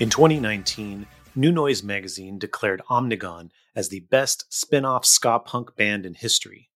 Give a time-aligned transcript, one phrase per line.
[0.00, 6.06] In 2019, New Noise magazine declared Omnigone as the best spin off ska punk band
[6.06, 6.70] in history.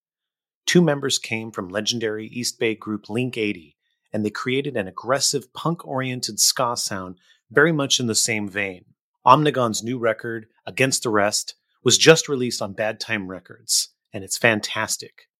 [0.66, 3.78] Two members came from legendary East Bay group Link 80,
[4.12, 7.16] and they created an aggressive punk oriented ska sound
[7.50, 8.84] very much in the same vein.
[9.24, 14.36] Omnigone's new record, Against the Rest, was just released on Bad Time Records, and it's
[14.36, 15.30] fantastic.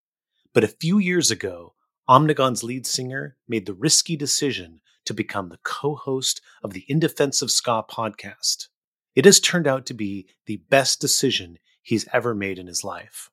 [0.53, 1.75] But a few years ago,
[2.09, 6.99] Omnigone's lead singer made the risky decision to become the co host of the In
[6.99, 8.67] Defense of Ska podcast.
[9.15, 13.29] It has turned out to be the best decision he's ever made in his life.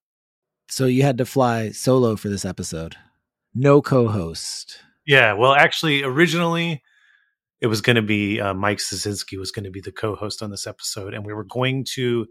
[0.68, 2.96] So you had to fly solo for this episode.
[3.54, 4.78] No co host.
[5.06, 6.82] Yeah, well, actually, originally
[7.60, 10.42] it was going to be uh, Mike Szynski was going to be the co host
[10.42, 12.26] on this episode, and we were going to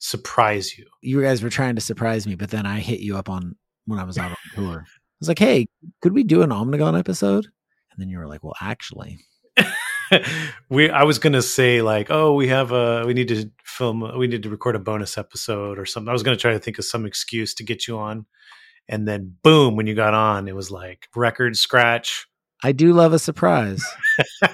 [0.00, 0.86] surprise you.
[1.00, 3.54] You guys were trying to surprise me, but then I hit you up on
[3.86, 4.84] when I was out on tour.
[4.84, 5.66] I was like, hey,
[6.02, 7.46] could we do an Omnigone episode?
[7.92, 9.18] And then you were like, well, actually.
[10.68, 14.26] we I was gonna say like, oh, we have a we need to film we
[14.26, 16.08] need to record a bonus episode or something.
[16.08, 18.26] I was gonna try to think of some excuse to get you on.
[18.88, 22.26] And then boom, when you got on, it was like record scratch.
[22.64, 23.84] I do love a surprise.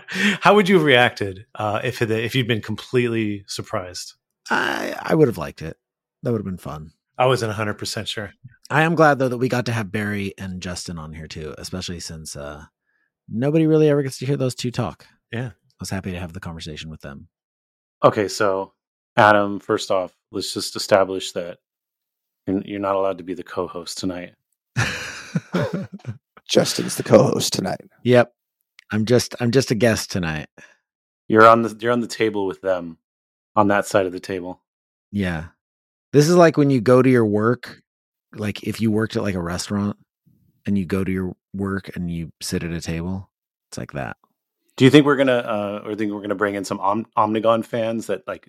[0.41, 4.15] How would you have reacted uh, if it, if you'd been completely surprised?
[4.51, 5.77] I I would have liked it.
[6.23, 6.93] That would have been fun.
[7.19, 8.33] I wasn't 100% sure.
[8.71, 11.55] I am glad though that we got to have Barry and Justin on here too,
[11.59, 12.65] especially since uh
[13.29, 15.07] nobody really ever gets to hear those two talk.
[15.33, 15.49] Yeah.
[15.49, 17.29] I was happy to have the conversation with them.
[18.03, 18.73] Okay, so
[19.17, 21.59] Adam, first off, let's just establish that
[22.47, 24.35] you're, you're not allowed to be the co-host tonight.
[26.49, 27.81] Justin's the co-host tonight.
[28.05, 28.33] Yep.
[28.91, 30.49] I'm just I'm just a guest tonight.
[31.29, 32.97] You're on the you're on the table with them
[33.55, 34.63] on that side of the table.
[35.13, 35.47] Yeah.
[36.13, 37.83] This is like when you go to your work,
[38.35, 39.99] like if you worked at like a restaurant
[40.65, 43.31] and you go to your work and you sit at a table.
[43.71, 44.17] It's like that.
[44.77, 47.65] Do you think we're gonna, uh, or think we're gonna bring in some Om- Omnigone
[47.65, 48.49] fans that like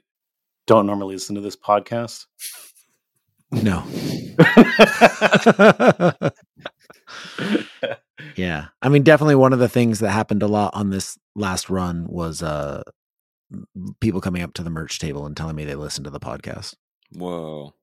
[0.67, 2.25] don't normally listen to this podcast?
[3.51, 3.79] No.
[8.35, 8.67] yeah.
[8.81, 12.05] I mean, definitely one of the things that happened a lot on this last run
[12.07, 12.83] was uh
[13.99, 16.75] people coming up to the merch table and telling me they listened to the podcast.
[17.13, 17.73] Whoa.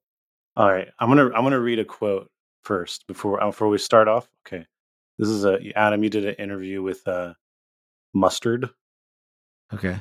[0.56, 2.30] All right, I'm gonna I'm gonna read a quote
[2.62, 4.28] first before uh, before we start off.
[4.46, 4.66] Okay,
[5.18, 6.02] this is a Adam.
[6.02, 7.34] You did an interview with uh,
[8.14, 8.70] Mustard.
[9.72, 9.90] Okay.
[9.92, 10.00] It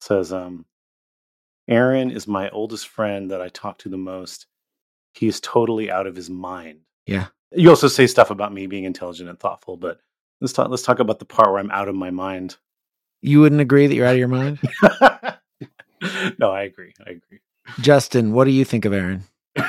[0.00, 0.64] says um,
[1.68, 4.46] Aaron is my oldest friend that I talk to the most.
[5.14, 6.80] He's totally out of his mind.
[7.06, 7.26] Yeah.
[7.52, 10.00] You also say stuff about me being intelligent and thoughtful, but
[10.40, 10.68] let's talk.
[10.68, 12.56] Let's talk about the part where I'm out of my mind.
[13.22, 14.58] You wouldn't agree that you're out of your mind?
[16.38, 16.92] no, I agree.
[17.06, 17.40] I agree.
[17.80, 19.24] Justin, what do you think of Aaron?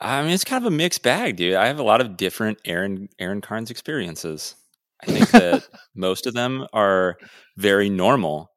[0.00, 1.54] I mean, it's kind of a mixed bag, dude.
[1.54, 4.56] I have a lot of different Aaron Aaron Carnes experiences.
[5.02, 7.16] I think that most of them are
[7.56, 8.50] very normal,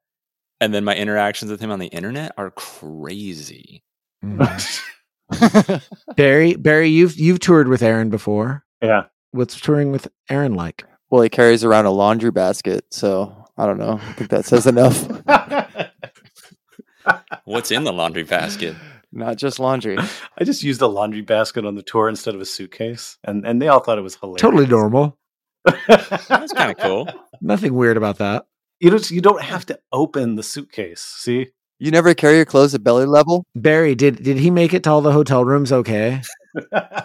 [0.60, 3.84] and then my interactions with him on the internet are crazy.
[4.24, 5.76] Mm-hmm.
[6.16, 8.64] Barry, Barry, you've you've toured with Aaron before.
[8.82, 9.04] Yeah.
[9.32, 10.84] What's touring with Aaron like?
[11.10, 14.00] Well, he carries around a laundry basket, so I don't know.
[14.02, 15.06] I think that says enough.
[17.44, 18.76] What's in the laundry basket?
[19.18, 19.98] Not just laundry.
[20.38, 23.60] I just used a laundry basket on the tour instead of a suitcase, and and
[23.60, 24.40] they all thought it was hilarious.
[24.42, 25.18] Totally normal.
[25.64, 27.08] That's kind of cool.
[27.40, 28.46] Nothing weird about that.
[28.80, 31.00] You don't you don't have to open the suitcase.
[31.00, 31.48] See?
[31.80, 33.44] You never carry your clothes at belly level?
[33.54, 36.22] Barry, did did he make it to all the hotel rooms okay?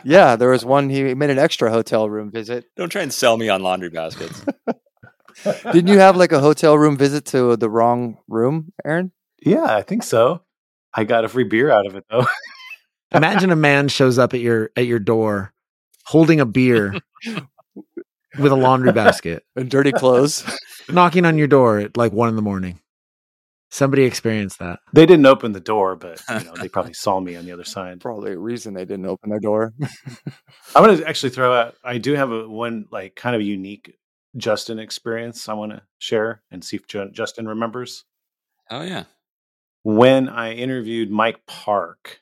[0.03, 0.89] Yeah, there was one.
[0.89, 2.65] He made an extra hotel room visit.
[2.75, 4.43] Don't try and sell me on laundry baskets.
[5.43, 9.11] Didn't you have like a hotel room visit to the wrong room, Aaron?
[9.45, 10.41] Yeah, I think so.
[10.93, 12.25] I got a free beer out of it though.
[13.13, 15.53] Imagine a man shows up at your at your door
[16.05, 16.95] holding a beer
[18.39, 20.43] with a laundry basket, And dirty clothes.
[20.89, 22.79] knocking on your door at like one in the morning.
[23.69, 24.79] Somebody experienced that.
[24.93, 27.63] They didn't open the door, but you know, they probably saw me on the other
[27.63, 27.99] side.
[27.99, 29.73] Probably a reason they didn't open their door.
[30.75, 31.75] I'm gonna actually throw out.
[31.83, 33.95] I do have a one like kind of unique
[34.37, 35.49] Justin experience.
[35.49, 38.05] I want to share and see if Justin remembers
[38.69, 39.05] oh yeah.
[39.83, 42.21] When I interviewed Mike Park.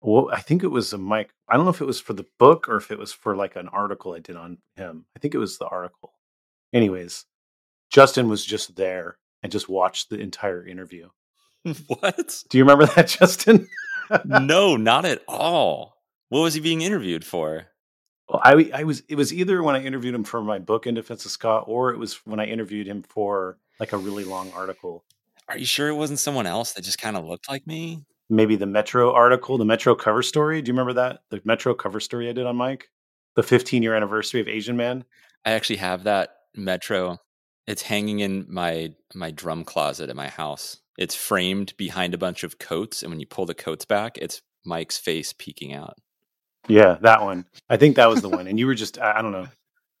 [0.00, 1.32] Well, I think it was a Mike.
[1.48, 3.56] I don't know if it was for the book or if it was for like
[3.56, 5.06] an article I did on him.
[5.16, 6.12] I think it was the article.
[6.72, 7.24] Anyways,
[7.90, 11.08] Justin was just there and just watched the entire interview.
[11.86, 12.42] What?
[12.48, 13.68] Do you remember that, Justin?
[14.24, 15.94] no, not at all.
[16.28, 17.66] What was he being interviewed for?
[18.28, 20.94] Well, I, I was it was either when I interviewed him for my book in
[20.94, 24.50] defense of Ska, or it was when I interviewed him for like a really long
[24.52, 25.04] article.
[25.52, 28.06] Are you sure it wasn't someone else that just kind of looked like me?
[28.30, 30.62] Maybe the Metro article, the Metro cover story.
[30.62, 31.20] Do you remember that?
[31.28, 32.88] The Metro cover story I did on Mike,
[33.36, 35.04] the 15 year anniversary of Asian Man.
[35.44, 37.18] I actually have that Metro.
[37.66, 40.80] It's hanging in my my drum closet at my house.
[40.96, 44.40] It's framed behind a bunch of coats, and when you pull the coats back, it's
[44.64, 45.98] Mike's face peeking out.
[46.66, 47.44] Yeah, that one.
[47.68, 48.46] I think that was the one.
[48.48, 49.48] And you were just I, I don't know.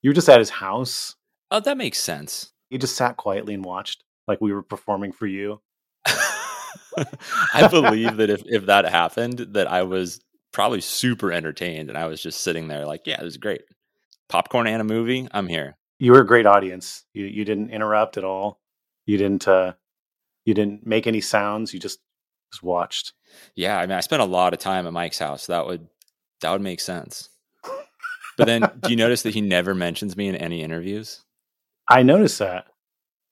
[0.00, 1.14] You were just at his house.
[1.50, 2.52] Oh, that makes sense.
[2.70, 5.60] You just sat quietly and watched, like we were performing for you.
[7.54, 10.20] I believe that if, if that happened, that I was
[10.52, 13.62] probably super entertained and I was just sitting there like, yeah, this is great.
[14.28, 15.76] Popcorn and a movie, I'm here.
[15.98, 17.04] You were a great audience.
[17.14, 18.60] You you didn't interrupt at all.
[19.06, 19.74] You didn't uh
[20.44, 21.72] you didn't make any sounds.
[21.72, 22.00] You just
[22.52, 23.12] just watched.
[23.54, 25.46] Yeah, I mean I spent a lot of time at Mike's house.
[25.46, 25.86] That would
[26.40, 27.28] that would make sense.
[28.36, 31.22] But then do you notice that he never mentions me in any interviews?
[31.88, 32.66] I noticed that.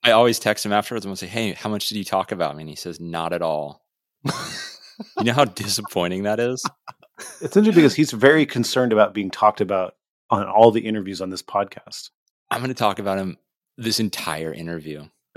[0.02, 2.62] I always text him afterwards and say, Hey, how much did you talk about me?
[2.62, 3.84] And he says, Not at all.
[4.24, 6.64] you know how disappointing that is?
[7.42, 9.94] It's interesting because he's very concerned about being talked about
[10.30, 12.08] on all the interviews on this podcast.
[12.50, 13.36] I'm gonna talk about him
[13.76, 15.04] this entire interview.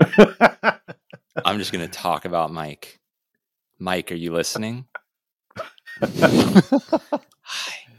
[1.44, 3.00] I'm just going to talk about Mike.
[3.78, 4.86] Mike, are you listening?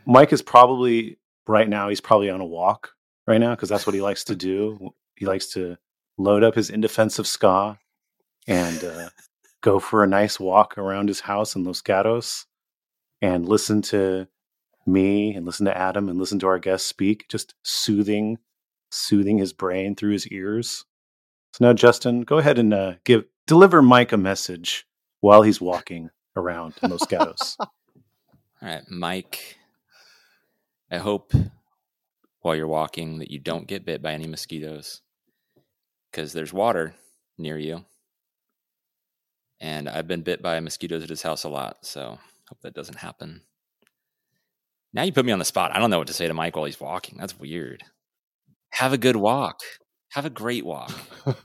[0.06, 1.18] Mike is probably
[1.48, 1.90] right now.
[1.90, 2.92] He's probably on a walk
[3.28, 4.94] right now because that's what he likes to do.
[5.16, 5.78] He likes to
[6.18, 7.80] load up his In Defense of Ska
[8.48, 9.10] and uh,
[9.62, 12.46] go for a nice walk around his house in Los Gatos
[13.22, 14.28] and listen to
[14.86, 18.38] me and listen to Adam and listen to our guests speak, just soothing,
[18.92, 20.86] soothing his brain through his ears.
[21.54, 24.86] So now, Justin, go ahead and uh, give deliver Mike a message
[25.22, 27.58] while he's walking around in Los Gatos.
[27.60, 27.70] All
[28.62, 29.58] right, Mike.
[30.92, 31.34] I hope
[32.42, 35.02] while you're walking that you don't get bit by any mosquitoes
[36.16, 36.96] because there's water
[37.38, 37.84] near you.
[39.60, 42.18] And I've been bit by mosquitoes at his house a lot, so
[42.48, 43.42] hope that doesn't happen.
[44.94, 45.76] Now you put me on the spot.
[45.76, 47.18] I don't know what to say to Mike while he's walking.
[47.20, 47.84] That's weird.
[48.70, 49.60] Have a good walk.
[50.12, 50.94] Have a great walk.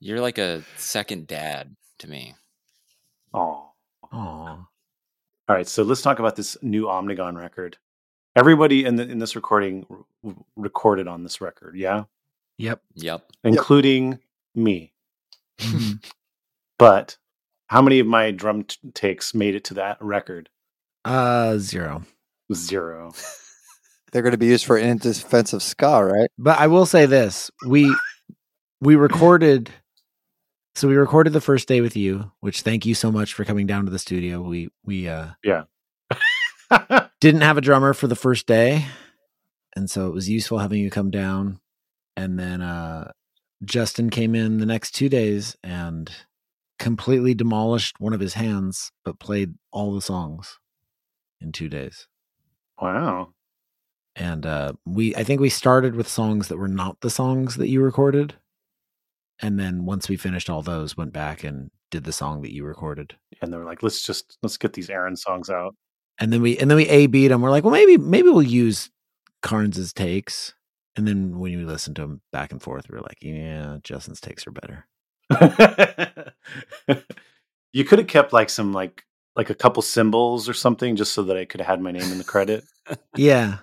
[0.00, 2.36] You're like a second dad to me.
[3.32, 3.72] Oh.
[4.12, 4.16] Aw.
[4.16, 4.66] All
[5.48, 7.78] right, so let's talk about this new Omnigone record.
[8.36, 9.86] Everybody in the, in this recording
[10.24, 12.04] r- recorded on this record, yeah,
[12.58, 12.82] Yep.
[12.94, 13.24] Yep.
[13.42, 14.18] including
[14.54, 14.92] me.
[15.58, 16.04] Mhm.
[16.78, 17.16] But
[17.68, 20.48] how many of my drum t- takes made it to that record?
[21.04, 22.02] uh, zero.
[22.52, 23.12] Zero.
[24.12, 26.30] They're going to be used for in defensive ska, right?
[26.38, 27.94] But I will say this: we
[28.80, 29.70] we recorded.
[30.76, 33.66] So we recorded the first day with you, which thank you so much for coming
[33.66, 34.40] down to the studio.
[34.42, 35.64] We we uh yeah
[37.20, 38.86] didn't have a drummer for the first day,
[39.76, 41.60] and so it was useful having you come down.
[42.16, 43.10] And then uh
[43.64, 46.10] Justin came in the next two days and
[46.78, 50.58] completely demolished one of his hands, but played all the songs
[51.40, 52.06] in two days.
[52.80, 53.28] wow.
[54.16, 57.68] and uh we i think we started with songs that were not the songs that
[57.68, 58.34] you recorded
[59.40, 62.64] and then once we finished all those went back and did the song that you
[62.64, 65.74] recorded And they were like, let's just let's get these Aaron songs out.
[66.20, 68.42] and then we and then we a beat them we're like well maybe maybe we'll
[68.42, 68.90] use
[69.42, 70.54] carnes's takes
[70.96, 74.20] and then when we listened to them back and forth we are like yeah justin's
[74.20, 74.86] takes are better
[77.72, 79.04] you could have kept like some like
[79.36, 82.12] like a couple cymbals or something just so that I could have had my name
[82.12, 82.64] in the credit.
[83.16, 83.58] yeah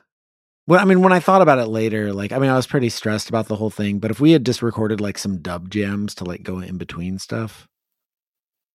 [0.67, 2.89] Well, I mean, when I thought about it later, like, I mean, I was pretty
[2.89, 3.99] stressed about the whole thing.
[3.99, 7.19] But if we had just recorded like some dub jams to like go in between
[7.19, 7.67] stuff,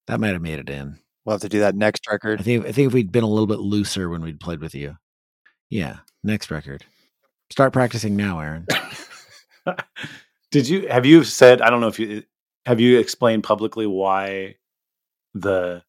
[0.07, 0.99] that might have made it in.
[1.25, 2.41] We'll have to do that next record.
[2.41, 2.65] I think.
[2.67, 4.97] I think if we'd been a little bit looser when we'd played with you,
[5.69, 5.99] yeah.
[6.23, 6.85] Next record.
[7.51, 8.69] Start practicing now, Aaron.
[10.53, 11.61] Did you have you said?
[11.63, 12.23] I don't know if you
[12.67, 14.57] have you explained publicly why
[15.35, 15.83] the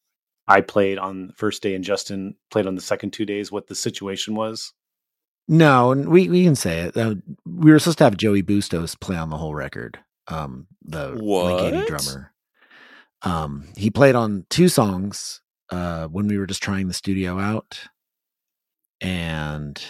[0.48, 3.52] I played on the first day and Justin played on the second two days.
[3.52, 4.74] What the situation was?
[5.48, 6.98] No, and we we can say it.
[6.98, 10.00] Uh, we were supposed to have Joey Bustos play on the whole record.
[10.28, 11.88] Um, the What?
[11.88, 12.34] drummer.
[13.24, 17.80] Um, he played on two songs uh, when we were just trying the studio out,
[19.02, 19.82] and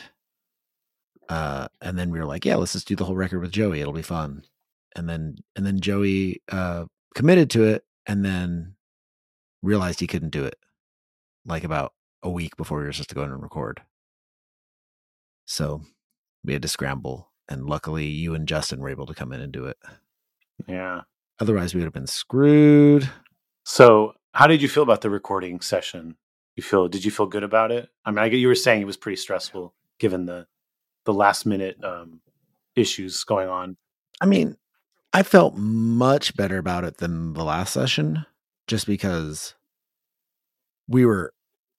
[1.29, 3.81] uh, and then we were like, yeah, let's just do the whole record with Joey.
[3.81, 4.43] It'll be fun.
[4.95, 8.75] And then and then Joey uh, committed to it, and then
[9.61, 10.57] realized he couldn't do it.
[11.45, 11.93] Like about
[12.23, 13.81] a week before we were supposed to go in and record.
[15.45, 15.81] So
[16.43, 19.51] we had to scramble, and luckily you and Justin were able to come in and
[19.51, 19.77] do it.
[20.67, 21.01] Yeah.
[21.39, 23.09] Otherwise, we would have been screwed.
[23.63, 26.15] So, how did you feel about the recording session?
[26.55, 26.87] You feel?
[26.87, 27.89] Did you feel good about it?
[28.03, 30.47] I mean, I you were saying it was pretty stressful given the
[31.07, 32.19] the last minute um,
[32.75, 33.77] issues going on.
[34.21, 34.57] I mean,
[35.13, 38.25] I felt much better about it than the last session,
[38.67, 39.55] just because
[40.87, 41.33] we were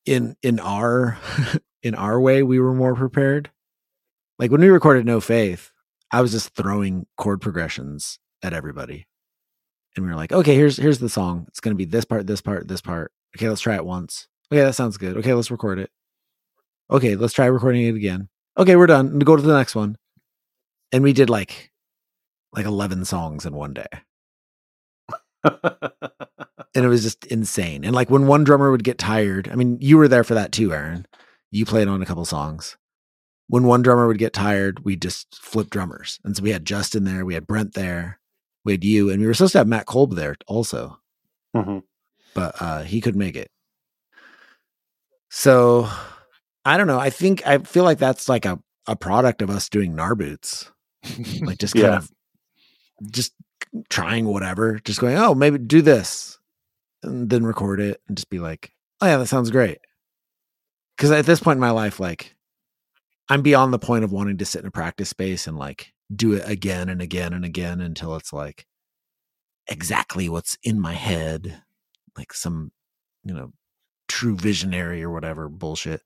[0.06, 1.18] in in our
[1.82, 3.50] in our way we were more prepared.
[4.38, 5.70] Like when we recorded No Faith,
[6.10, 9.06] I was just throwing chord progressions at everybody.
[9.94, 11.44] And we were like, okay, here's here's the song.
[11.48, 13.12] It's gonna be this part, this part, this part.
[13.36, 14.26] Okay, let's try it once.
[14.50, 15.18] Okay, that sounds good.
[15.18, 15.90] Okay, let's record it.
[16.90, 18.30] Okay, let's try recording it again.
[18.58, 19.18] Okay, we're done.
[19.20, 19.96] Go to the next one.
[20.92, 21.70] And we did like
[22.52, 23.86] like 11 songs in one day.
[26.74, 27.82] And it was just insane.
[27.84, 30.52] And like when one drummer would get tired, I mean, you were there for that
[30.52, 31.06] too, Aaron.
[31.50, 32.76] You played on a couple songs.
[33.48, 36.20] When one drummer would get tired, we just flip drummers.
[36.24, 38.20] And so we had Justin there, we had Brent there,
[38.64, 41.00] we had you, and we were supposed to have Matt Kolb there also,
[41.56, 41.82] Mhm.
[42.34, 43.50] but uh he couldn't make it.
[45.30, 45.88] So
[46.68, 46.98] I don't know.
[46.98, 50.70] I think I feel like that's like a, a product of us doing Gnarboots.
[51.42, 51.96] Like just kind Yeah.
[51.98, 52.10] of
[53.10, 53.32] just
[53.88, 56.38] trying whatever, just going, oh, maybe do this,
[57.02, 59.78] and then record it and just be like, oh yeah, that sounds great.
[60.96, 62.34] Because at this point in my life, like
[63.28, 66.32] I'm beyond the point of wanting to sit in a practice space and like do
[66.32, 68.66] it again and again and again until it's like
[69.68, 71.62] exactly what's in my head,
[72.16, 72.72] like some,
[73.24, 73.52] you know,
[74.08, 76.02] true visionary or whatever bullshit.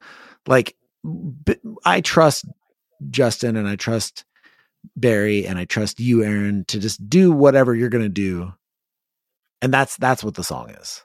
[0.47, 2.47] Like b- I trust
[3.11, 4.25] Justin and I trust
[4.97, 8.53] Barry and I trust you, Aaron, to just do whatever you're gonna do.
[9.63, 11.03] And that's that's what the song is.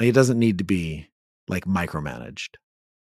[0.00, 1.08] Like, it doesn't need to be
[1.48, 2.56] like micromanaged.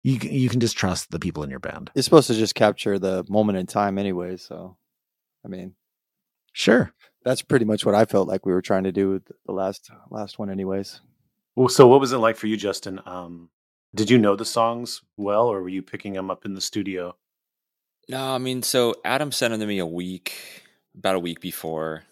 [0.04, 1.90] You can you can just trust the people in your band.
[1.94, 4.36] You're supposed to just capture the moment in time anyway.
[4.36, 4.76] So,
[5.44, 5.74] I mean,
[6.52, 6.92] Sure.
[7.24, 9.90] that's pretty much what I felt like we were trying to do with the last
[10.10, 11.00] last one, anyways.
[11.68, 13.00] So what was it like for you, Justin?
[13.06, 13.48] Um,
[13.94, 17.16] did you know the songs well, or were you picking them up in the studio?
[18.08, 20.34] No, I mean, so Adam sent them to me a week,
[20.96, 22.04] about a week before,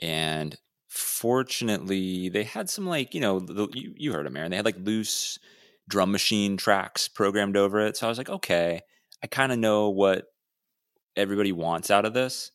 [0.00, 0.56] and
[0.88, 4.50] fortunately, they had some like you know the, you, you heard them, Aaron.
[4.50, 5.38] They had like loose
[5.86, 8.80] drum machine tracks programmed over it, so I was like, okay,
[9.22, 10.24] I kind of know what
[11.16, 12.50] everybody wants out of this,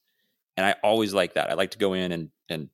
[0.58, 1.52] and I always like that.
[1.52, 2.70] I like to go in and and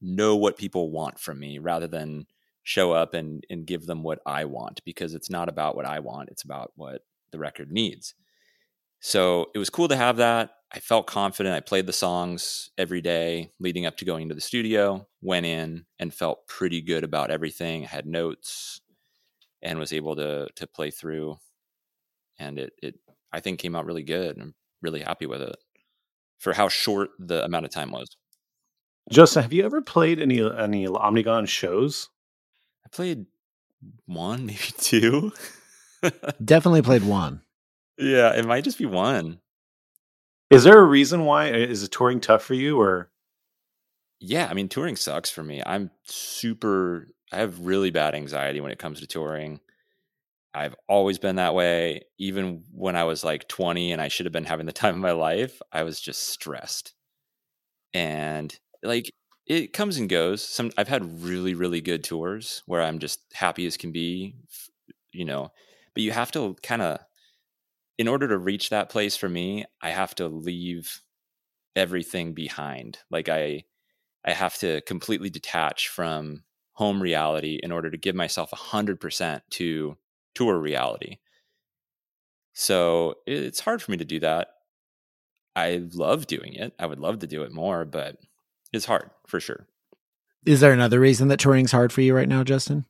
[0.00, 2.26] know what people want from me rather than
[2.68, 6.00] show up and and give them what I want because it's not about what I
[6.00, 8.14] want; it's about what the record needs.
[9.00, 10.50] So it was cool to have that.
[10.72, 11.56] I felt confident.
[11.56, 15.86] I played the songs every day leading up to going into the studio, went in
[15.98, 17.84] and felt pretty good about everything.
[17.84, 18.80] I had notes
[19.62, 21.38] and was able to to play through.
[22.38, 22.94] And it it
[23.32, 24.38] I think came out really good.
[24.38, 25.56] I'm really happy with it
[26.38, 28.08] for how short the amount of time was.
[29.10, 32.10] Justin, have you ever played any any Omnigone shows?
[32.88, 33.26] I played
[34.06, 35.32] one, maybe two.
[36.42, 37.42] Definitely played one.
[37.98, 39.40] yeah, it might just be one.
[40.50, 41.48] Is there a reason why?
[41.48, 43.10] Is it touring tough for you, or
[44.20, 45.62] Yeah, I mean, touring sucks for me.
[45.66, 49.60] I'm super, I have really bad anxiety when it comes to touring.
[50.54, 52.04] I've always been that way.
[52.16, 55.00] Even when I was like 20 and I should have been having the time of
[55.00, 56.94] my life, I was just stressed.
[57.92, 59.12] And like
[59.48, 60.44] it comes and goes.
[60.44, 64.36] Some I've had really, really good tours where I'm just happy as can be,
[65.12, 65.50] you know,
[65.94, 67.00] but you have to kind of,
[67.96, 71.00] in order to reach that place for me, I have to leave
[71.74, 72.98] everything behind.
[73.10, 73.64] Like I,
[74.24, 79.96] I have to completely detach from home reality in order to give myself 100% to
[80.34, 81.18] tour reality.
[82.52, 84.48] So it's hard for me to do that.
[85.56, 86.74] I love doing it.
[86.78, 88.16] I would love to do it more, but
[88.72, 89.66] it's hard for sure.
[90.46, 92.86] Is there another reason that touring's hard for you right now, Justin?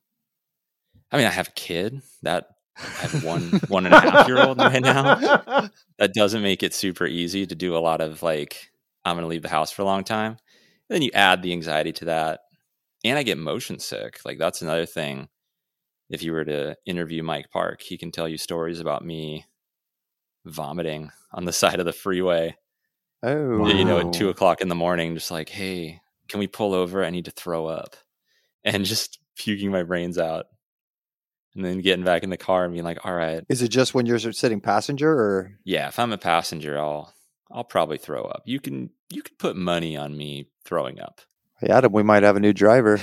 [1.11, 4.41] I mean, I have a kid that I have one one and a half year
[4.41, 5.69] old right now.
[5.97, 8.71] That doesn't make it super easy to do a lot of like
[9.03, 10.31] I'm going to leave the house for a long time.
[10.31, 12.41] And then you add the anxiety to that,
[13.03, 14.19] and I get motion sick.
[14.25, 15.29] Like that's another thing.
[16.09, 19.45] If you were to interview Mike Park, he can tell you stories about me
[20.45, 22.55] vomiting on the side of the freeway.
[23.21, 26.73] Oh, You know, at two o'clock in the morning, just like, hey, can we pull
[26.73, 27.03] over?
[27.03, 27.95] I need to throw up,
[28.63, 30.45] and just puking my brains out,
[31.55, 33.93] and then getting back in the car and being like, all right, is it just
[33.93, 35.51] when you're sitting passenger or?
[35.65, 37.13] yeah, if I'm a passenger, I'll
[37.51, 38.43] I'll probably throw up.
[38.45, 41.21] You can you can put money on me throwing up.
[41.59, 42.99] Hey, Adam, we might have a new driver.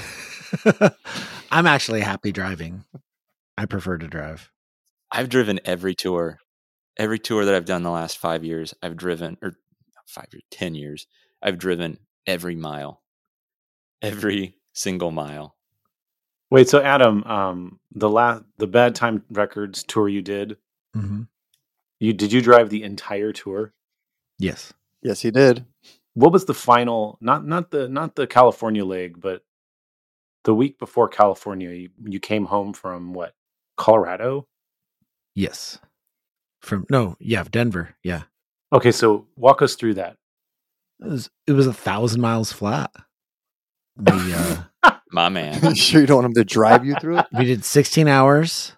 [1.50, 2.84] I'm actually happy driving.
[3.58, 4.50] I prefer to drive.
[5.10, 6.38] I've driven every tour,
[6.96, 8.74] every tour that I've done the last five years.
[8.82, 9.56] I've driven or not
[10.06, 11.06] five years, ten years.
[11.42, 13.02] I've driven every mile,
[14.02, 15.56] every single mile.
[16.50, 20.56] Wait, so Adam, um, the last the Bad Time Records tour you did,
[20.94, 21.22] hmm
[21.98, 23.72] you did you drive the entire tour?
[24.38, 24.72] Yes.
[25.02, 25.64] Yes, he did.
[26.14, 27.18] What was the final?
[27.20, 29.42] Not not the not the California leg, but
[30.44, 33.34] the week before California, you, you came home from what?
[33.76, 34.46] Colorado.
[35.34, 35.78] Yes.
[36.60, 37.96] From no, yeah, Denver.
[38.02, 38.22] Yeah.
[38.76, 40.18] Okay, so walk us through that.
[41.00, 42.90] It was it was a thousand miles flat.
[43.96, 44.64] We uh
[45.12, 45.64] My man.
[45.64, 47.26] you sure you don't want him to drive you through it?
[47.38, 48.72] we did 16 hours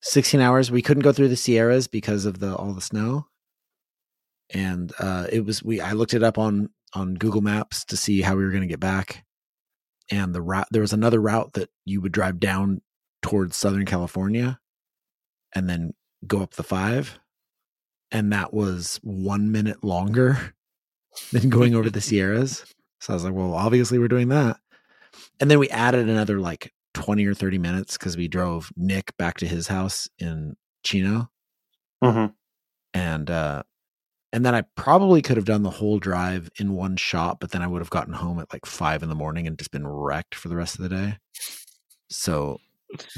[0.00, 3.26] 16 hours we couldn't go through the sierras because of the all the snow
[4.54, 8.22] and uh it was we i looked it up on on google maps to see
[8.22, 9.24] how we were going to get back
[10.10, 12.80] and the route there was another route that you would drive down
[13.20, 14.58] towards southern california
[15.54, 15.92] and then
[16.26, 17.18] go up the five
[18.12, 20.54] and that was one minute longer
[21.32, 22.64] than going over the sierras
[23.00, 24.58] so i was like well obviously we're doing that
[25.40, 29.38] and then we added another like 20 or 30 minutes because we drove Nick back
[29.38, 31.30] to his house in Chino.
[32.02, 32.32] Mm-hmm.
[32.94, 33.62] And uh
[34.34, 37.60] and then I probably could have done the whole drive in one shot, but then
[37.60, 40.34] I would have gotten home at like five in the morning and just been wrecked
[40.34, 41.18] for the rest of the day.
[42.08, 42.58] So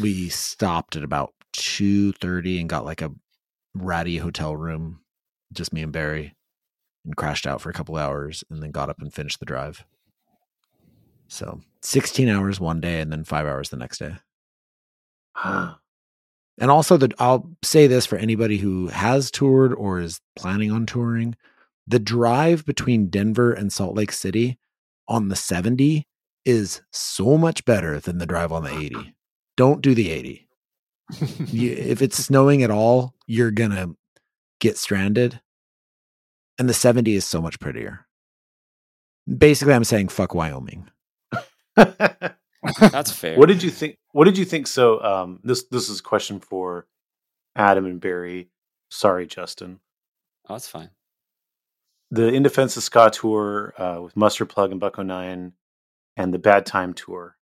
[0.01, 3.13] we stopped at about two thirty and got like a
[3.75, 5.01] ratty hotel room,
[5.53, 6.35] just me and Barry,
[7.05, 9.85] and crashed out for a couple hours and then got up and finished the drive.
[11.29, 14.17] So 16 hours one day and then five hours the next day.
[16.59, 20.87] And also that I'll say this for anybody who has toured or is planning on
[20.87, 21.35] touring.
[21.87, 24.59] The drive between Denver and Salt Lake City
[25.09, 26.07] on the 70
[26.45, 29.15] is so much better than the drive on the 80.
[29.57, 30.44] Don't do the 80.
[31.47, 33.97] You, if it's snowing at all, you're going to
[34.61, 35.41] get stranded.
[36.59, 38.07] And the 70 is so much prettier.
[39.27, 40.89] Basically, I'm saying fuck Wyoming.
[41.77, 43.37] That's fair.
[43.37, 43.99] What did you think?
[44.13, 44.67] What did you think?
[44.67, 46.87] So, um, this this is a question for
[47.57, 48.51] Adam and Barry.
[48.91, 49.81] Sorry, Justin.
[50.49, 50.91] Oh, that's fine.
[52.11, 55.53] The In Defense of Ska tour uh, with Mustard Plug and Buck-O-Nine,
[56.17, 57.37] and the Bad Time tour.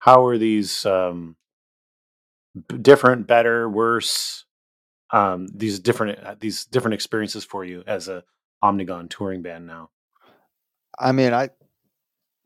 [0.00, 1.36] How are these um,
[2.54, 4.44] b- different, better, worse?
[5.10, 8.24] Um, these different uh, these different experiences for you as a
[8.62, 9.90] Omnigone touring band now.
[10.98, 11.50] I mean, I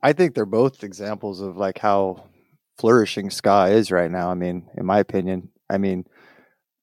[0.02, 2.24] I think they're both examples of like how
[2.78, 4.30] flourishing ska is right now.
[4.30, 6.04] I mean, in my opinion, I mean,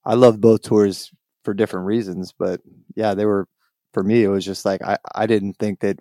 [0.05, 1.11] I love both tours
[1.43, 2.61] for different reasons, but
[2.95, 3.47] yeah, they were
[3.93, 4.23] for me.
[4.23, 5.99] It was just like I I didn't think that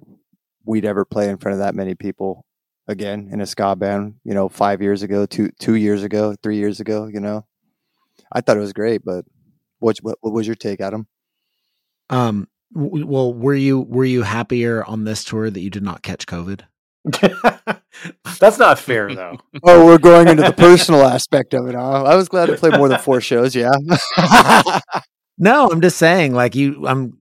[0.64, 2.46] we'd ever play in front of that many people
[2.86, 4.14] again in a ska band.
[4.24, 7.06] You know, five years ago, two two years ago, three years ago.
[7.06, 7.46] You know,
[8.32, 9.24] I thought it was great, but
[9.78, 11.06] what what, what was your take, Adam?
[12.10, 16.02] Um, w- well, were you were you happier on this tour that you did not
[16.02, 16.62] catch COVID?
[18.40, 19.38] That's not fair, though.
[19.62, 21.74] Oh, we're going into the personal aspect of it.
[21.74, 22.02] Huh?
[22.04, 23.54] I was glad to play more than four shows.
[23.54, 23.70] Yeah.
[25.38, 27.18] No, I'm just saying, like you, I'm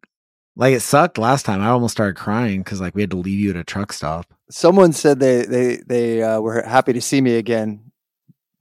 [0.55, 1.61] like it sucked last time.
[1.61, 4.33] I almost started crying because like we had to leave you at a truck stop.
[4.49, 7.91] Someone said they they they uh, were happy to see me again,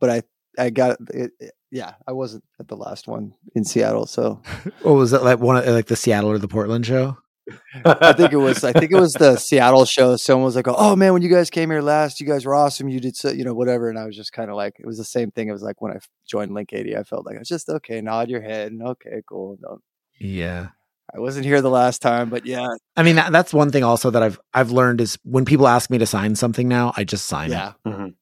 [0.00, 0.22] but I
[0.58, 4.42] I got it, it- yeah I wasn't at the last one in Seattle, so
[4.82, 5.38] What was that like?
[5.40, 7.16] One of like the Seattle or the Portland show?
[7.84, 10.16] I think it was I think it was the Seattle show.
[10.16, 12.88] Someone was like, "Oh man, when you guys came here last, you guys were awesome.
[12.88, 14.96] You did so, you know whatever." And I was just kind of like, it was
[14.98, 15.48] the same thing.
[15.48, 15.98] It was like when I
[16.30, 19.22] joined Link 80, I felt like I was just okay, nod your head, and okay,
[19.28, 19.58] cool.
[20.20, 20.68] Yeah.
[21.14, 24.10] I wasn't here the last time, but yeah, I mean, that, that's one thing also
[24.10, 27.26] that I've I've learned is when people ask me to sign something now, I just
[27.26, 27.88] sign yeah, it.
[27.88, 28.14] Mhm.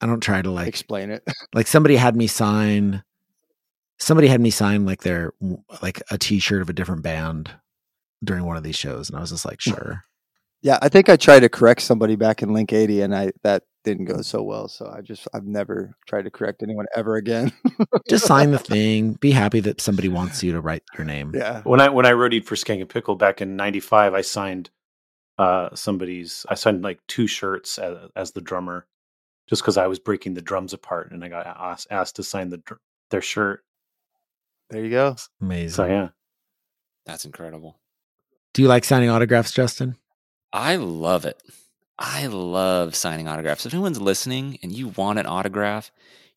[0.00, 1.24] I don't try to like explain it.
[1.54, 3.02] like somebody had me sign
[3.98, 5.32] somebody had me sign like their
[5.82, 7.50] like a t-shirt of a different band
[8.22, 10.04] during one of these shows, and I was just like, sure.
[10.62, 13.62] Yeah, I think I tried to correct somebody back in Link 80 and I that
[13.84, 14.68] didn't go so well.
[14.68, 17.52] So I just I've never tried to correct anyone ever again.
[18.08, 19.12] Just sign the thing.
[19.14, 21.32] Be happy that somebody wants you to write your name.
[21.34, 21.62] yeah.
[21.62, 24.70] When I when I roadied for Skankin' Pickle back in '95, I signed
[25.38, 26.44] uh, somebody's.
[26.48, 28.86] I signed like two shirts as, as the drummer,
[29.48, 32.50] just because I was breaking the drums apart, and I got asked, asked to sign
[32.50, 32.62] the
[33.10, 33.64] their shirt.
[34.70, 35.16] There you go.
[35.40, 35.70] Amazing.
[35.70, 36.08] So yeah,
[37.06, 37.78] That's incredible.
[38.52, 39.96] Do you like signing autographs, Justin?
[40.52, 41.40] I love it.
[41.98, 43.66] I love signing autographs.
[43.66, 45.90] If anyone's listening and you want an autograph,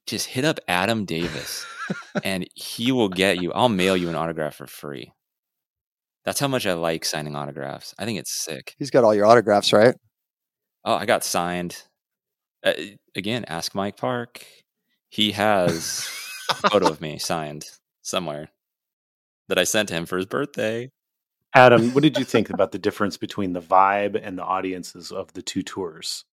[0.07, 1.65] just hit up Adam Davis
[2.23, 3.53] and he will get you.
[3.53, 5.13] I'll mail you an autograph for free.
[6.25, 7.93] That's how much I like signing autographs.
[7.97, 8.75] I think it's sick.
[8.77, 9.95] He's got all your autographs, right?
[10.83, 11.83] Oh, I got signed.
[12.63, 12.73] Uh,
[13.15, 14.45] again, ask Mike Park.
[15.09, 16.07] He has
[16.49, 17.65] a photo of me signed
[18.01, 18.49] somewhere
[19.47, 20.89] that I sent to him for his birthday.
[21.53, 25.33] Adam, what did you think about the difference between the vibe and the audiences of
[25.33, 26.23] the two tours,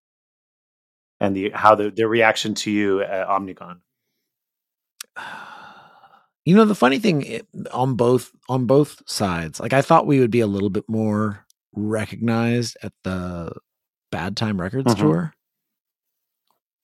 [1.19, 3.81] and the how the their reaction to you at Omnigone?
[6.45, 10.31] You know, the funny thing on both on both sides, like I thought we would
[10.31, 13.51] be a little bit more recognized at the
[14.11, 14.99] Bad Time Records Mhm.
[14.99, 15.33] tour.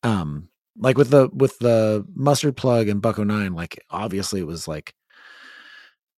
[0.03, 4.93] Um, like with the with the Mustard Plug and Buck-O-Nine, like obviously it was like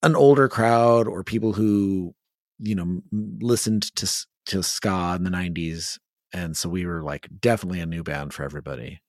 [0.04, 2.14] an older crowd or people who
[2.60, 3.02] you know
[3.42, 4.08] listened to
[4.46, 5.98] to ska in the 90s
[6.34, 9.02] and so we were like definitely a new band for everybody.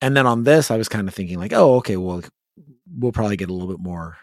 [0.00, 2.22] And then on this i was kind of thinking like oh okay well
[2.96, 4.16] we'll probably get a little bit more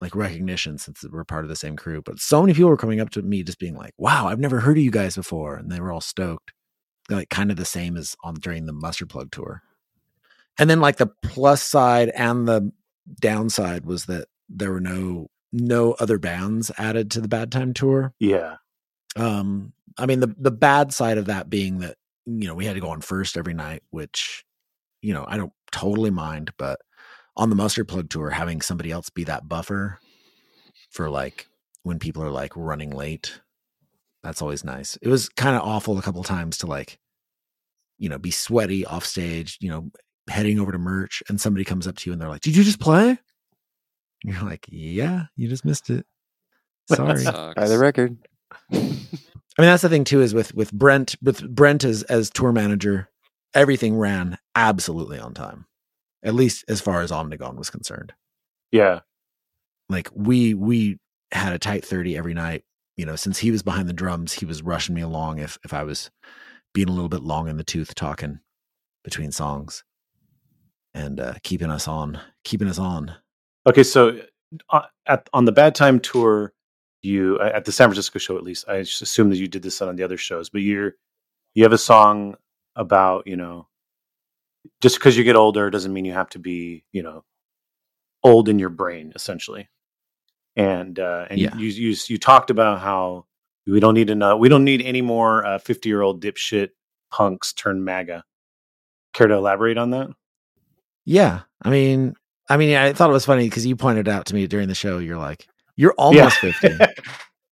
[0.00, 2.00] like recognition since we're part of the same crew.
[2.00, 4.60] But so many people were coming up to me just being like wow i've never
[4.60, 6.52] heard of you guys before and they were all stoked.
[7.10, 9.62] Like kind of the same as on during the mustard plug tour.
[10.58, 12.72] And then like the plus side and the
[13.20, 18.12] downside was that there were no no other bands added to the bad time tour.
[18.18, 18.56] Yeah,
[19.16, 22.74] um i mean the the bad side of that being that you know we had
[22.74, 24.44] to go on first every night which
[25.02, 26.80] you know i don't totally mind but
[27.36, 29.98] on the mustard plug tour having somebody else be that buffer
[30.90, 31.48] for like
[31.82, 33.40] when people are like running late
[34.22, 34.96] that's always nice.
[35.00, 36.98] It was kind of awful a couple times to like
[37.98, 39.90] you know be sweaty off stage you know
[40.28, 42.62] heading over to merch and somebody comes up to you and they're like did you
[42.62, 43.18] just play
[44.24, 46.06] you're like yeah you just missed it
[46.88, 48.16] sorry By the record.
[49.58, 52.52] I mean, that's the thing too, is with with Brent with Brent as as tour
[52.52, 53.10] manager,
[53.54, 55.66] everything ran absolutely on time.
[56.22, 58.12] At least as far as Omnigone was concerned.
[58.70, 59.00] yeah.
[59.88, 60.98] Like we we
[61.32, 62.64] had a tight 30 every night.
[62.96, 65.74] You know, since he was behind the drums, he was rushing me along if if
[65.74, 66.10] I was
[66.72, 68.40] being a little bit long in the tooth talking
[69.04, 69.82] between songs
[70.94, 73.14] and uh keeping us on, keeping us on.
[73.68, 74.18] Okay, so
[74.70, 76.54] uh, at on the Bad Time tour,
[77.02, 79.82] you at the San Francisco show at least, I just assume that you did this
[79.82, 80.94] on the other shows, but you're
[81.54, 82.36] you have a song
[82.76, 83.68] about you know
[84.80, 87.24] just because you get older doesn't mean you have to be you know
[88.24, 89.68] old in your brain essentially,
[90.56, 91.54] and uh, and Yeah.
[91.56, 93.26] you you you talked about how
[93.66, 96.70] we don't need enough we don't need any more uh fifty year old dipshit
[97.10, 98.24] punks turn MAGA.
[99.12, 100.08] Care to elaborate on that?
[101.04, 101.40] Yeah.
[101.62, 102.14] I mean,
[102.48, 104.74] I mean, I thought it was funny because you pointed out to me during the
[104.74, 106.68] show, you're like, you're almost 50.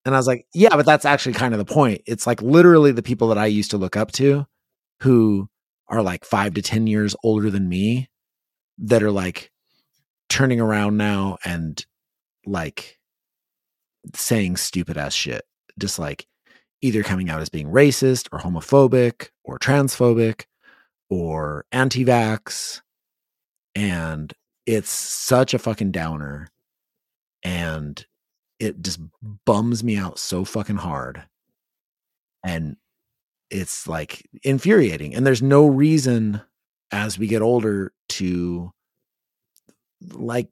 [0.06, 2.02] And I was like, yeah, but that's actually kind of the point.
[2.06, 4.46] It's like literally the people that I used to look up to
[5.00, 5.48] who
[5.88, 8.08] are like five to 10 years older than me
[8.78, 9.50] that are like
[10.28, 11.84] turning around now and
[12.46, 13.00] like
[14.14, 15.42] saying stupid ass shit.
[15.76, 16.28] Just like
[16.82, 20.44] either coming out as being racist or homophobic or transphobic
[21.10, 22.80] or anti vax.
[23.74, 24.32] And
[24.66, 26.48] it's such a fucking downer.
[27.42, 28.04] And
[28.58, 29.00] it just
[29.44, 31.22] bums me out so fucking hard.
[32.44, 32.76] And
[33.50, 35.14] it's like infuriating.
[35.14, 36.42] And there's no reason
[36.90, 38.72] as we get older to
[40.12, 40.48] like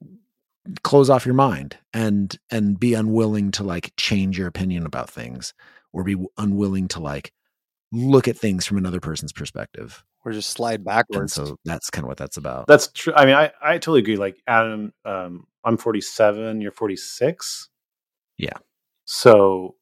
[0.83, 5.53] close off your mind and and be unwilling to like change your opinion about things
[5.93, 7.31] or be unwilling to like
[7.91, 10.03] look at things from another person's perspective.
[10.25, 11.33] Or just slide And backwards.
[11.33, 12.65] so that's kind of what that's about.
[12.67, 13.13] That's true.
[13.15, 14.17] I mean, I, I totally agree.
[14.17, 16.61] Like Adam, um, I'm 47.
[16.61, 17.69] You're 46.
[18.37, 18.57] Yeah.
[19.05, 19.75] So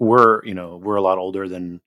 [0.00, 1.80] we're you know we're a lot older than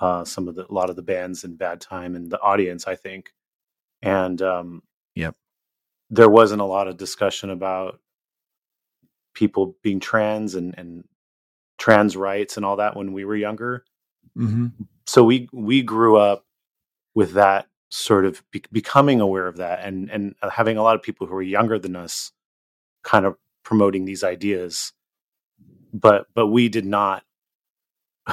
[0.00, 2.86] uh, some of the a lot of the bands in Bad Time and the audience,
[2.86, 3.30] I think.
[4.02, 4.82] And um,
[5.16, 5.34] Yep.
[6.10, 7.98] there wasn't a lot of discussion about
[9.34, 11.04] people being trans and and
[11.78, 13.84] trans rights and all that when we were younger
[14.34, 14.66] hmm
[15.06, 16.44] so we we grew up
[17.14, 20.94] with that sort of be- becoming aware of that and and uh, having a lot
[20.94, 22.32] of people who are younger than us
[23.02, 24.92] kind of promoting these ideas
[25.92, 27.24] but but we did not.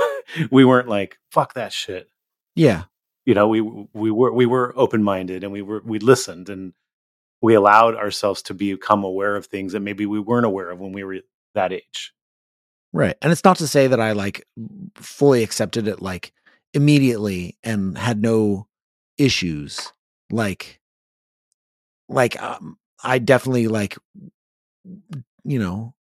[0.52, 2.10] we weren't like fuck that shit.
[2.56, 2.84] Yeah.
[3.26, 6.74] You know, we we were we were open minded and we were we listened and
[7.42, 10.92] we allowed ourselves to become aware of things that maybe we weren't aware of when
[10.92, 11.20] we were
[11.54, 12.14] that age.
[12.94, 13.18] Right.
[13.22, 14.48] And it's not to say that I like
[14.96, 16.34] fully accepted it like
[16.76, 18.68] immediately and had no
[19.18, 19.92] issues.
[20.30, 20.80] Like,
[22.08, 23.98] like, um, I definitely like,
[25.44, 25.96] you know,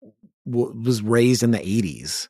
[0.49, 2.29] w- was raised in the 80s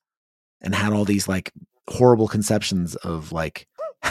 [0.61, 1.51] and had all these like
[1.89, 3.67] horrible conceptions of like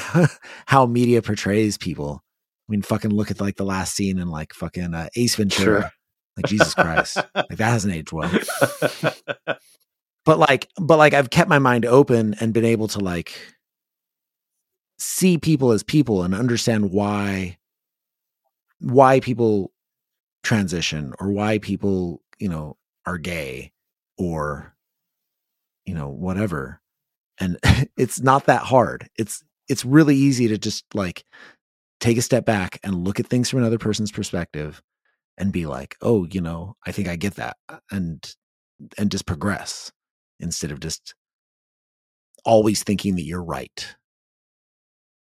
[0.67, 2.23] how media portrays people.
[2.69, 5.83] I mean, fucking look at like the last scene in like fucking uh, Ace Ventura.
[5.83, 5.91] Sure.
[6.37, 8.31] Like Jesus Christ, like that hasn't aged well.
[10.25, 13.33] But like, but like, I've kept my mind open and been able to like
[15.01, 17.57] see people as people and understand why
[18.81, 19.73] why people
[20.43, 23.73] transition or why people you know are gay
[24.19, 24.75] or
[25.87, 26.81] you know whatever.
[27.39, 27.59] And
[27.97, 29.09] it's not that hard.
[29.19, 31.25] It's it's really easy to just like
[32.01, 34.83] take a step back and look at things from another person's perspective
[35.39, 38.35] and be like oh you know i think i get that uh, and
[38.99, 39.93] and just progress
[40.41, 41.15] instead of just
[42.45, 43.97] always thinking that you're right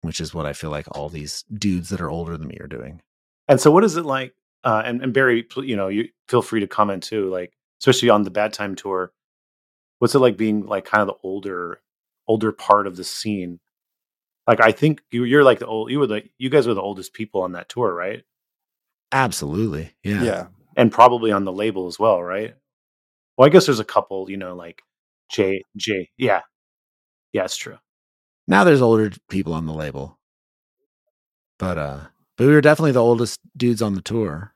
[0.01, 2.67] which is what i feel like all these dudes that are older than me are
[2.67, 3.01] doing
[3.49, 4.33] And so, what is it like?
[4.63, 7.29] Uh, and, and Barry, you know, you feel free to comment too.
[7.29, 9.13] Like, especially on the Bad Time tour,
[9.99, 11.79] what's it like being like kind of the older,
[12.27, 13.59] older part of the scene?
[14.47, 15.91] Like, I think you, you're like the old.
[15.91, 18.23] You were the you guys were the oldest people on that tour, right?
[19.13, 20.47] absolutely yeah Yeah.
[20.75, 22.53] And probably on the label as well, right?
[23.37, 24.81] Well, I guess there's a couple, you know, like
[25.31, 26.09] J J.
[26.17, 26.41] Yeah,
[27.33, 27.77] yeah, it's true.
[28.47, 30.17] Now there's older people on the label.
[31.59, 31.99] But uh
[32.37, 34.53] but we were definitely the oldest dudes on the tour.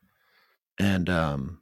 [0.80, 1.58] And um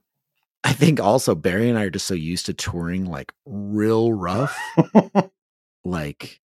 [0.63, 4.59] i think also barry and i are just so used to touring like real rough
[5.85, 6.41] like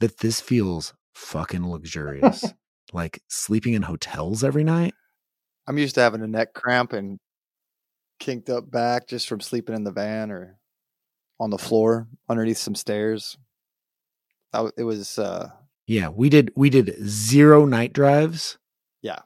[0.00, 2.44] that this feels fucking luxurious.
[2.90, 4.94] Like sleeping in hotels every night.
[5.66, 7.18] I'm used to having a neck cramp and
[8.18, 10.58] kinked up back just from sleeping in the van or
[11.38, 13.36] on the floor underneath some stairs.
[14.76, 15.50] It was uh
[15.86, 18.58] yeah we did we did zero night drives
[19.02, 19.20] Yeah.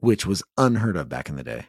[0.00, 1.66] which was unheard of back in the day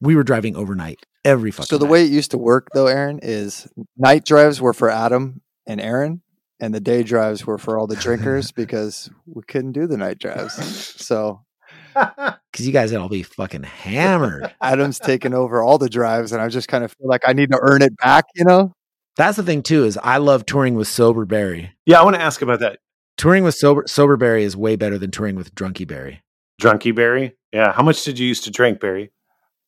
[0.00, 1.92] we were driving overnight every fucking so the night.
[1.92, 6.22] way it used to work though, Aaron, is night drives were for Adam and Aaron,
[6.58, 10.18] and the day drives were for all the drinkers because we couldn't do the night
[10.18, 10.54] drives.
[11.00, 11.42] So
[11.94, 16.42] because you guys would all be fucking hammered Adam's taken over all the drives, and
[16.42, 18.72] I just kind of feel like I need to earn it back, you know?
[19.16, 21.72] That's the thing too is I love touring with sober Barry.
[21.86, 22.78] Yeah, I want to ask about that.
[23.16, 26.22] Touring with sober sober Barry is way better than touring with drunky Barry.
[26.60, 27.36] Drunky Barry.
[27.52, 29.12] Yeah, how much did you used to drink, Barry?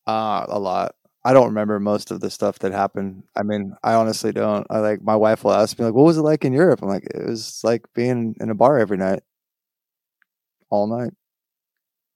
[0.06, 0.94] Uh, a lot.
[1.26, 3.24] I don't remember most of the stuff that happened.
[3.34, 4.66] I mean, I honestly don't.
[4.70, 6.88] I like my wife will ask me like, "What was it like in Europe?" I'm
[6.88, 9.22] like, "It was like being in a bar every night,
[10.70, 11.12] all night."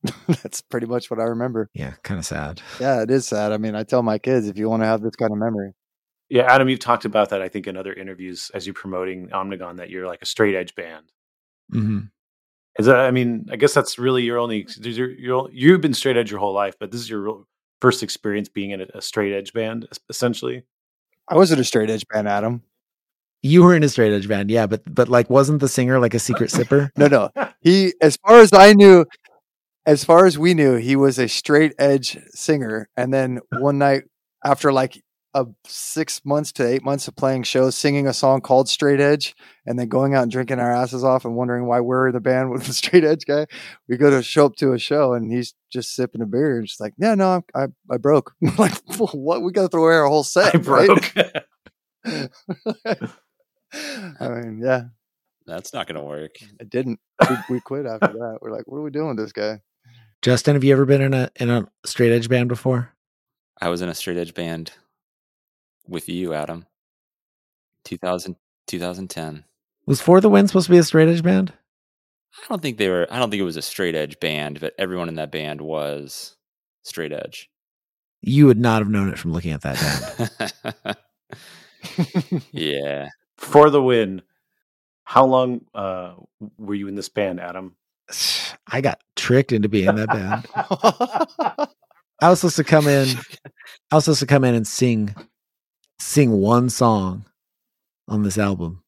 [0.42, 1.70] That's pretty much what I remember.
[1.74, 2.60] Yeah, kind of sad.
[2.80, 3.52] Yeah, it is sad.
[3.52, 5.72] I mean, I tell my kids if you want to have this kind of memory,
[6.28, 7.40] Yeah, Adam, you've talked about that.
[7.40, 10.74] I think in other interviews as you're promoting Omnigone that you're like a straight edge
[10.74, 11.06] band.
[11.70, 12.00] hmm
[12.78, 12.96] Is that?
[13.00, 14.66] I mean, I guess that's really your only.
[14.80, 17.48] You're, you're, you've been straight edge your whole life, but this is your real
[17.80, 20.64] first experience being in a, a straight edge band, essentially.
[21.28, 22.62] I wasn't a straight edge band, Adam.
[23.42, 26.14] You were in a straight edge band, yeah, but but like wasn't the singer like
[26.14, 26.90] a secret sipper?
[26.96, 27.30] No, no.
[27.60, 29.06] He, as far as I knew,
[29.86, 32.88] as far as we knew, he was a straight edge singer.
[32.96, 34.04] And then one night,
[34.44, 35.00] after like
[35.40, 39.34] a six months to eight months of playing shows, singing a song called Straight Edge,
[39.66, 42.50] and then going out and drinking our asses off and wondering why we're the band
[42.50, 43.46] with the straight edge guy,
[43.88, 46.66] we go to show up to a show and he's just sipping a beer and
[46.66, 48.34] just like, yeah, no, I, I, I broke.
[48.46, 49.42] I'm like, what?
[49.42, 50.54] We got to throw away our whole set.
[50.54, 51.12] I right?" broke.
[54.20, 54.84] I mean, yeah,
[55.46, 56.36] That's not going to work.
[56.60, 57.00] it didn't.
[57.28, 58.38] We, we quit after that.
[58.40, 59.60] We're like, what are we doing with this guy?
[60.22, 62.92] Justin, have you ever been in a in a straight edge band before?
[63.60, 64.72] I was in a straight edge band
[65.88, 66.66] with you, Adam.
[67.84, 69.44] 2000, 2010.
[69.86, 71.52] Was For the Win supposed to be a straight edge band?
[72.34, 73.06] I don't think they were.
[73.10, 76.36] I don't think it was a straight edge band, but everyone in that band was
[76.82, 77.50] straight edge.
[78.20, 80.30] You would not have known it from looking at that
[80.78, 80.96] band.
[82.52, 84.22] yeah, For the win.
[85.04, 86.14] How long uh,
[86.58, 87.76] were you in this band, Adam?
[88.66, 90.46] I got tricked into being in that band.
[92.20, 93.08] I was supposed to come in.
[93.90, 95.14] I was supposed to come in and sing,
[95.98, 97.24] sing one song
[98.06, 98.82] on this album,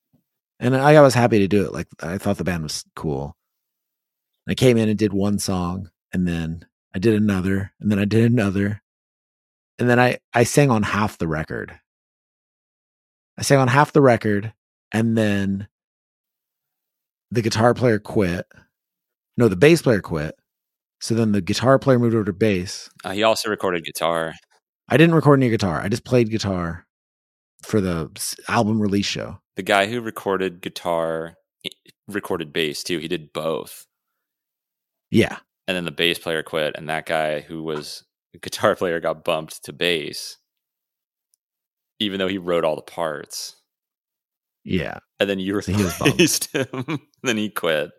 [0.58, 1.72] and I, I was happy to do it.
[1.72, 3.36] Like I thought the band was cool.
[4.48, 8.04] I came in and did one song, and then I did another, and then I
[8.04, 8.82] did another,
[9.78, 11.78] and then I I sang on half the record.
[13.38, 14.52] I sang on half the record,
[14.92, 15.68] and then
[17.30, 18.46] the guitar player quit.
[19.36, 20.34] No, the bass player quit.
[21.00, 22.90] So then the guitar player moved over to bass.
[23.04, 24.34] Uh, he also recorded guitar.
[24.88, 25.80] I didn't record any guitar.
[25.80, 26.86] I just played guitar
[27.62, 28.10] for the
[28.48, 29.38] album release show.
[29.56, 31.34] The guy who recorded guitar
[32.08, 32.98] recorded bass too.
[32.98, 33.86] He did both.
[35.10, 35.38] Yeah.
[35.68, 39.24] And then the bass player quit, and that guy who was a guitar player got
[39.24, 40.38] bumped to bass,
[41.98, 43.56] even though he wrote all the parts.
[44.64, 44.98] Yeah.
[45.18, 46.12] And then you So he was bummed.
[46.12, 47.00] replaced him.
[47.22, 47.90] then he quit.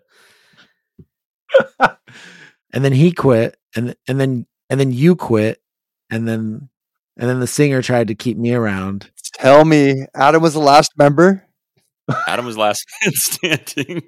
[2.74, 5.62] And then he quit and and then and then you quit
[6.10, 6.70] and then
[7.18, 9.12] and then the singer tried to keep me around.
[9.42, 11.46] Tell me, Adam was the last member.
[12.28, 14.04] Adam was last man standing.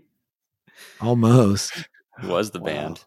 [1.02, 1.88] Almost.
[2.22, 2.66] He was the Wow.
[2.66, 3.04] band.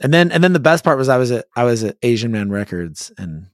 [0.00, 2.30] And then and then the best part was I was at I was at Asian
[2.32, 3.46] Man Records and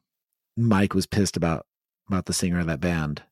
[0.56, 1.66] Mike was pissed about
[2.08, 3.22] about the singer of that band.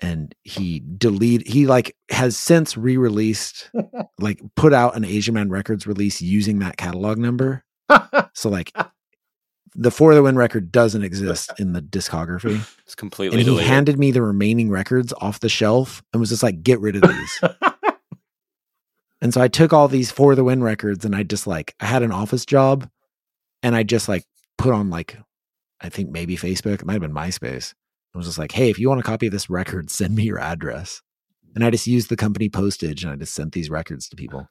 [0.00, 3.70] And he delete he like has since re-released
[4.18, 7.64] like put out an Asian Man Records release using that catalog number.
[8.34, 8.72] So like
[9.74, 12.60] the For the Win record doesn't exist in the discography.
[12.84, 13.68] It's completely And he deleted.
[13.68, 17.02] handed me the remaining records off the shelf and was just like, get rid of
[17.02, 17.40] these.
[19.20, 21.86] and so I took all these For the Win records and I just like, I
[21.86, 22.88] had an office job
[23.62, 24.24] and I just like
[24.56, 25.18] put on like,
[25.80, 27.74] I think maybe Facebook, it might have been MySpace.
[28.14, 30.24] I was just like, hey, if you want a copy of this record, send me
[30.24, 31.02] your address.
[31.54, 34.48] And I just used the company postage and I just sent these records to people.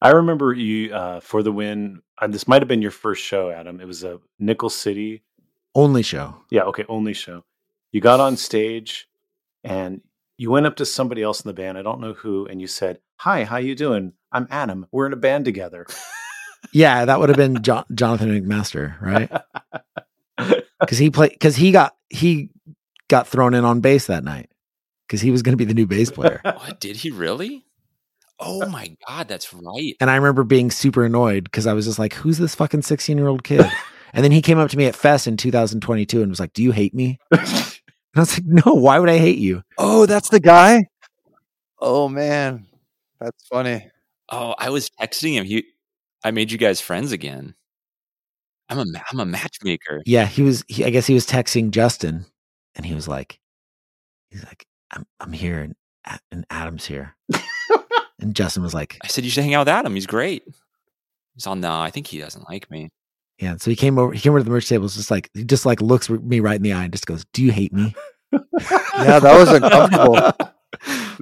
[0.00, 2.02] I remember you uh, for the win.
[2.20, 3.80] Uh, this might have been your first show, Adam.
[3.80, 5.22] It was a Nickel City.
[5.74, 6.36] Only show.
[6.50, 7.44] Yeah, okay, only show.
[7.92, 9.08] You got on stage
[9.64, 10.00] and
[10.36, 11.78] you went up to somebody else in the band.
[11.78, 14.12] I don't know who, and you said, "Hi, how you doing?
[14.30, 14.86] I'm Adam.
[14.92, 15.86] We're in a band together."
[16.72, 19.30] Yeah, that would have been jo- Jonathan McMaster, right?
[20.80, 22.50] Because he played, because he got, he
[23.08, 24.48] got thrown in on bass that night
[25.06, 26.40] because he was going to be the new bass player.
[26.44, 27.64] What did he really?
[28.40, 29.96] Oh my god, that's right.
[30.00, 33.16] And I remember being super annoyed because I was just like, who's this fucking 16
[33.18, 33.66] year old kid?
[34.14, 36.62] And then he came up to me at Fest in 2022 and was like, do
[36.62, 37.18] you hate me?
[38.14, 39.62] And I was like, no, why would I hate you?
[39.76, 40.86] Oh, that's the guy.
[41.78, 42.66] Oh man,
[43.20, 43.86] that's funny.
[44.30, 45.44] Oh, I was texting him.
[45.44, 45.64] He,
[46.24, 47.54] I made you guys friends again.
[48.70, 50.02] I'm a, ma- I'm a matchmaker.
[50.06, 52.24] Yeah, he was, he, I guess he was texting Justin
[52.74, 53.38] and he was like,
[54.30, 55.74] he's like, I'm, I'm here and,
[56.32, 57.14] and Adam's here.
[58.20, 59.94] and Justin was like, I said you should hang out with Adam.
[59.94, 60.44] He's great.
[61.34, 62.90] He's all, no, I think he doesn't like me.
[63.38, 63.56] yeah.
[63.56, 65.44] So he came over, he came over to the merch table, was just like, he
[65.44, 67.94] just like looks me right in the eye and just goes, do you hate me?
[68.32, 70.14] Yeah, that was uncomfortable.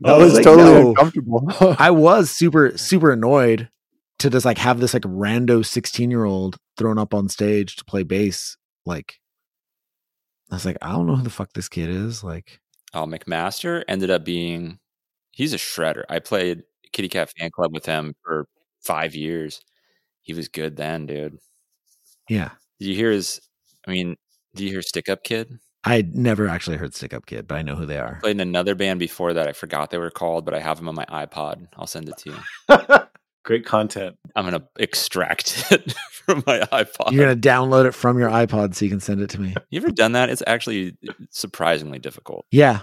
[0.03, 1.49] That I was was like, totally "No." uncomfortable.
[1.79, 3.71] I was super, super annoyed
[4.19, 7.85] to just like have this like rando 16 year old thrown up on stage to
[7.85, 8.57] play bass.
[8.85, 9.21] Like,
[10.51, 12.23] I was like, I don't know who the fuck this kid is.
[12.25, 12.61] Like,
[12.93, 14.79] Oh, McMaster ended up being,
[15.31, 16.03] he's a shredder.
[16.11, 16.65] I played
[16.97, 18.47] Kitty Kat Fan Club with him for
[18.83, 19.61] five years.
[20.23, 21.37] He was good then, dude.
[22.27, 23.39] yeah, Did you hear his,
[23.87, 24.17] I mean,
[24.55, 25.59] did you hear Stick Up Kid?
[25.85, 28.19] I never actually heard Stick Up Kid, but I know who they are.
[28.23, 29.47] Played in another band before that.
[29.47, 31.67] I forgot they were called, but I have them on my iPod.
[31.77, 32.99] I'll send it to you.
[33.45, 34.17] Great content.
[34.35, 37.13] I'm going to extract it from my iPod.
[37.13, 39.55] You're going to download it from your iPod so you can send it to me.
[39.69, 40.31] You ever done that?
[40.31, 40.97] It's actually
[41.31, 42.47] surprisingly difficult.
[42.51, 42.81] Yeah.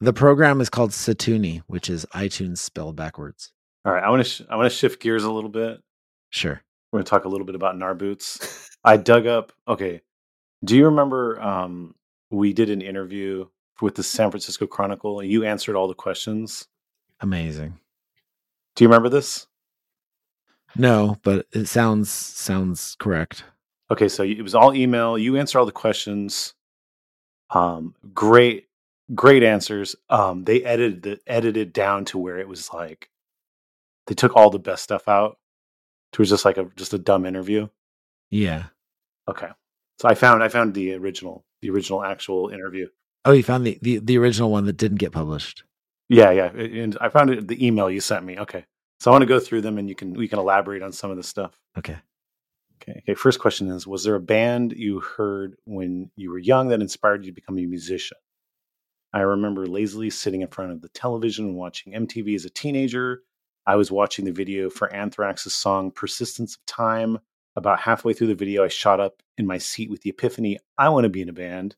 [0.00, 3.52] The program is called Senuti, which is iTunes spelled backwards.
[3.84, 5.80] All right, I want to sh- I want to shift gears a little bit.
[6.30, 6.60] Sure.
[6.92, 8.70] We're going to talk a little bit about Gnarboots.
[8.84, 9.52] I dug up.
[9.66, 10.02] Okay,
[10.64, 11.94] do you remember um,
[12.30, 13.46] we did an interview
[13.80, 16.66] with the San Francisco Chronicle, and you answered all the questions.
[17.20, 17.78] Amazing.
[18.74, 19.46] Do you remember this?
[20.76, 23.44] No, but it sounds sounds correct.
[23.90, 25.16] Okay, so it was all email.
[25.16, 26.54] You answer all the questions.
[27.50, 28.67] Um, great,
[29.14, 29.96] great answers.
[30.10, 33.08] Um, they edited the edited down to where it was like
[34.06, 35.38] they took all the best stuff out.
[36.12, 37.68] It was just like a just a dumb interview.
[38.30, 38.64] Yeah.
[39.28, 39.48] Okay,
[40.00, 42.88] so I found I found the original the original actual interview.
[43.24, 45.64] Oh, you found the, the, the original one that didn't get published.
[46.08, 48.38] Yeah, yeah, and I found it the email you sent me.
[48.38, 48.64] Okay,
[49.00, 51.10] so I want to go through them and you can we can elaborate on some
[51.10, 51.58] of the stuff.
[51.76, 51.98] Okay.
[52.80, 53.02] Okay.
[53.02, 53.14] Okay.
[53.14, 57.24] First question is: Was there a band you heard when you were young that inspired
[57.24, 58.16] you to become a musician?
[59.12, 63.22] I remember lazily sitting in front of the television and watching MTV as a teenager.
[63.66, 67.18] I was watching the video for Anthrax's song "Persistence of Time."
[67.56, 70.90] About halfway through the video, I shot up in my seat with the epiphany: I
[70.90, 71.76] want to be in a band.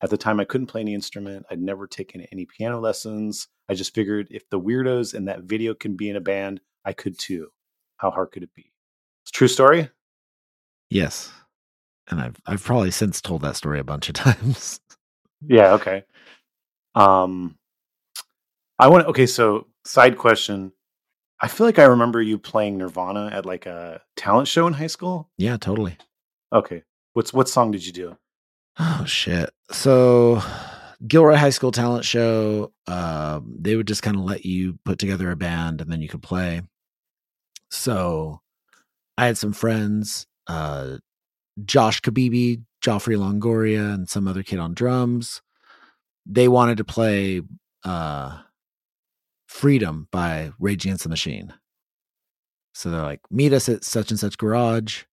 [0.00, 1.46] At the time, I couldn't play any instrument.
[1.50, 3.48] I'd never taken any piano lessons.
[3.68, 6.92] I just figured if the weirdos in that video can be in a band, I
[6.92, 7.48] could too.
[7.96, 8.72] How hard could it be?
[9.24, 9.90] It's a true story.
[10.90, 11.32] Yes.
[12.08, 14.80] And I've I've probably since told that story a bunch of times.
[15.46, 16.04] Yeah, okay.
[16.98, 17.56] Um,
[18.78, 19.06] I want.
[19.06, 20.72] Okay, so side question.
[21.40, 24.88] I feel like I remember you playing Nirvana at like a talent show in high
[24.88, 25.30] school.
[25.38, 25.96] Yeah, totally.
[26.52, 26.82] Okay,
[27.12, 28.16] what's what song did you do?
[28.78, 29.50] Oh shit.
[29.70, 30.42] So
[31.06, 35.30] Gilroy High School talent show, um, they would just kind of let you put together
[35.30, 36.62] a band and then you could play.
[37.70, 38.40] So
[39.16, 40.98] I had some friends, uh,
[41.64, 45.42] Josh Kabibi, Joffrey Longoria, and some other kid on drums.
[46.28, 47.40] They wanted to play
[47.84, 48.38] uh,
[49.46, 51.54] Freedom by Rage Against the Machine.
[52.74, 55.04] So they're like, meet us at such and such garage.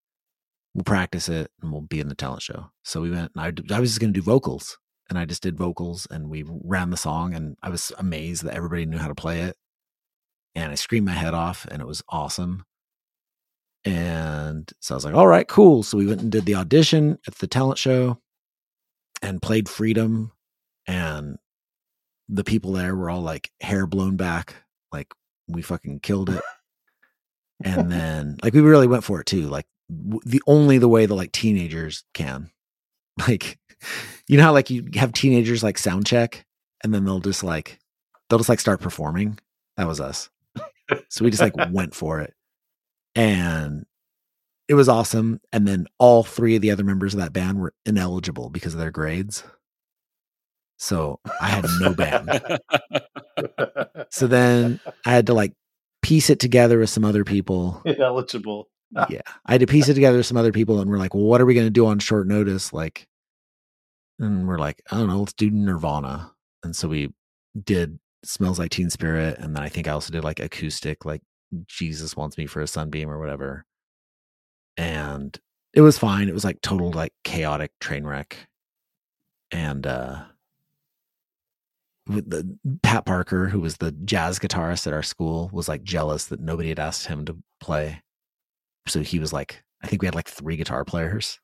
[0.73, 2.69] We'll practice it and we'll be in the talent show.
[2.83, 3.41] So we went, and
[3.71, 4.77] I, I was just going to do vocals
[5.09, 8.55] and I just did vocals and we ran the song and I was amazed that
[8.55, 9.55] everybody knew how to play it.
[10.53, 12.65] And I screamed my head off and it was awesome.
[13.83, 15.83] And so I was like, all right, cool.
[15.83, 18.19] So we went and did the audition at the talent show
[19.21, 20.31] and played Freedom.
[20.87, 21.37] And
[22.29, 24.55] the people there were all like hair blown back.
[24.91, 25.13] Like
[25.47, 26.41] we fucking killed it.
[27.63, 29.47] and then like we really went for it too.
[29.47, 32.51] Like w- the only the way that like teenagers can.
[33.29, 33.57] Like
[34.27, 36.45] you know how like you have teenagers like sound check
[36.83, 37.79] and then they'll just like
[38.29, 39.39] they'll just like start performing.
[39.77, 40.29] That was us.
[41.09, 42.33] so we just like went for it.
[43.15, 43.85] And
[44.67, 45.39] it was awesome.
[45.53, 48.79] And then all three of the other members of that band were ineligible because of
[48.79, 49.43] their grades.
[50.77, 52.59] So I had no band.
[54.09, 55.53] so then I had to like
[56.01, 57.81] piece it together with some other people.
[57.85, 58.69] Ineligible.
[59.09, 59.21] Yeah.
[59.45, 61.41] I had to piece it together with some other people and we're like, well, what
[61.41, 62.73] are we going to do on short notice?
[62.73, 63.07] Like,
[64.19, 66.31] and we're like, I don't know, let's do Nirvana.
[66.63, 67.13] And so we
[67.61, 69.37] did Smells Like Teen Spirit.
[69.39, 71.21] And then I think I also did like acoustic, like
[71.67, 73.65] Jesus Wants Me for a Sunbeam or whatever.
[74.77, 75.37] And
[75.73, 76.29] it was fine.
[76.29, 78.47] It was like total like chaotic train wreck.
[79.51, 80.23] And uh
[82.07, 86.39] the Pat Parker, who was the jazz guitarist at our school, was like jealous that
[86.39, 88.01] nobody had asked him to play.
[88.87, 91.39] So he was like, I think we had like three guitar players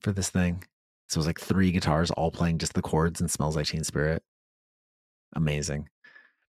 [0.00, 0.64] for this thing.
[1.08, 3.84] So it was like three guitars all playing just the chords and smells like teen
[3.84, 4.22] spirit.
[5.34, 5.88] Amazing.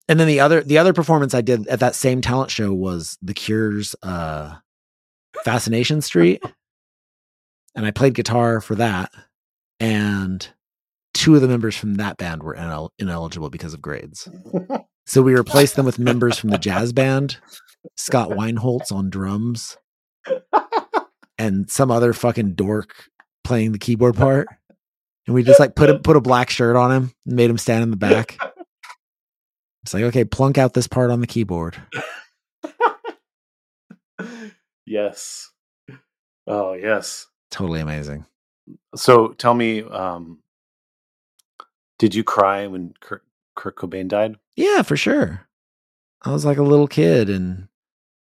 [0.07, 3.17] And then the other the other performance I did at that same talent show was
[3.22, 4.55] The Cure's uh
[5.45, 6.43] Fascination Street.
[7.76, 9.11] And I played guitar for that.
[9.80, 10.47] And
[11.14, 14.28] two of the members from that band were inel- ineligible because of grades.
[15.05, 17.38] So we replaced them with members from the jazz band,
[17.97, 19.76] Scott Weinholtz on drums,
[21.38, 22.93] and some other fucking dork
[23.43, 24.47] playing the keyboard part.
[25.28, 27.57] And we just like put a, put a black shirt on him and made him
[27.57, 28.38] stand in the back.
[29.84, 31.76] It's like, okay, plunk out this part on the keyboard.
[34.86, 35.49] yes.
[36.47, 37.28] Oh, yes.
[37.49, 38.26] Totally amazing.
[38.95, 40.38] So tell me, um,
[42.02, 43.24] did you cry when Kurt,
[43.56, 44.36] Kurt Cobain died?
[44.56, 45.47] Yeah, for sure.
[46.24, 47.68] I was like a little kid and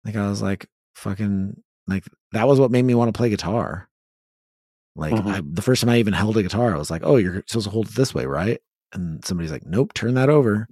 [0.05, 3.89] like I was like fucking like that was what made me want to play guitar.
[4.95, 5.27] Like Mhm.
[5.27, 7.65] I, the first time I even held a guitar, I was like, "Oh, you're supposed
[7.65, 8.61] to hold it this way, right?"
[8.93, 10.69] And somebody's like, "Nope, turn that over."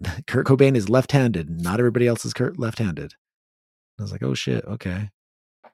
[0.28, 1.50] Kurt Cobain is left-handed.
[1.60, 3.14] Not everybody else is Kurt left-handed.
[3.98, 5.10] I was like, "Oh shit, okay."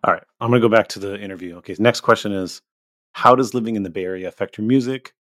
[0.05, 1.57] All right, I'm going to go back to the interview.
[1.57, 2.63] Okay, next question is
[3.13, 5.13] how does living in the Bay Area affect your music?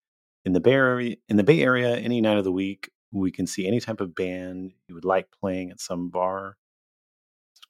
[0.45, 3.47] In the Bay Area, in the Bay Area, any night of the week, we can
[3.47, 6.57] see any type of band you would like playing at some bar.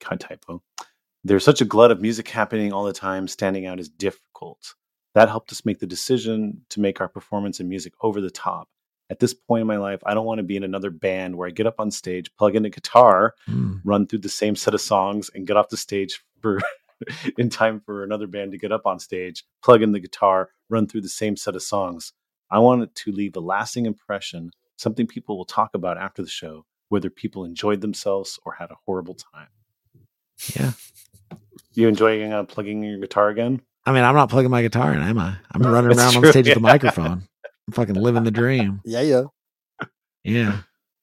[0.01, 0.63] Kind of typo.
[1.25, 3.29] There's such a glut of music happening all the time.
[3.29, 4.75] Standing out is difficult.
[5.15, 8.69] That helped us make the decision to make our performance and music over the top.
[9.11, 11.47] At this point in my life, I don't want to be in another band where
[11.47, 13.75] I get up on stage, plug in a guitar, Hmm.
[13.85, 16.61] run through the same set of songs, and get off the stage for
[17.39, 20.87] in time for another band to get up on stage, plug in the guitar, run
[20.87, 22.13] through the same set of songs.
[22.53, 26.29] I want it to leave a lasting impression, something people will talk about after the
[26.29, 29.49] show, whether people enjoyed themselves or had a horrible time.
[30.55, 30.73] Yeah.
[31.75, 33.63] You enjoying uh, plugging your guitar again?
[33.87, 35.37] I mean, I'm not plugging my guitar in, am I?
[35.53, 37.23] I'm running around on true, stage with a microphone.
[37.67, 38.81] I'm fucking living the dream.
[38.85, 39.23] Yeah, yeah.
[40.25, 40.59] Yeah.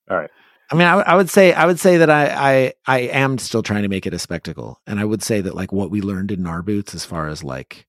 [0.10, 0.30] All right.
[0.72, 3.38] I mean, I, would- I would say I would say that I, I I am
[3.39, 6.00] still trying to make it a spectacle, and I would say that like what we
[6.02, 7.88] learned in our boots as far as like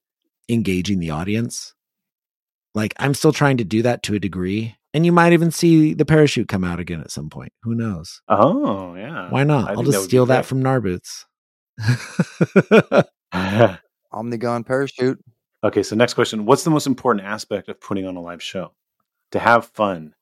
[0.48, 1.74] engaging the audience,
[2.74, 5.94] like I'm still trying to do that to a degree, and you might even see
[5.94, 7.52] the parachute come out again at some point.
[7.62, 8.20] Who knows?
[8.28, 9.30] Oh, yeah.
[9.30, 9.70] Why not?
[9.70, 11.24] I I'll just would be steal that from Gnarboots.
[14.12, 15.18] Omnigone parachute.
[15.62, 16.46] Okay, so next question.
[16.46, 18.72] What's the most important aspect of putting on a live show?
[19.32, 20.14] To have fun.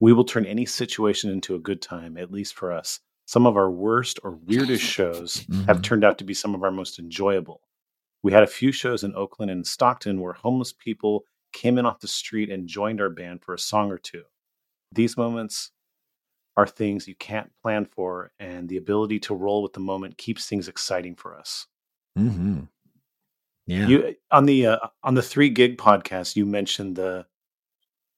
[0.00, 3.00] We will turn any situation into a good time, at least for us.
[3.26, 5.82] Some of our worst or weirdest shows have Mhm.
[5.82, 7.62] turned out to be some of our most enjoyable.
[8.22, 11.24] We had a few shows in Oakland and Stockton where homeless people
[11.56, 14.22] came in off the street and joined our band for a song or two.
[14.92, 15.72] These moments
[16.56, 20.46] are things you can't plan for, and the ability to roll with the moment keeps
[20.46, 21.66] things exciting for us.
[22.18, 22.60] Mm-hmm.
[23.66, 23.86] Yeah.
[23.88, 27.26] You on the uh, on the three gig podcast, you mentioned the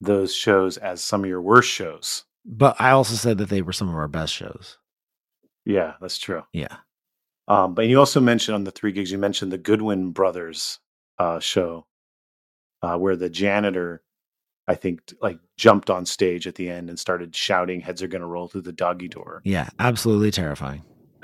[0.01, 2.25] those shows as some of your worst shows.
[2.45, 4.77] but I also said that they were some of our best shows.
[5.65, 6.43] Yeah, that's true.
[6.53, 6.77] Yeah.
[7.47, 10.79] Um, but you also mentioned on the three gigs, you mentioned the Goodwin Brothers
[11.17, 11.85] uh, show,
[12.81, 14.01] uh, where the janitor,
[14.67, 18.21] I think, like jumped on stage at the end and started shouting, "Heads are going
[18.21, 19.69] to roll through the doggy door." Yeah.
[19.79, 20.83] Absolutely terrifying.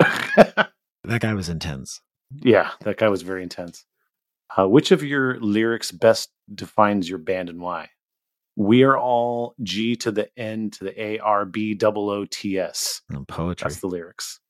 [1.04, 2.00] That guy was intense.
[2.42, 3.84] yeah, that guy was very intense.
[4.56, 7.90] Uh, which of your lyrics best defines your band and why?
[8.56, 12.58] We are all G to the N to the A R B double O T
[12.58, 13.02] S.
[13.28, 13.68] Poetry.
[13.68, 14.40] That's the lyrics.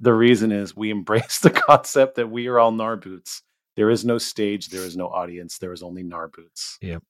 [0.00, 3.40] The reason is we embrace the concept that we are all Gnarboots.
[3.76, 6.78] There is no stage, there is no audience, there is only Gnarboots.
[6.80, 7.02] Yep.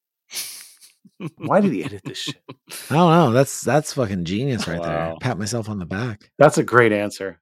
[1.39, 2.43] Why did he edit this shit?
[2.91, 3.33] I don't know.
[3.33, 5.14] That's that's fucking genius right there.
[5.21, 6.31] Pat myself on the back.
[6.39, 7.41] That's a great answer.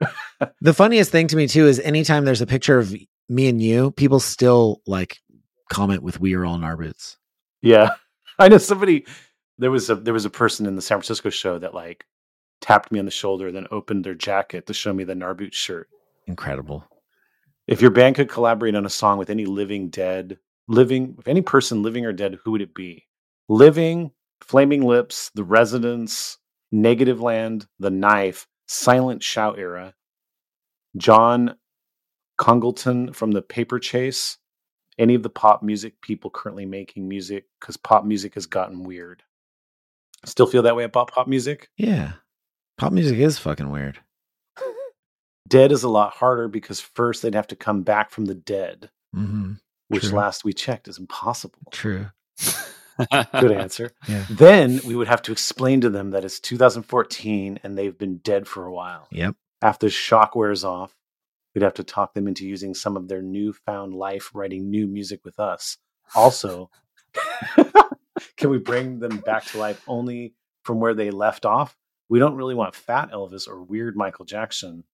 [0.60, 2.94] The funniest thing to me too is anytime there's a picture of
[3.28, 5.18] me and you, people still like
[5.72, 7.16] comment with "We are all Gnarboots."
[7.62, 7.90] Yeah.
[8.38, 9.04] I know somebody
[9.58, 12.04] there was a there was a person in the San Francisco show that like
[12.60, 15.88] tapped me on the shoulder, then opened their jacket to show me the Gnarboot shirt.
[16.28, 16.84] Incredible.
[17.68, 20.38] If your band could collaborate on a song with any living dead,
[20.68, 23.06] living with any person living or dead, who would it be?
[23.50, 24.10] Living,
[24.40, 26.38] Flaming Lips, The Residents,
[26.74, 29.92] Negativland, The Knife, Silent Shout era,
[30.96, 31.56] John
[32.38, 34.38] Congleton from the Paper Chase,
[34.98, 39.22] any of the pop music people currently making music, because pop music has gotten weird.
[40.24, 41.68] Still feel that way about pop music?
[41.76, 42.12] Yeah.
[42.78, 43.98] Pop music is fucking weird.
[45.48, 48.90] Dead is a lot harder because first they'd have to come back from the dead,
[49.16, 49.52] Mm-hmm.
[49.88, 50.18] which True.
[50.18, 51.58] last we checked is impossible.
[51.72, 52.06] True.
[53.32, 53.90] Good answer.
[54.08, 54.24] Yeah.
[54.28, 58.46] Then we would have to explain to them that it's 2014 and they've been dead
[58.48, 59.06] for a while.
[59.12, 59.34] Yep.
[59.62, 60.94] After the shock wears off,
[61.54, 65.20] we'd have to talk them into using some of their newfound life writing new music
[65.24, 65.78] with us.
[66.14, 66.70] Also,
[68.36, 70.34] can we bring them back to life only
[70.64, 71.76] from where they left off?
[72.08, 74.84] We don't really want fat Elvis or weird Michael Jackson.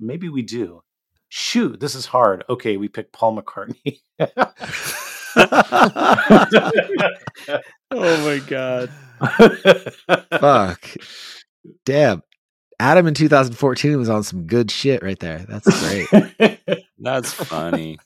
[0.00, 0.82] Maybe we do.
[1.28, 2.44] Shoot, this is hard.
[2.48, 4.00] Okay, we picked Paul McCartney.
[7.90, 8.90] oh my god.
[10.30, 10.90] Fuck.
[11.84, 12.22] Damn.
[12.80, 15.46] Adam in 2014 was on some good shit right there.
[15.48, 16.58] That's great.
[16.98, 17.98] That's funny.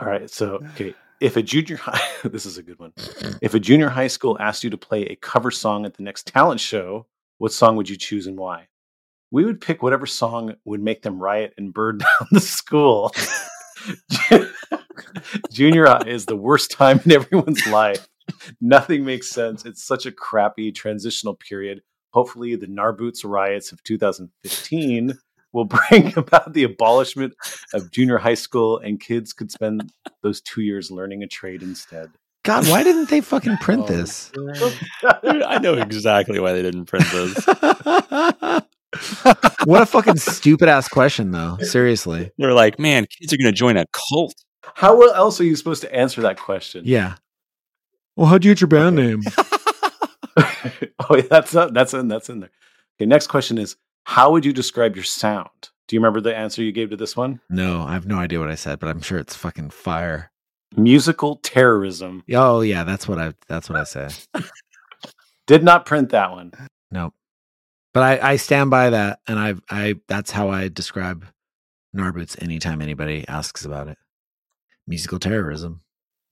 [0.00, 0.30] All right.
[0.30, 0.94] So, okay.
[1.20, 2.94] If a junior high, this is a good one.
[3.42, 6.26] If a junior high school asked you to play a cover song at the next
[6.26, 7.06] talent show,
[7.36, 8.68] what song would you choose and why?
[9.30, 13.12] We would pick whatever song would make them riot and burn down the school.
[15.50, 18.06] junior high is the worst time in everyone's life.
[18.60, 19.64] Nothing makes sense.
[19.64, 21.82] It's such a crappy transitional period.
[22.12, 25.14] Hopefully, the Gnarboots riots of 2015
[25.52, 27.34] will bring about the abolishment
[27.74, 32.10] of junior high school, and kids could spend those two years learning a trade instead.
[32.44, 33.86] God, why didn't they fucking print Oh.
[33.86, 34.32] this?
[35.04, 37.44] I know exactly why they didn't print this.
[39.64, 41.58] What a fucking stupid ass question, though.
[41.60, 42.32] Seriously.
[42.38, 44.34] They're like, man, kids are going to join a cult.
[44.74, 46.82] How else are you supposed to answer that question?
[46.84, 47.16] Yeah.
[48.16, 49.22] Well, how'd you get your band name?
[51.08, 52.50] oh, yeah, that's not, that's in that's in there.
[52.96, 55.48] Okay, next question is how would you describe your sound?
[55.88, 57.40] Do you remember the answer you gave to this one?
[57.48, 60.30] No, I have no idea what I said, but I'm sure it's fucking fire.
[60.76, 62.22] Musical terrorism.
[62.32, 64.08] Oh yeah, that's what I that's what I say.
[65.46, 66.52] Did not print that one.
[66.92, 67.14] Nope.
[67.92, 71.26] But I, I stand by that and I I that's how I describe
[71.94, 73.98] Gnarboots anytime anybody asks about it.
[74.86, 75.80] Musical terrorism.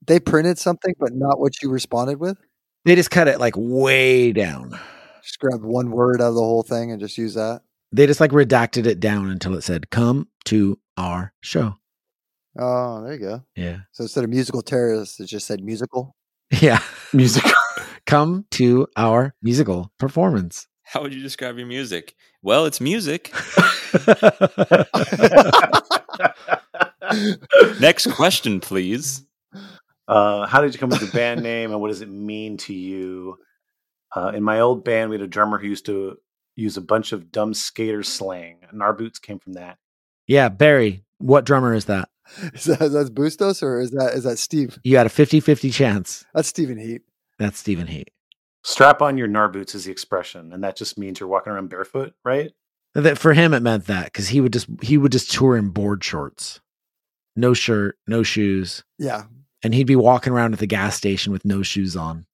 [0.07, 2.39] They printed something, but not what you responded with.
[2.85, 4.79] They just cut it like way down.
[5.23, 7.63] Just grab one word out of the whole thing and just use that.
[7.93, 11.75] They just like redacted it down until it said, Come to our show.
[12.59, 13.43] Oh, there you go.
[13.57, 13.79] Yeah.
[13.93, 16.15] So instead of musical terrorists, it just said musical.
[16.63, 16.83] Yeah.
[17.13, 17.51] musical.
[18.07, 20.67] Come to our musical performance.
[20.91, 22.15] How would you describe your music?
[22.43, 23.31] Well, it's music.
[27.81, 29.25] Next question, please.
[30.07, 32.57] Uh, how did you come up with the band name and what does it mean
[32.59, 33.37] to you?
[34.15, 36.17] Uh, in my old band, we had a drummer who used to
[36.57, 39.77] use a bunch of dumb skater slang, and Gnarboots came from that.
[40.27, 42.09] yeah, Barry, what drummer is that?
[42.55, 44.79] Is that is that Bustos or is that is that Steve?
[44.85, 46.25] You got a 50 50 chance.
[46.35, 47.03] That's Stephen Heat.
[47.39, 48.09] That's Stephen Heat.
[48.69, 52.13] Strap on your Gnarboots is the expression, and that just means you're walking around barefoot,
[52.23, 52.53] right?
[52.95, 55.71] That for him it meant that because he would just he would just tour in
[55.71, 56.61] board shorts,
[57.35, 59.23] no shirt, no shoes, Yeah.
[59.63, 62.27] and he'd be walking around at the gas station with no shoes on,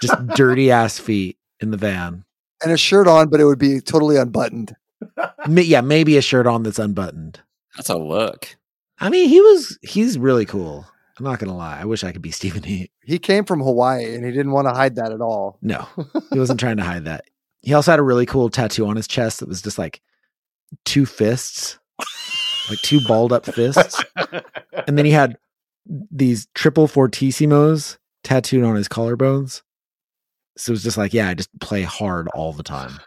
[0.00, 2.24] just dirty ass feet in the van.
[2.62, 4.74] and a shirt on, but it would be totally unbuttoned.
[5.48, 7.40] Ma- Yeah, maybe a shirt on that's unbuttoned.
[7.76, 8.56] That's a look.
[9.00, 10.86] I mean, he was he's really cool.
[11.18, 11.80] I'm not gonna lie.
[11.80, 12.90] I wish I could be Stephen He.
[13.02, 15.58] He came from Hawaii and he didn't want to hide that at all.
[15.62, 15.86] No,
[16.32, 17.24] he wasn't trying to hide that.
[17.62, 20.02] He also had a really cool tattoo on his chest that was just like
[20.84, 21.78] two fists,
[22.68, 24.04] like two balled up fists.
[24.86, 25.38] And then he had
[26.10, 29.62] these triple fortissimos tattooed on his collarbones.
[30.56, 32.98] So it was just like, yeah, I just play hard all the time.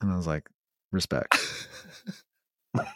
[0.00, 0.48] And I was like,
[0.92, 1.36] respect.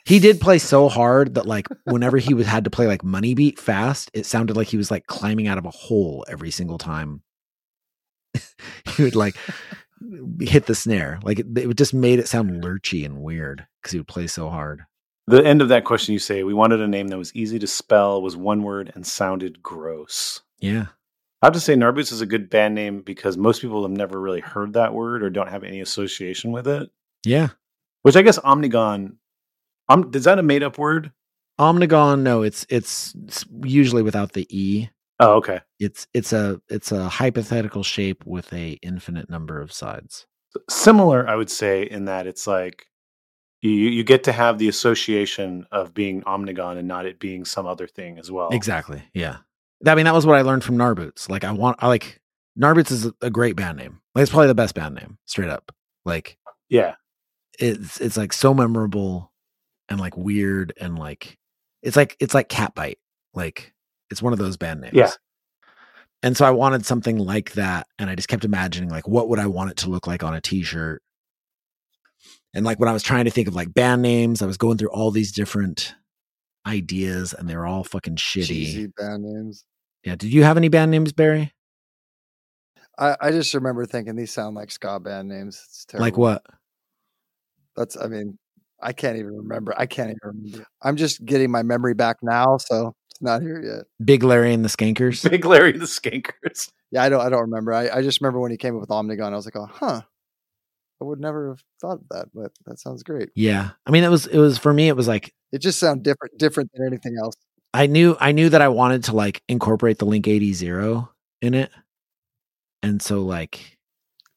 [0.05, 3.35] he did play so hard that like whenever he was had to play like money
[3.35, 6.78] beat fast, it sounded like he was like climbing out of a hole every single
[6.78, 7.22] time.
[8.97, 9.37] he would like
[10.41, 11.20] hit the snare.
[11.22, 14.49] Like it, it just made it sound lurchy and weird because he would play so
[14.49, 14.83] hard.
[15.26, 17.66] The end of that question, you say, we wanted a name that was easy to
[17.66, 20.41] spell, was one word, and sounded gross.
[20.59, 20.87] Yeah.
[21.41, 24.20] I have to say, Gnarboots is a good band name because most people have never
[24.20, 26.91] really heard that word or don't have any association with it.
[27.24, 27.51] Yeah.
[28.03, 29.16] Which I guess Omnigone,
[29.91, 31.12] um, is that a made up word?
[31.59, 33.14] Omnigon, no, it's it's
[33.62, 34.88] usually without the e.
[35.18, 35.61] Oh, okay.
[35.78, 40.26] It's it's a it's a hypothetical shape with a infinite number of sides.
[40.70, 42.86] Similar, I would say, in that it's like
[43.61, 47.66] you you get to have the association of being Omnigone and not it being some
[47.66, 48.49] other thing as well.
[48.49, 49.03] Exactly.
[49.12, 49.38] Yeah.
[49.86, 51.28] I mean, that was what I learned from Gnarboots.
[51.30, 52.20] Like, I want, I like
[52.59, 54.01] Gnarboots is a, a great band name.
[54.14, 55.72] Like, it's probably the best band name, straight up.
[56.05, 56.36] Like,
[56.68, 56.95] Yeah.
[57.59, 59.30] it's it's like so memorable
[59.91, 61.36] and like weird and like
[61.82, 62.97] it's like it's like Catbite
[63.34, 63.74] Like,
[64.11, 64.95] it's one of those band names.
[64.95, 65.11] Yeah.
[66.22, 69.38] And so I wanted something like that, and I just kept imagining like what would
[69.38, 71.03] I want it to look like on a T-shirt.
[72.53, 74.76] And like when I was trying to think of like band names, I was going
[74.76, 75.95] through all these different
[76.66, 78.47] ideas, and they were all fucking shitty.
[78.47, 79.64] Cheesy band names.
[80.05, 80.16] Yeah.
[80.16, 81.55] Did you have any band names, Barry?
[82.99, 85.62] I, I just remember thinking these sound like ska band names.
[85.64, 86.05] It's terrible.
[86.05, 86.45] Like what?
[87.76, 88.38] That's I mean,
[88.83, 89.74] I can't even remember.
[89.76, 90.66] I can't even remember.
[90.83, 93.87] I'm just getting my memory back now, so it's not here yet.
[94.05, 95.28] Big Larry and the Skankers.
[95.28, 96.70] Big Larry and the Skankers.
[96.91, 97.72] Yeah, I don't I don't remember.
[97.72, 100.03] I, I just remember when he came up with Omnigone, I was like, oh huh.
[101.01, 103.31] I would never have thought of that, but that sounds great.
[103.35, 103.70] Yeah.
[103.87, 104.89] I mean, it was it was for me.
[104.89, 107.35] It was like It just sounds different different than anything else.
[107.72, 111.11] I knew I knew that I wanted to like incorporate the Link 80 zero
[111.41, 111.70] in it.
[112.83, 113.78] And so like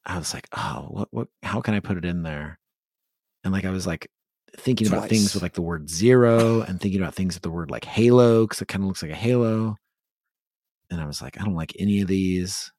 [0.06, 2.58] I was like, oh, what what how can I put it in there?
[3.42, 4.08] And like I was like
[4.56, 7.70] thinking about things with like the word zero and thinking about things with the word
[7.70, 9.76] like halo, because it kind of looks like a halo.
[10.90, 12.72] And I was like, I don't like any of these.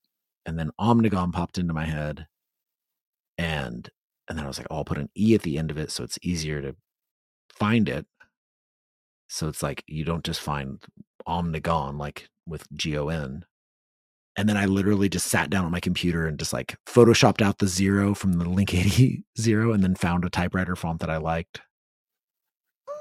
[0.46, 2.28] And then Omnigon popped into my head.
[3.38, 3.90] And
[4.28, 5.92] and then I was like, oh, I'll put an E at the end of it
[5.92, 6.76] so it's easier to
[7.50, 8.06] find it.
[9.28, 10.84] So it's like you don't just find
[11.28, 13.46] Omnigon like with G O N.
[14.38, 17.60] And then I literally just sat down on my computer and just like photoshopped out
[17.60, 21.18] the zero from the Link 80 zero and then found a typewriter font that I
[21.18, 21.62] liked.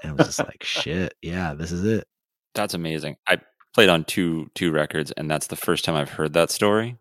[0.03, 2.07] And I was just like, shit, yeah, this is it.
[2.55, 3.17] That's amazing.
[3.27, 3.39] I
[3.75, 6.97] played on two two records, and that's the first time I've heard that story.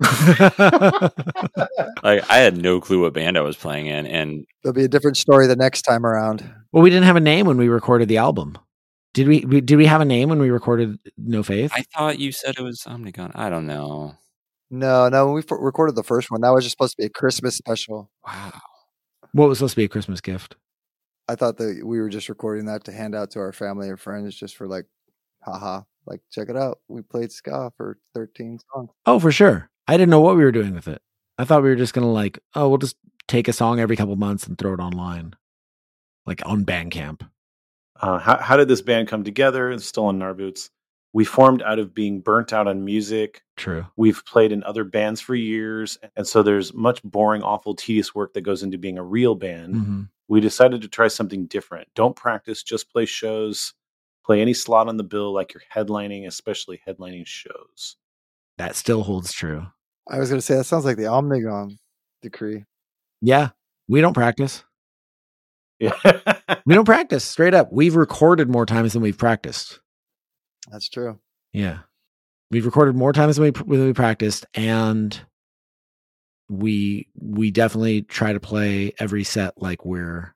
[2.04, 4.88] Like I had no clue what band I was playing in, and There'll be a
[4.88, 6.48] different story the next time around.
[6.72, 8.56] well, we didn't have a name when we recorded the album.
[9.18, 11.72] Did we, we did we have a name when we recorded No Faith?
[11.74, 13.32] I thought you said it was Omnigone.
[13.34, 14.14] I don't know.
[14.70, 17.06] No, no, when we f- recorded the first one, that was just supposed to be
[17.06, 18.12] a Christmas special.
[18.24, 18.52] Wow.
[19.32, 20.54] what was supposed to be a Christmas gift?
[21.26, 23.98] I thought that we were just recording that to hand out to our family and
[23.98, 24.86] friends just for like,
[25.42, 26.78] haha, like check it out.
[26.86, 28.90] We played ska for 13 songs.
[29.04, 29.68] Oh, for sure.
[29.88, 31.02] I didn't know what we were doing with it.
[31.38, 32.94] I thought we were just gonna like, oh, we'll just
[33.26, 35.34] take a song every couple months and throw it online,
[36.24, 37.28] like on Bandcamp.
[38.00, 39.70] Uh, how, how did this band come together?
[39.70, 40.70] It's still on Gnarboots.
[41.12, 43.42] We formed out of being burnt out on music.
[43.56, 43.86] True.
[43.96, 45.98] We've played in other bands for years.
[46.16, 49.74] And so there's much boring, awful, tedious work that goes into being a real band.
[49.74, 51.88] hmm We decided to try something different.
[51.94, 53.72] Don't practice, just play shows.
[54.24, 57.96] Play any slot on the bill like you're headlining, especially headlining shows.
[58.58, 59.66] That still holds true.
[60.06, 61.78] I was going to say, that sounds like the Omnigone
[62.20, 62.66] decree.
[63.22, 63.50] Yeah,
[63.88, 64.64] we don't practice.
[65.80, 65.92] Yeah.
[66.66, 67.72] We don't practice straight up.
[67.72, 69.80] We've recorded more times than we've practiced.
[70.70, 71.18] That's true.
[71.52, 71.78] Yeah,
[72.50, 75.18] we've recorded more times than we than we practiced, and
[76.48, 80.34] we we definitely try to play every set like we're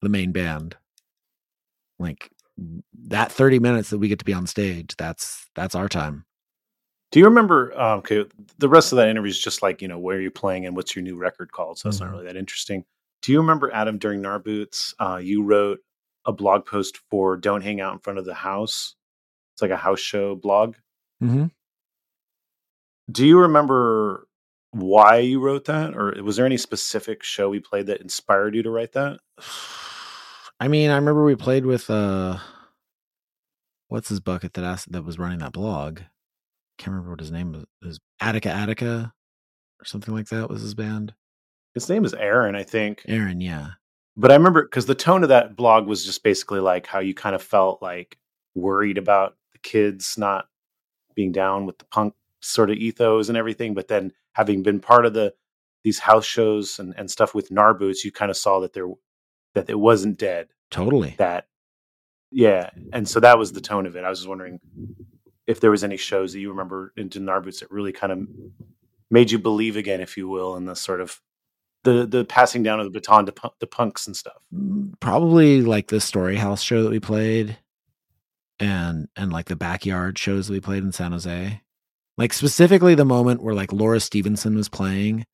[0.00, 0.76] the main band.
[1.98, 2.30] Like
[3.08, 6.24] that thirty minutes that we get to be on stage, that's that's our time.
[7.12, 7.78] Do you remember?
[7.78, 8.24] Um, okay,
[8.58, 10.74] the rest of that interview is just like you know where are you're playing and
[10.76, 11.78] what's your new record called.
[11.78, 12.06] So that's Mhm.
[12.06, 12.84] not really that interesting.
[13.24, 14.92] Do you remember Adam during Gnarboots?
[14.98, 15.78] Uh, you wrote
[16.26, 18.96] a blog post for "Don't Hang Out in Front of the House."
[19.54, 20.74] It's like a house show blog.
[21.22, 21.46] Mm-hmm.
[23.10, 24.28] Do you remember
[24.72, 28.62] why you wrote that, or was there any specific show we played that inspired you
[28.62, 29.20] to write that?
[30.60, 32.36] I mean, I remember we played with uh,
[33.88, 36.00] what's his bucket that asked that was running that blog.
[36.76, 37.62] Can't remember what his name was.
[37.62, 39.14] It was Attica Attica
[39.80, 41.14] or something like that was his band.
[41.74, 43.02] His name is Aaron, I think.
[43.08, 43.70] Aaron, yeah.
[44.16, 47.14] But I remember because the tone of that blog was just basically like how you
[47.14, 48.16] kind of felt like
[48.54, 50.46] worried about the kids not
[51.16, 53.74] being down with the punk sort of ethos and everything.
[53.74, 55.34] But then having been part of the
[55.82, 58.86] these house shows and, and stuff with Boots, you kind of saw that there
[59.54, 60.48] that it wasn't dead.
[60.70, 61.14] Totally.
[61.18, 61.48] That
[62.30, 62.70] yeah.
[62.92, 64.04] And so that was the tone of it.
[64.04, 64.60] I was just wondering
[65.46, 68.18] if there was any shows that you remember into Boots that really kind of
[69.10, 71.20] made you believe again, if you will, in the sort of
[71.84, 74.42] the the passing down of the baton to punk, the punks and stuff.
[74.52, 77.56] Mm, probably like the Story House show that we played,
[78.58, 81.60] and and like the backyard shows that we played in San Jose.
[82.16, 85.24] Like specifically the moment where like Laura Stevenson was playing,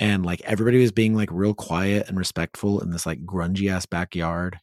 [0.00, 3.86] and like everybody was being like real quiet and respectful in this like grungy ass
[3.86, 4.58] backyard,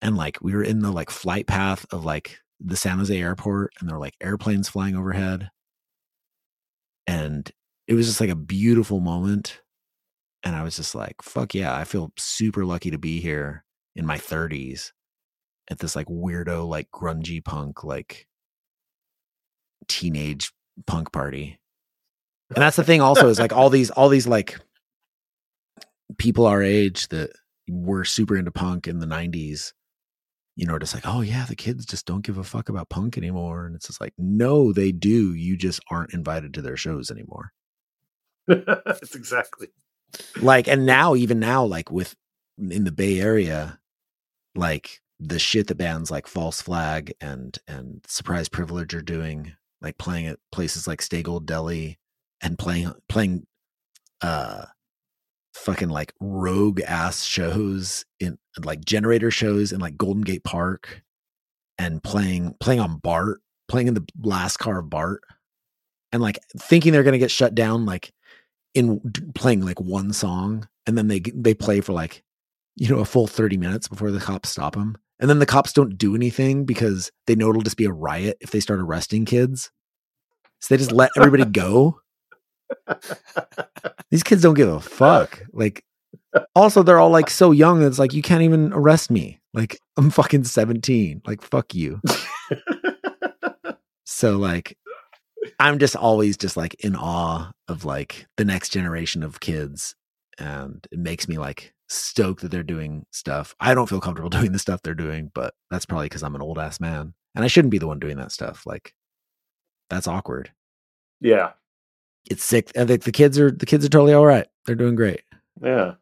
[0.00, 3.72] and like we were in the like flight path of like the San Jose airport,
[3.80, 5.50] and there were like airplanes flying overhead,
[7.06, 7.50] and
[7.88, 9.60] it was just like a beautiful moment
[10.44, 13.64] and I was just like, fuck yeah, I feel super lucky to be here
[13.96, 14.92] in my 30s
[15.70, 18.26] at this like weirdo, like grungy punk, like
[19.88, 20.52] teenage
[20.86, 21.58] punk party.
[22.54, 24.58] And that's the thing also is like all these, all these like
[26.16, 27.30] people our age that
[27.68, 29.72] were super into punk in the 90s,
[30.56, 33.18] you know, just like, oh yeah, the kids just don't give a fuck about punk
[33.18, 33.66] anymore.
[33.66, 35.34] And it's just like, no, they do.
[35.34, 37.52] You just aren't invited to their shows anymore.
[38.46, 39.68] That's exactly
[40.40, 42.14] like and now even now like with
[42.58, 43.78] in the bay area
[44.54, 49.98] like the shit that bands like false flag and and surprise privilege are doing like
[49.98, 51.98] playing at places like stay deli
[52.40, 53.46] and playing playing
[54.22, 54.64] uh
[55.54, 61.02] fucking like rogue ass shows in like generator shows in like golden gate park
[61.78, 65.22] and playing playing on bart playing in the last car of bart
[66.12, 68.12] and like thinking they're gonna get shut down like
[68.74, 69.00] in
[69.34, 72.22] playing like one song and then they they play for like
[72.76, 75.72] you know a full 30 minutes before the cops stop them and then the cops
[75.72, 79.24] don't do anything because they know it'll just be a riot if they start arresting
[79.24, 79.70] kids.
[80.60, 82.00] So they just let everybody go.
[84.10, 85.42] These kids don't give a fuck.
[85.52, 85.84] Like
[86.54, 89.40] also they're all like so young it's like you can't even arrest me.
[89.54, 92.00] Like i'm fucking 17 like fuck you.
[94.10, 94.76] So like
[95.58, 99.94] I'm just always just like in awe of like the next generation of kids.
[100.38, 103.54] And it makes me like stoked that they're doing stuff.
[103.60, 106.42] I don't feel comfortable doing the stuff they're doing, but that's probably because I'm an
[106.42, 107.14] old ass man.
[107.34, 108.66] And I shouldn't be the one doing that stuff.
[108.66, 108.94] Like
[109.90, 110.50] that's awkward.
[111.20, 111.52] Yeah.
[112.30, 112.70] It's sick.
[112.76, 114.46] I think the kids are the kids are totally all right.
[114.66, 115.22] They're doing great.
[115.62, 115.94] Yeah.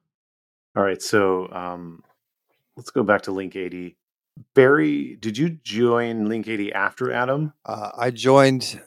[0.77, 1.01] All right.
[1.01, 2.03] So um
[2.77, 3.97] let's go back to Link 80.
[4.55, 7.55] Barry, did you join Link 80 after Adam?
[7.65, 8.81] Uh, I joined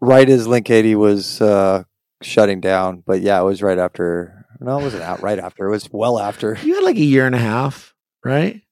[0.00, 1.84] right as Link 80 was uh,
[2.22, 3.02] shutting down.
[3.06, 4.46] But yeah, it was right after.
[4.60, 5.66] No, it wasn't out right after.
[5.66, 6.58] It was well after.
[6.62, 7.94] You had like a year and a half,
[8.24, 8.62] right?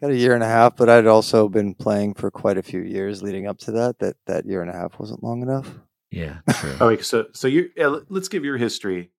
[0.00, 2.80] Got a year and a half, but I'd also been playing for quite a few
[2.80, 3.98] years leading up to that.
[3.98, 5.80] That that year and a half wasn't long enough.
[6.12, 6.38] Yeah.
[6.52, 6.76] True.
[6.80, 9.10] okay, so so you yeah, let's give your history,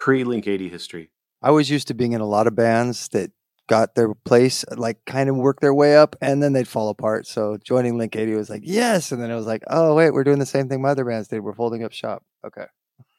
[0.00, 1.10] pre Link 80 history.
[1.42, 3.30] I was used to being in a lot of bands that
[3.68, 7.26] got their place, like kind of work their way up, and then they'd fall apart.
[7.26, 9.12] So joining Link 80 was like, yes.
[9.12, 11.28] And then it was like, oh, wait, we're doing the same thing my other bands
[11.28, 11.40] did.
[11.40, 12.24] We're folding up shop.
[12.44, 12.64] Okay.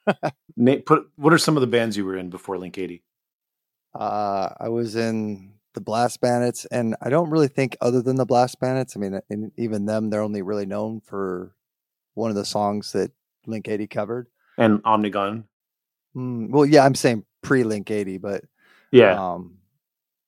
[0.57, 3.03] Nate, put what are some of the bands you were in before Link 80?
[3.97, 8.25] Uh, I was in the Blast Bandits, and I don't really think other than the
[8.25, 8.97] Blast Bandits.
[8.97, 9.21] I mean,
[9.57, 11.55] even them, they're only really known for
[12.15, 13.11] one of the songs that
[13.45, 14.27] Link 80 covered.
[14.57, 15.45] And Omnigone.
[16.15, 18.43] Mm, well, yeah, I'm saying pre Link 80, but
[18.91, 19.59] yeah, um,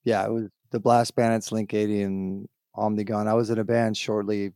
[0.04, 3.28] yeah, it was the Blast Bandits, Link 80, and Omnigone.
[3.28, 4.54] I was in a band shortly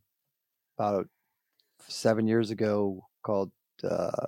[0.78, 1.08] about
[1.88, 3.50] seven years ago called
[3.84, 4.26] uh,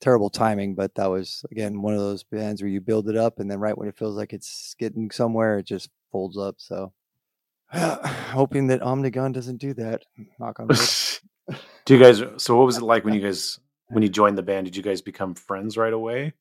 [0.00, 3.38] Terrible Timing, but that was again one of those bands where you build it up
[3.38, 6.56] and then right when it feels like it's getting somewhere, it just folds up.
[6.58, 6.92] So
[7.72, 10.02] hoping that Omnigone doesn't do that.
[10.38, 11.58] Knock on wood.
[11.84, 12.22] do you guys?
[12.42, 14.66] So what was it like when you guys when you joined the band?
[14.66, 16.34] Did you guys become friends right away?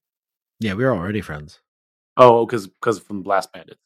[0.60, 1.60] Yeah, we were already friends.
[2.18, 3.80] Oh, because because from Blast Bandits.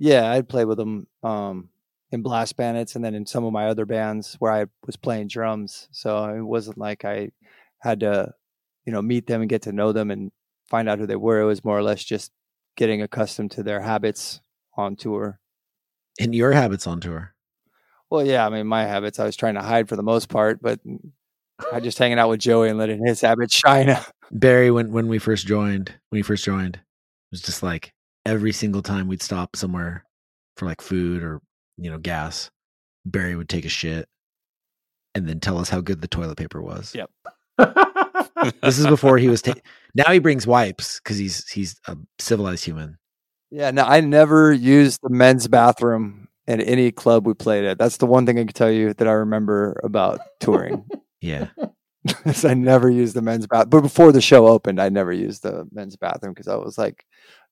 [0.00, 1.68] Yeah, I'd play with them um,
[2.10, 5.28] in Blast Bandits and then in some of my other bands where I was playing
[5.28, 5.88] drums.
[5.92, 7.32] So it wasn't like I
[7.80, 8.32] had to,
[8.86, 10.32] you know, meet them and get to know them and
[10.70, 11.40] find out who they were.
[11.40, 12.32] It was more or less just
[12.76, 14.40] getting accustomed to their habits
[14.74, 15.38] on tour.
[16.18, 17.34] And your habits on tour?
[18.08, 18.46] Well, yeah.
[18.46, 20.80] I mean, my habits I was trying to hide for the most part, but
[21.70, 23.94] I just hanging out with Joey and letting his habits shine.
[24.30, 27.92] Barry, when when we first joined, when he first joined, it was just like
[28.26, 30.04] every single time we'd stop somewhere
[30.56, 31.40] for like food or
[31.76, 32.50] you know gas,
[33.04, 34.08] Barry would take a shit
[35.14, 36.94] and then tell us how good the toilet paper was.
[36.94, 37.10] Yep.
[38.62, 39.42] This is before he was.
[39.42, 39.54] Ta-
[39.94, 42.98] now he brings wipes because he's he's a civilized human.
[43.50, 47.78] Yeah, no, I never used the men's bathroom in any club we played at.
[47.78, 50.84] That's the one thing I can tell you that I remember about touring.
[51.22, 51.48] Yeah,
[52.24, 53.68] is I never used the men's bath.
[53.68, 57.04] But before the show opened, I never used the men's bathroom because I was like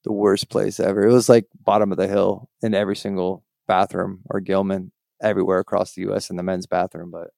[0.08, 1.06] the worst place ever.
[1.06, 4.90] It was like bottom of the hill in every single bathroom or Gilman
[5.22, 6.30] everywhere across the U.S.
[6.30, 7.10] in the men's bathroom.
[7.10, 7.28] But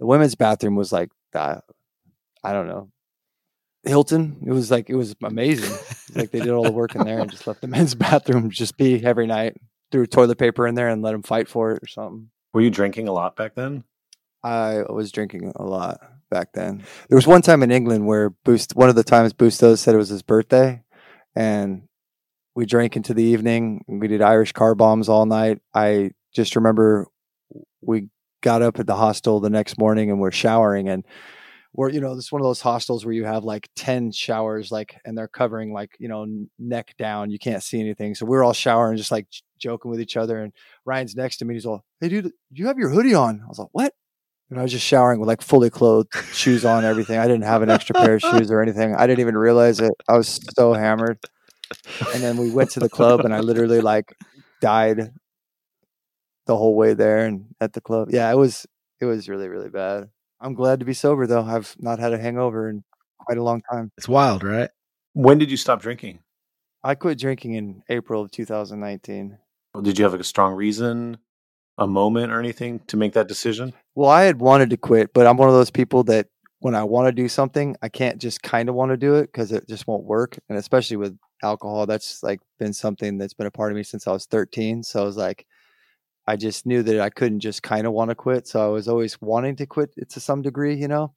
[0.00, 1.62] the women's bathroom was like that.
[2.42, 2.90] I don't know.
[3.84, 4.42] Hilton.
[4.44, 5.70] It was like it was amazing.
[5.72, 8.50] It's like they did all the work in there and just left the men's bathroom
[8.50, 9.56] just be every night.
[9.92, 12.28] Threw toilet paper in there and let them fight for it or something.
[12.52, 13.84] Were you drinking a lot back then?
[14.42, 16.82] I was drinking a lot back then.
[17.08, 19.98] There was one time in England where Boost, one of the times Bustos said it
[19.98, 20.82] was his birthday,
[21.34, 21.82] and
[22.54, 23.84] we drank into the evening.
[23.88, 25.60] We did Irish car bombs all night.
[25.74, 27.06] I just remember
[27.80, 28.08] we
[28.42, 31.04] got up at the hostel the next morning and we're showering and
[31.72, 34.70] we're you know this is one of those hostels where you have like 10 showers
[34.70, 36.26] like and they're covering like you know
[36.58, 37.30] neck down.
[37.30, 38.14] You can't see anything.
[38.14, 39.26] So we're all showering just like
[39.58, 40.40] joking with each other.
[40.40, 40.52] And
[40.84, 41.54] ryan's next to me.
[41.54, 43.40] He's all hey dude do you have your hoodie on.
[43.42, 43.92] I was like what
[44.50, 47.18] and i was just showering with like fully clothed shoes on everything.
[47.18, 48.94] I didn't have an extra pair of shoes or anything.
[48.94, 49.92] I didn't even realize it.
[50.08, 51.18] I was so hammered.
[52.12, 54.14] And then we went to the club and i literally like
[54.60, 55.12] died
[56.46, 58.08] the whole way there and at the club.
[58.10, 58.66] Yeah it was
[59.00, 60.10] it was really really bad.
[60.40, 61.42] I'm glad to be sober though.
[61.42, 62.84] I've not had a hangover in
[63.18, 63.92] quite a long time.
[63.96, 64.70] It's wild, right?
[65.14, 66.20] When did you stop drinking?
[66.84, 69.38] i quit drinking in april of 2019
[69.82, 71.16] Did you have like a strong reason,
[71.78, 73.72] a moment, or anything to make that decision?
[73.94, 76.26] well i had wanted to quit but i'm one of those people that
[76.60, 79.26] when i want to do something i can't just kind of want to do it
[79.26, 83.46] because it just won't work and especially with alcohol that's like been something that's been
[83.46, 85.46] a part of me since i was 13 so i was like
[86.26, 88.46] I just knew that I couldn't just kind of want to quit.
[88.46, 91.12] So I was always wanting to quit to some degree, you know.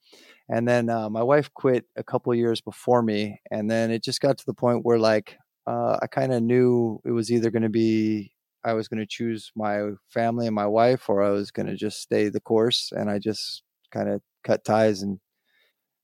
[0.50, 4.22] And then uh, my wife quit a couple years before me, and then it just
[4.22, 7.64] got to the point where like uh, I kind of knew it was either going
[7.64, 8.32] to be
[8.68, 11.76] I was going to choose my family and my wife, or I was going to
[11.76, 12.92] just stay the course.
[12.96, 15.20] And I just kind of cut ties and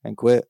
[0.02, 0.46] and quit.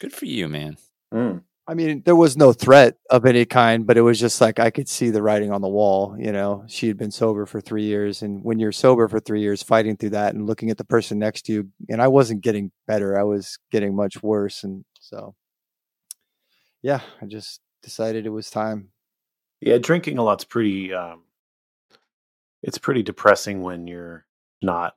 [0.00, 0.76] Good for you, man.
[1.12, 1.42] Mm.
[1.66, 4.70] I mean, there was no threat of any kind, but it was just like I
[4.70, 6.14] could see the writing on the wall.
[6.18, 8.22] You know, she had been sober for three years.
[8.22, 11.18] And when you're sober for three years, fighting through that and looking at the person
[11.18, 14.62] next to you, and I wasn't getting better, I was getting much worse.
[14.62, 15.34] And so,
[16.82, 18.90] yeah, I just decided it was time.
[19.64, 20.92] Yeah, drinking a lot's pretty.
[20.92, 21.22] Um,
[22.62, 24.24] it's pretty depressing when you're
[24.62, 24.94] not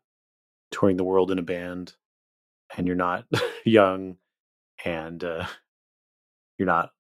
[0.72, 1.94] touring the world in a band,
[2.78, 3.26] and you're not
[3.66, 4.18] young,
[4.84, 5.46] and uh,
[6.58, 6.92] you're not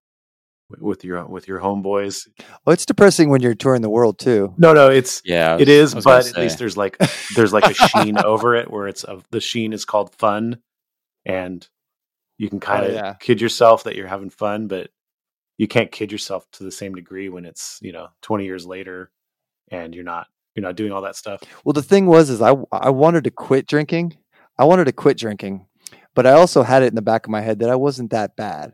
[0.79, 2.27] with your with your homeboys.
[2.65, 4.53] Well, it's depressing when you're touring the world too.
[4.57, 6.77] No, no, it's Yeah, I it was- is, I was gonna but at least there's
[6.77, 6.97] like
[7.35, 10.59] there's like a sheen over it where it's of the sheen is called fun,
[11.25, 11.67] and
[12.37, 13.13] you can kind of Oh, yeah.
[13.19, 14.89] kid yourself that you're having fun, but
[15.57, 19.11] you can't kid yourself to the same degree when it's you know 20 years later
[19.71, 21.43] and you're not you're not doing all that stuff.
[21.63, 24.17] Well, the thing was, is I I wanted to quit drinking.
[24.57, 25.67] I wanted to quit drinking,
[26.15, 28.35] but I also had it in the back of my head that I wasn't that
[28.35, 28.73] bad.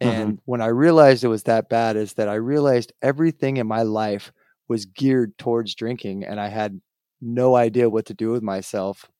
[0.00, 0.08] Mm-hmm.
[0.08, 3.82] And when I realized it was that bad, is that I realized everything in my
[3.82, 4.32] life
[4.68, 6.80] was geared towards drinking, and I had
[7.20, 9.10] no idea what to do with myself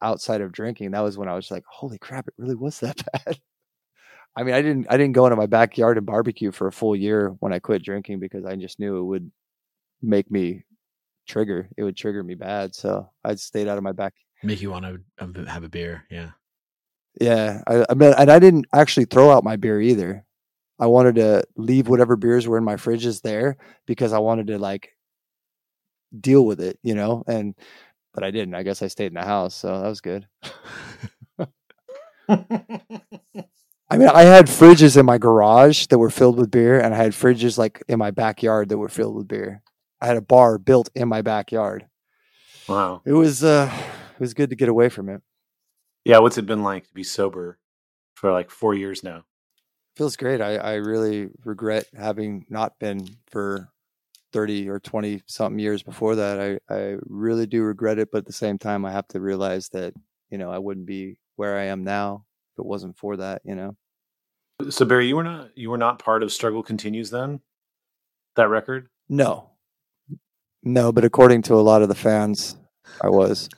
[0.00, 0.92] outside of drinking.
[0.92, 2.28] That was when I was like, "Holy crap!
[2.28, 3.40] It really was that bad."
[4.36, 6.94] I mean, I didn't I didn't go into my backyard and barbecue for a full
[6.94, 9.30] year when I quit drinking because I just knew it would
[10.02, 10.64] make me
[11.26, 11.68] trigger.
[11.76, 12.74] It would trigger me bad.
[12.74, 14.14] So I stayed out of my back.
[14.42, 16.04] Make you want to have a beer.
[16.10, 16.30] Yeah.
[17.18, 20.26] Yeah, I, I mean, and I didn't actually throw out my beer either.
[20.78, 23.56] I wanted to leave whatever beers were in my fridges there
[23.86, 24.90] because I wanted to like
[26.20, 27.24] deal with it, you know.
[27.26, 27.54] And
[28.12, 28.54] but I didn't.
[28.54, 30.28] I guess I stayed in the house, so that was good.
[33.88, 36.96] I mean, I had fridges in my garage that were filled with beer, and I
[36.96, 39.62] had fridges like in my backyard that were filled with beer.
[40.00, 41.86] I had a bar built in my backyard.
[42.68, 43.02] Wow.
[43.04, 43.72] It was uh,
[44.14, 45.22] it was good to get away from it.
[46.04, 47.58] Yeah, what's it been like to be sober
[48.14, 49.24] for like four years now?
[49.96, 50.40] feels great.
[50.40, 53.70] I, I really regret having not been for
[54.32, 56.60] 30 or 20 something years before that.
[56.70, 58.10] I, I really do regret it.
[58.12, 59.94] But at the same time, I have to realize that,
[60.30, 62.25] you know, I wouldn't be where I am now
[62.56, 63.76] if it wasn't for that, you know?
[64.70, 67.40] So Barry, you were not you were not part of Struggle Continues then?
[68.36, 68.88] That record?
[69.08, 69.50] No,
[70.62, 70.92] no.
[70.92, 72.56] But according to a lot of the fans,
[73.02, 73.50] I was.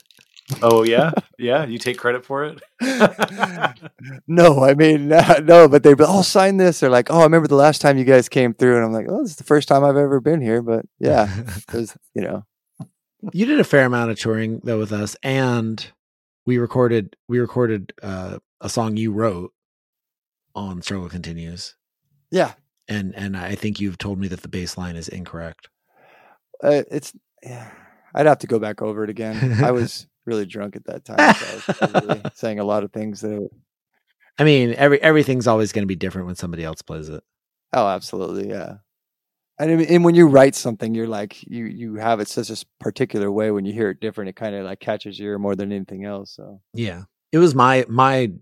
[0.61, 1.64] Oh yeah, yeah.
[1.64, 2.61] You take credit for it.
[4.26, 6.80] no, I mean no, but they all oh, sign this.
[6.80, 9.07] They're like, oh, I remember the last time you guys came through, and I'm like,
[9.09, 10.62] oh, this is the first time I've ever been here.
[10.62, 12.44] But yeah, because you know,
[13.32, 15.92] You did a fair amount of touring though with us, and
[16.49, 19.53] we recorded we recorded uh, a song you wrote
[20.55, 21.76] on "Struggle Continues,"
[22.30, 22.55] yeah,
[22.88, 25.68] and and I think you've told me that the bass line is incorrect.
[26.64, 27.12] uh, it's.
[27.42, 27.70] Yeah,
[28.14, 29.62] I'd have to go back over it again.
[29.62, 32.92] I was really drunk at that time, so I was probably saying a lot of
[32.92, 33.46] things that.
[34.38, 37.22] I mean, every everything's always going to be different when somebody else plays it.
[37.74, 38.76] Oh, absolutely, yeah.
[39.61, 43.30] And, and when you write something, you're like you you have it such a particular
[43.30, 43.50] way.
[43.50, 46.04] When you hear it different, it kind of like catches your ear more than anything
[46.04, 46.32] else.
[46.36, 48.32] So Yeah, it was my my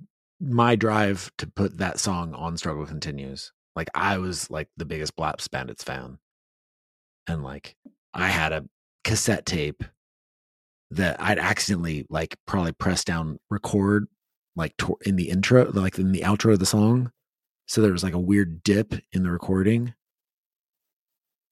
[0.41, 5.17] my drive to put that song on "Struggle Continues." Like I was like the biggest
[5.17, 6.19] Blast Bandits fan,
[7.27, 7.77] and like
[8.13, 8.67] I had a
[9.05, 9.85] cassette tape
[10.91, 14.07] that I'd accidentally like probably press down record
[14.55, 17.11] like to- in the intro, like in the outro of the song.
[17.67, 19.95] So there was like a weird dip in the recording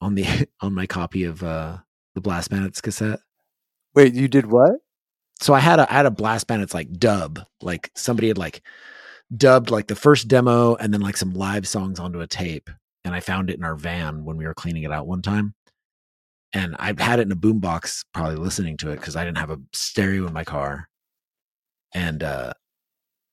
[0.04, 0.26] on the
[0.60, 1.78] on my copy of uh
[2.14, 3.20] the Blast Bandits cassette.
[3.94, 4.72] wait, you did what?
[5.40, 8.62] So I had a I had a Blast Bandits like dub, like somebody had like
[9.34, 12.70] dubbed like the first demo and then like some live songs onto a tape.
[13.04, 15.54] And I found it in our van when we were cleaning it out one time.
[16.52, 19.50] And I had it in a boombox, probably listening to it because I didn't have
[19.50, 20.88] a stereo in my car.
[21.92, 22.52] And uh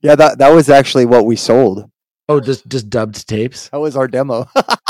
[0.01, 1.89] Yeah, that that was actually what we sold.
[2.27, 3.69] oh, just just dubbed tapes.
[3.69, 4.49] That was our demo.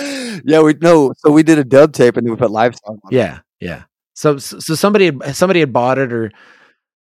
[0.44, 1.12] yeah, we no.
[1.18, 3.00] So we did a dub tape and then we put live songs.
[3.04, 3.16] On it.
[3.16, 3.84] Yeah, yeah.
[4.14, 6.30] So so so somebody had somebody had bought it or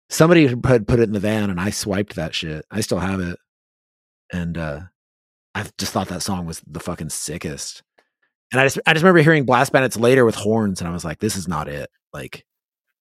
[0.08, 2.64] somebody had put put it in the van and I swiped that shit.
[2.70, 3.38] I still have it.
[4.32, 4.80] And uh
[5.54, 7.82] I just thought that song was the fucking sickest.
[8.52, 11.04] And I just I just remember hearing Blast Bandits later with horns and I was
[11.04, 11.90] like, this is not it.
[12.12, 12.44] Like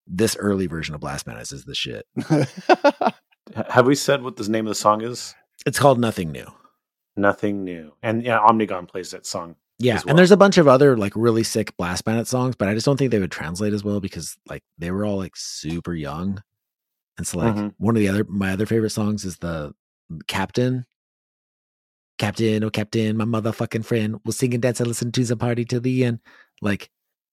[0.07, 2.05] this early version of Blast Bandits is the shit.
[3.69, 5.36] Have we said what the name of the song is?
[5.65, 6.47] It's called Nothing New.
[7.15, 7.93] Nothing new.
[8.03, 9.55] And yeah, Omnigone plays that song.
[9.80, 10.03] Yeah, well.
[10.09, 12.86] and there's a bunch of other like really sick Blast Bandit songs, but I just
[12.86, 16.41] don't think they would translate as well because like they were all like super young.
[17.17, 17.73] And so like Mhm.
[17.78, 19.73] one of the other my other favorite songs is the
[20.28, 20.86] Captain.
[22.17, 24.17] Captain, oh Captain, my motherfucking friend.
[24.23, 26.19] We'll sing and dance and listen to the party till the end.
[26.61, 26.89] Like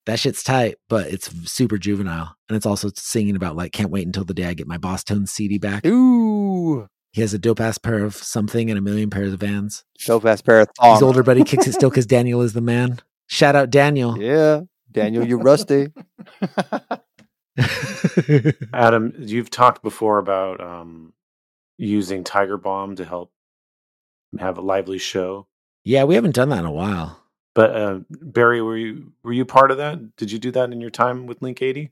[0.07, 2.35] that shit's tight, but it's super juvenile.
[2.49, 5.05] And it's also singing about like can't wait until the day I get my Boss
[5.05, 5.87] Tone CD back.
[5.87, 9.85] Ooh, He has a dope ass pair of something and a million pairs of vans.
[10.07, 11.03] dope ass pair of He's thongs.
[11.03, 12.99] older, but he kicks it still because Daniel is the man.
[13.27, 14.19] Shout out Daniel.
[14.21, 15.89] Yeah, Daniel, you're rusty.
[18.73, 21.13] Adam, you've talked before about um,
[21.77, 23.31] using Tiger Balm to help
[24.39, 25.47] have a lively show.
[25.85, 27.19] yeah, we haven't done that in a while.
[27.55, 30.17] But uh, Barry, were you were you part of that?
[30.17, 31.91] Did you do that in your time with Link 80?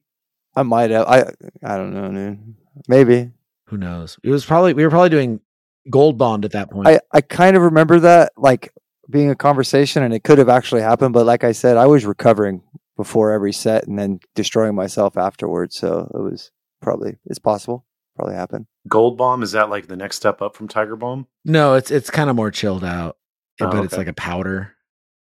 [0.56, 1.06] I might have.
[1.06, 1.24] I
[1.62, 2.54] I don't know, dude.
[2.88, 3.30] Maybe.
[3.70, 4.18] Who knows?
[4.22, 5.40] It was probably we were probably doing
[5.88, 6.88] Gold Bond at that point.
[6.88, 8.72] I I kind of remember that like
[9.08, 11.14] being a conversation, and it could have actually happened.
[11.14, 12.62] But like I said, I was recovering
[12.96, 15.76] before every set, and then destroying myself afterwards.
[15.76, 16.50] So it was
[16.82, 17.86] probably it's possible.
[18.16, 18.66] Probably happened.
[18.88, 21.26] Gold Bomb is that like the next step up from Tiger Balm?
[21.44, 23.16] no, it's it's kind of more chilled out,
[23.60, 24.74] Oh, but it's like a powder,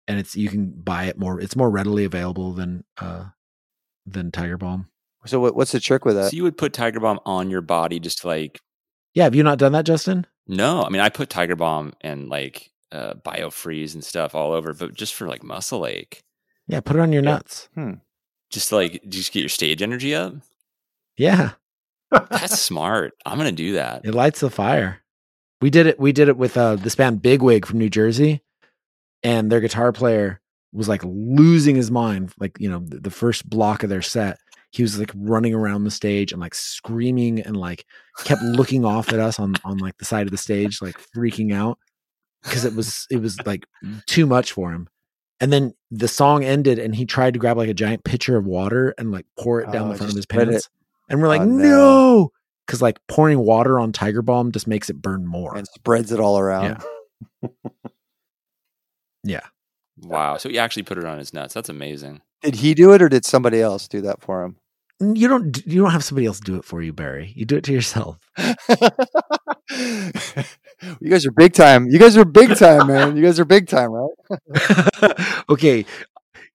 [0.08, 1.40] and it's you can buy it more.
[1.42, 3.26] It's more readily available than uh
[4.06, 4.88] than Tiger Balm.
[5.26, 6.32] So what, what's the trick with that?
[6.32, 8.60] So you would put Tiger Balm on your body just to like
[9.14, 10.26] Yeah, have you not done that, Justin?
[10.48, 14.74] no, I mean I put Tiger Balm and like uh biofreeze and stuff all over,
[14.74, 16.24] but just for like muscle ache.
[16.68, 17.32] Yeah, put it on your Yeah.
[17.32, 17.70] nuts.
[18.50, 20.34] Just to, like just get your stage energy up.
[21.18, 21.52] Yeah,
[22.12, 23.14] That's smart.
[23.26, 24.04] I'm gonna do that.
[24.06, 25.02] it lights the fire.
[25.62, 26.00] We did it.
[26.00, 28.42] We did it with uh this band Bigwig from New Jersey,
[29.24, 30.42] and their guitar player
[30.74, 32.34] was like losing his mind.
[32.40, 34.38] Like you know, the, the first block of their set,
[34.72, 37.86] he was like running around the stage and like screaming and like
[38.24, 41.54] kept looking off at us on on like the side of the stage, like freaking
[41.54, 41.78] out
[42.44, 43.66] because it was it was like
[44.08, 44.88] too much for him.
[45.40, 48.46] And then the song ended, and he tried to grab like a giant pitcher of
[48.46, 50.52] water and like pour it down Oh, the front of his spread it.
[50.52, 50.70] pants.
[51.10, 51.58] And we're like, Oh, no.
[51.68, 52.32] no,
[52.66, 55.58] because like pouring water on Tiger Balm just makes it burn more.
[55.58, 56.82] and spreads it all around.
[59.24, 59.42] yeah.
[59.98, 60.38] Wow.
[60.38, 61.54] So he actually put it on his nuts.
[61.54, 62.22] That's amazing.
[62.42, 64.58] Did he do it, or did somebody else do that for him?
[65.02, 67.34] You don't you don't have somebody else do it for you, Barry.
[67.36, 68.20] You do it to yourself.
[68.38, 68.52] you
[71.10, 71.88] guys are big time.
[71.90, 73.18] You guys are big time, man.
[73.18, 74.12] You guys are big time, right?
[75.50, 75.86] okay.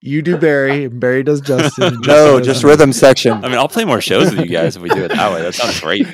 [0.01, 1.95] You do Barry, and Barry does Justin.
[1.95, 3.33] and No, Justin just does rhythm section.
[3.33, 5.43] I mean, I'll play more shows with you guys if we do it that way.
[5.43, 6.07] That sounds great.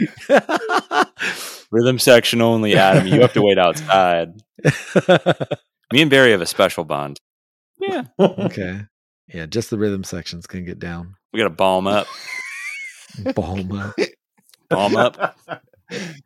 [1.70, 3.06] Rhythm section only, Adam.
[3.06, 4.40] You have to wait outside.
[5.92, 7.18] Me and Barry have a special bond.
[7.78, 8.04] Yeah.
[8.18, 8.82] okay.
[9.28, 11.16] Yeah, just the rhythm sections can get down.
[11.32, 12.06] We got to balm up.
[13.18, 13.94] Balma.
[14.70, 15.36] Palm up.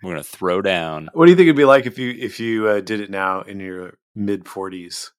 [0.03, 1.11] We're gonna throw down.
[1.13, 3.41] What do you think it'd be like if you if you uh, did it now
[3.41, 5.13] in your mid forties?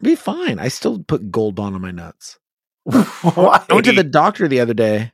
[0.00, 0.58] Be fine.
[0.58, 2.38] I still put Gold Bond on my nuts.
[2.84, 3.62] Why?
[3.68, 5.12] I went to the doctor the other day,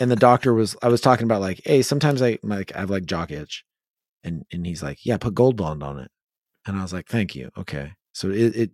[0.00, 0.76] and the doctor was.
[0.80, 3.64] I was talking about like, hey, sometimes I like I have like jock itch,
[4.22, 6.12] and and he's like, yeah, put Gold Bond on it,
[6.66, 7.94] and I was like, thank you, okay.
[8.12, 8.70] So it it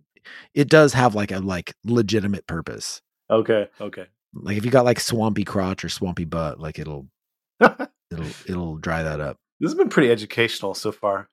[0.53, 3.01] it does have like a like legitimate purpose.
[3.31, 4.05] okay, okay.
[4.33, 7.07] Like if you got like swampy crotch or swampy butt, like it'll
[7.61, 9.37] it'll it'll dry that up.
[9.59, 11.29] This has been pretty educational so far.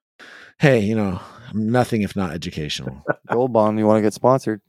[0.59, 1.21] Hey, you know,
[1.55, 3.05] nothing if not educational.
[3.33, 4.61] Gold Bond, you want to get sponsored?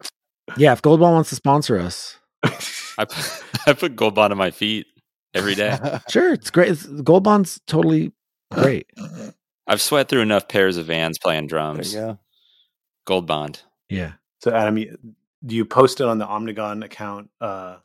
[0.57, 4.37] yeah, if Gold Bond wants to sponsor us, I put, I put gold bond on
[4.37, 4.87] my feet
[5.33, 5.77] every day.
[6.09, 6.69] sure, it's great.
[6.71, 8.11] It's, Gold Bond's totally
[8.51, 8.87] great.
[9.67, 11.93] I've sweat through enough pairs of vans playing drums.
[11.93, 12.19] you go.
[13.05, 13.61] Gold bond.
[13.89, 14.13] Yeah.
[14.41, 14.97] So Adam, you,
[15.45, 17.29] do you post it on the Omnigone account?
[17.39, 17.77] Uh,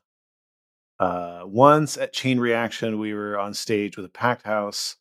[1.00, 4.96] uh, once at Chain Reaction, we were on stage with a packed house,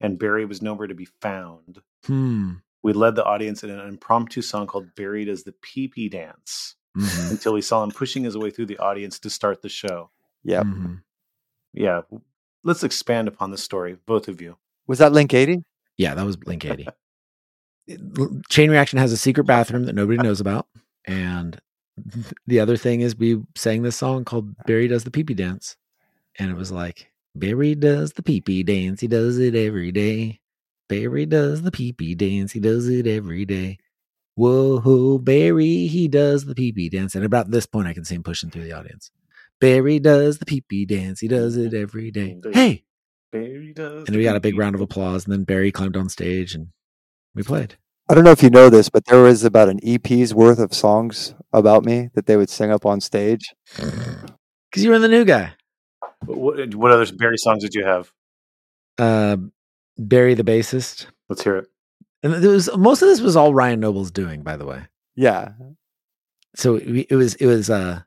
[0.00, 1.80] and Barry was nowhere to be found.
[2.06, 2.52] Hmm.
[2.82, 6.74] We led the audience in an impromptu song called "Barry Does the Pee Pee Dance"
[6.98, 7.30] Mhm.
[7.30, 10.10] until we saw him pushing his way through the audience to start the show.
[10.44, 10.64] Yep.
[10.66, 11.02] Mhm.
[11.72, 12.02] Yeah,
[12.64, 14.56] let's expand upon the story, both of you.
[14.86, 15.64] Was that Link 80?
[15.96, 16.88] Yeah, that was Link 80.
[18.48, 20.66] Chain Reaction has a secret bathroom that nobody knows about.
[21.04, 21.60] And
[22.46, 25.76] the other thing is, we sang this song called Barry Does the Pee Pee Dance.
[26.38, 29.00] And it was like, Barry does the pee pee dance.
[29.00, 30.40] He does it every day.
[30.88, 32.52] Barry does the pee pee dance.
[32.52, 33.78] He does it every day.
[34.34, 37.14] Whoa, Barry, he does the pee pee dance.
[37.14, 39.10] And about this point, I can see him pushing through the audience.
[39.60, 41.20] Barry does the pee pee dance.
[41.20, 42.36] He does it every day.
[42.52, 42.84] Hey,
[43.30, 44.06] Barry does.
[44.08, 45.24] and we got a big round of applause.
[45.24, 46.68] And then Barry climbed on stage and
[47.34, 47.76] we played.
[48.12, 50.74] I don't know if you know this, but there was about an EP's worth of
[50.74, 53.54] songs about me that they would sing up on stage.
[53.74, 55.54] Because you were the new guy.
[56.26, 58.12] What, what other Barry songs did you have?
[58.98, 59.38] Uh,
[59.96, 61.06] Barry the bassist.
[61.30, 61.68] Let's hear it.
[62.22, 64.82] And there was most of this was all Ryan Noble's doing, by the way.
[65.16, 65.52] Yeah.
[66.54, 68.02] So it, it was it was uh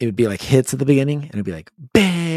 [0.00, 1.72] it would be like hits at the beginning, and it'd be like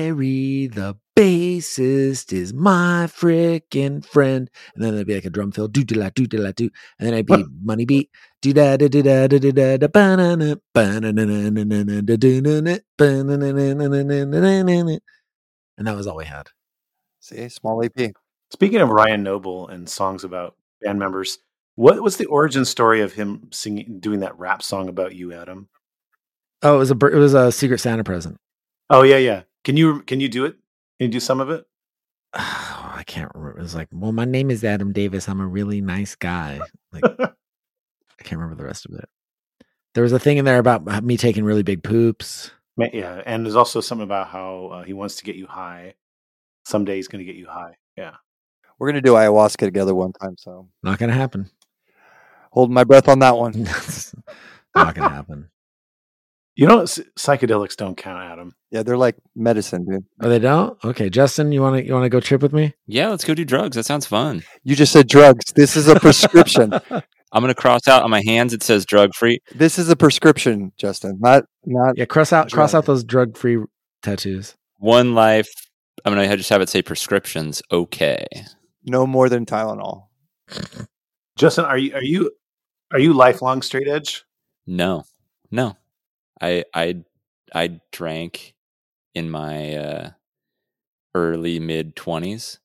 [0.03, 4.49] Larry the bassist is my frickin' friend.
[4.75, 6.69] And then there'd be like a drum fill, do da la do da la do.
[6.99, 8.09] And then I'd be money beat,
[8.41, 11.51] do da da da da da da da banana banana banana
[12.97, 14.99] banana banana.
[15.77, 16.49] And that was all we had.
[17.21, 18.11] See, small AP.
[18.51, 21.39] Speaking of Ryan Noble and songs about band members,
[21.75, 25.69] what was the origin story of him singing, doing that rap song about you, Adam?
[26.61, 28.37] Oh, it was a it was a Secret Santa present.
[28.89, 29.43] Oh yeah, yeah.
[29.63, 30.53] Can you can you do it?
[30.99, 31.65] Can you do some of it?
[32.85, 33.57] Oh, I can't remember.
[33.59, 35.27] It was like, well, my name is Adam Davis.
[35.29, 36.59] I'm a really nice guy.
[36.91, 39.07] Like, I can't remember the rest of it.
[39.93, 42.51] There was a thing in there about me taking really big poops.
[42.77, 45.93] Yeah, and there's also something about how uh, he wants to get you high.
[46.65, 47.77] Someday he's going to get you high.
[47.97, 48.15] Yeah.
[48.79, 51.49] We're gonna do ayahuasca together one time, so Not gonna happen.
[52.51, 53.53] holding my breath on that one.
[54.75, 55.49] Not gonna happen.
[56.55, 58.53] You know, s- psychedelics don't count, Adam.
[58.69, 60.05] Yeah, they're like medicine, dude.
[60.21, 60.77] Oh, they don't.
[60.85, 62.73] Okay, Justin, you want to you want to go trip with me?
[62.85, 63.75] Yeah, let's go do drugs.
[63.75, 64.43] That sounds fun.
[64.63, 65.45] You just said drugs.
[65.55, 66.73] This is a prescription.
[66.91, 68.53] I'm gonna cross out on my hands.
[68.53, 69.39] It says drug free.
[69.55, 71.17] this is a prescription, Justin.
[71.19, 73.57] Not not Yeah, cross out cross out those drug free
[74.03, 74.55] tattoos.
[74.77, 75.49] One life.
[76.05, 77.63] I'm gonna just have it say prescriptions.
[77.71, 78.25] Okay.
[78.85, 80.07] no more than Tylenol.
[81.37, 82.31] Justin, are you are you
[82.91, 84.23] are you lifelong straight edge?
[84.67, 85.03] No,
[85.49, 85.75] no.
[86.43, 87.03] I I
[87.55, 88.53] I drank
[89.15, 90.09] in my uh,
[91.15, 92.59] early mid twenties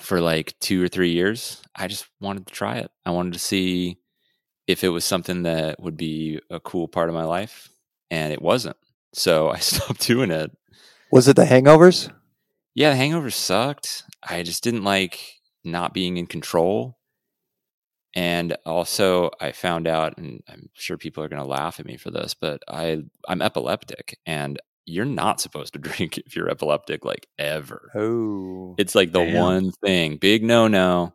[0.00, 1.62] for like two or three years.
[1.76, 2.90] I just wanted to try it.
[3.06, 3.98] I wanted to see
[4.66, 7.68] if it was something that would be a cool part of my life,
[8.10, 8.76] and it wasn't.
[9.12, 10.50] So I stopped doing it.
[11.12, 12.12] Was it the hangovers?
[12.74, 14.02] Yeah, the hangovers sucked.
[14.28, 15.20] I just didn't like
[15.62, 16.98] not being in control.
[18.14, 21.96] And also I found out and I'm sure people are going to laugh at me
[21.96, 27.04] for this, but I I'm epileptic and you're not supposed to drink if you're epileptic
[27.04, 27.90] like ever.
[27.94, 29.34] Oh, It's like the Damn.
[29.40, 31.14] one thing, big no-no.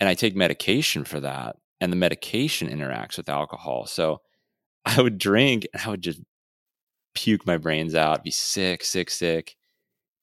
[0.00, 3.86] And I take medication for that and the medication interacts with alcohol.
[3.86, 4.20] So
[4.84, 6.20] I would drink and I would just
[7.14, 9.56] puke my brains out, be sick, sick, sick.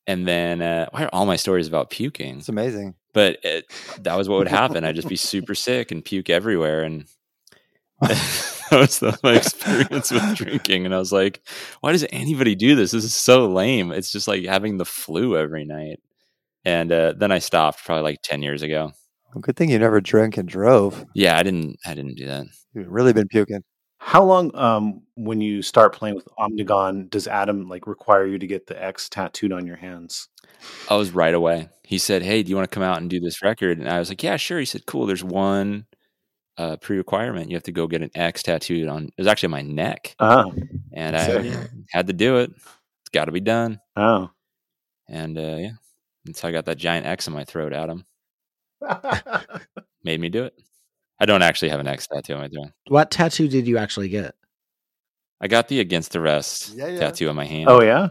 [0.07, 2.37] And then uh, why are all my stories about puking?
[2.37, 2.95] it's amazing.
[3.17, 3.65] But it,
[4.01, 4.83] that was what would happen.
[4.83, 6.83] I'd just be super sick and puke everywhere.
[6.83, 7.05] And
[7.99, 10.85] that was the, my experience with drinking.
[10.85, 11.41] And I was like,
[11.81, 12.91] why does anybody do this?
[12.91, 13.91] This is so lame.
[13.91, 15.99] It's just like having the flu every night.
[16.63, 18.91] And uh, then I stopped probably like 10 years ago.
[19.33, 21.03] Well, good thing you never drank and drove.
[21.15, 22.45] Yeah, I didn't, I didn't do that.
[22.75, 23.63] You've really been puking.
[23.97, 28.45] How long, um, when you start playing with Omnigone, does Adam like require you to
[28.45, 30.29] get the X tattooed on your hands?
[30.89, 31.69] I was right away.
[31.83, 33.99] He said, "Hey, do you want to come out and do this record?" And I
[33.99, 35.05] was like, "Yeah, sure." He said, "Cool.
[35.05, 35.85] There's one
[36.57, 37.49] uh, pre-requirement.
[37.49, 39.05] You have to go get an X tattooed on.
[39.05, 40.53] It was actually on my neck, Oh,
[40.93, 41.45] and I Sick.
[41.45, 42.51] yeah, had to do it.
[42.51, 43.79] It's got to be done.
[43.95, 44.29] oh.
[45.09, 45.71] And uh, yeah,
[46.25, 47.71] and so I got that giant X in my throat.
[47.73, 48.05] Adam
[50.03, 50.53] made me do it.
[51.19, 52.71] I don't actually have an X tattoo on my throat.
[52.89, 54.35] What tattoo did you actually get?
[55.41, 56.99] I got the against the rest Yeah, yeah.
[56.99, 57.69] tattoo on my hand.
[57.69, 58.09] oh yeah.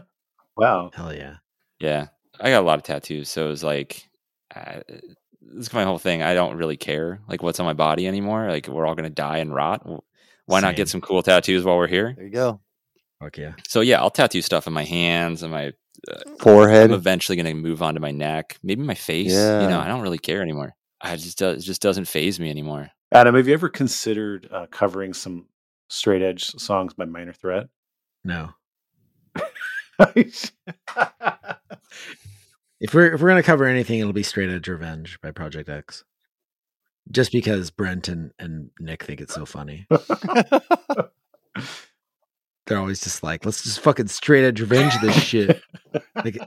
[0.55, 0.89] Wow.
[0.93, 1.35] Hell yeah.
[1.79, 2.07] Yeah,
[2.39, 4.07] I got a lot of tattoos, so it was like,
[4.55, 4.81] uh,
[5.41, 6.21] this is my whole thing.
[6.21, 8.49] I don't really care like what's on my body anymore.
[8.49, 9.83] Like we're all gonna die and rot.
[9.83, 10.01] W-
[10.45, 12.13] Why not get some cool tattoos while we're here?
[12.15, 12.59] There you go.
[13.21, 13.53] Fuck yeah.
[13.67, 15.71] So yeah, I'll tattoo stuff on my hands and my.
[16.39, 16.91] Forehead.
[16.91, 19.31] I'm eventually gonna move on to my neck, maybe my face.
[19.31, 20.75] You know, I don't really care anymore.
[21.01, 22.91] I just does it just doesn't phase me anymore.
[23.11, 25.47] Adam, have you ever considered uh, covering some
[25.89, 27.67] straight edge songs by Minor Threat?
[28.23, 28.49] No.
[32.79, 36.03] If we're if we're gonna cover anything, it'll be Straight Edge Revenge by Project X.
[37.09, 39.87] Just because Brent and, and Nick think it's so funny.
[42.65, 45.61] They're always just like, let's just fucking straight edge revenge this shit.
[46.15, 46.37] like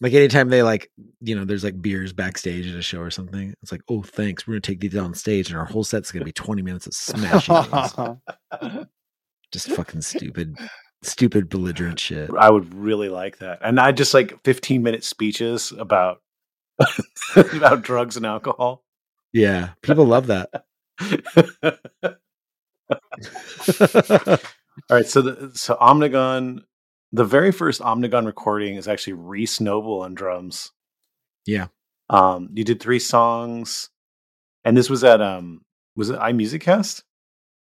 [0.00, 0.90] like anytime they like,
[1.20, 3.54] you know, there's like beers backstage at a show or something.
[3.62, 6.24] It's like, oh thanks, we're gonna take these on stage and our whole set's gonna
[6.24, 8.20] be 20 minutes of smashing.
[9.50, 10.56] Just fucking stupid,
[11.02, 12.30] stupid belligerent shit.
[12.38, 13.60] I would really like that.
[13.62, 16.20] And I just like 15 minute speeches about
[17.36, 18.84] about drugs and alcohol.
[19.32, 19.70] Yeah.
[19.82, 20.50] People love that.
[24.90, 26.60] All right, so the, so Omnigone,
[27.12, 30.72] the very first Omnigone recording is actually Reese Noble on drums.
[31.46, 31.66] Yeah.
[32.10, 33.90] Um, you did three songs,
[34.64, 35.62] and this was at um,
[35.96, 37.02] was it iMusicast?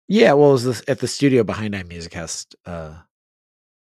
[0.08, 2.94] Yeah, well, it was this, at the studio behind iMusicast uh,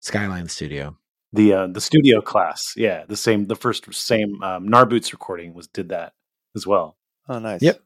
[0.09, 0.97] Skyline Studio.
[1.33, 5.67] The uh, the studio class, yeah, the same, the first same um, Gnarboots recording was
[5.67, 6.13] did that
[6.55, 6.97] as well.
[7.27, 7.61] Oh, nice.
[7.61, 7.79] Yep.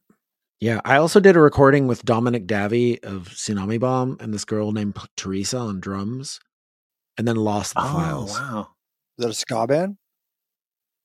[0.62, 4.72] Yeah, I also did a recording with Dominic Davi of Tsunami Bomb and this girl
[4.72, 6.40] named P- Teresa on drums,
[7.18, 8.32] and then lost the Oh files.
[8.40, 8.70] wow!
[9.18, 9.98] Is that a ska band?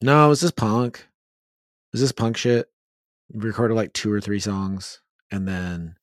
[0.00, 0.98] No, it was just punk.
[0.98, 2.68] It was just punk shit.
[3.32, 5.00] We recorded like two or three songs,
[5.32, 5.96] and then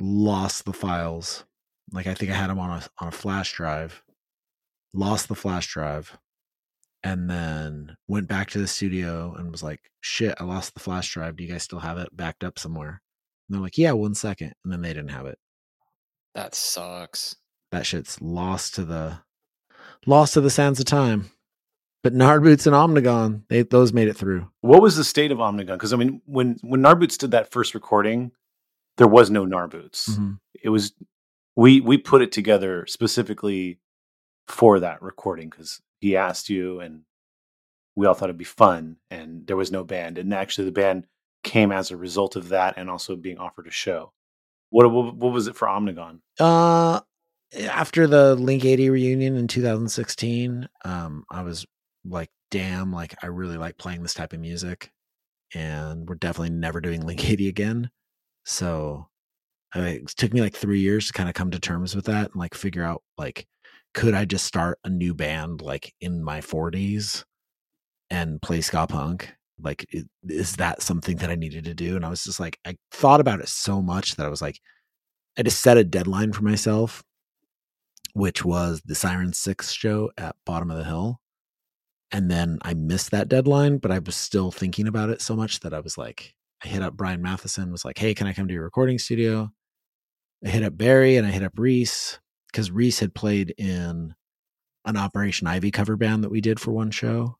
[0.00, 1.44] lost the files.
[1.92, 4.02] Like I think I had them on a on a flash drive.
[4.94, 6.16] Lost the flash drive,
[7.02, 11.12] and then went back to the studio and was like, "Shit, I lost the flash
[11.12, 11.36] drive.
[11.36, 13.00] Do you guys still have it backed up somewhere?"
[13.48, 14.54] And they're like, "Yeah, one second.
[14.64, 15.38] And then they didn't have it.
[16.34, 17.36] That sucks.
[17.70, 19.18] That shit's lost to the
[20.06, 21.30] lost to the sands of time.
[22.02, 24.50] But Gnarboots and Omnigone, they those made it through.
[24.60, 25.74] What was the state of Omnigone?
[25.74, 28.32] Because I mean, when when Gnarboots did that first recording,
[28.98, 30.10] there was no Gnarboots.
[30.10, 30.38] Mhm.
[30.62, 30.92] It was
[31.56, 33.78] we we put it together specifically
[34.48, 37.02] for that recording because he asked you, and
[37.96, 38.96] we all thought it'd be fun.
[39.10, 41.06] And there was no band, and actually the band
[41.44, 44.12] came as a result of that, and also being offered a show.
[44.70, 46.20] What what, what was it for Omnigone?
[46.38, 47.00] Uh
[47.68, 51.66] after the Link 80 reunion in 2016, um, I was
[52.04, 54.90] like, damn, like I really like playing this type of music.
[55.54, 57.90] And we're definitely never doing Link 80 again.
[58.44, 59.08] So
[59.74, 62.32] I, it took me like three years to kind of come to terms with that
[62.32, 63.46] and like figure out like,
[63.94, 67.24] could I just start a new band like in my 40s
[68.10, 69.32] and play ska punk?
[69.60, 69.86] Like,
[70.24, 71.96] is that something that I needed to do?
[71.96, 74.58] And I was just like, I thought about it so much that I was like,
[75.38, 77.02] I just set a deadline for myself,
[78.14, 81.20] which was the Siren Six show at Bottom of the Hill.
[82.10, 85.60] And then I missed that deadline, but I was still thinking about it so much
[85.60, 88.48] that I was like, I hit up Brian Matheson, was like, hey, can I come
[88.48, 89.50] to your recording studio?
[90.44, 92.18] I hit up Barry and I hit up Reese
[92.50, 94.14] because Reese had played in
[94.84, 97.36] an Operation Ivy cover band that we did for one show.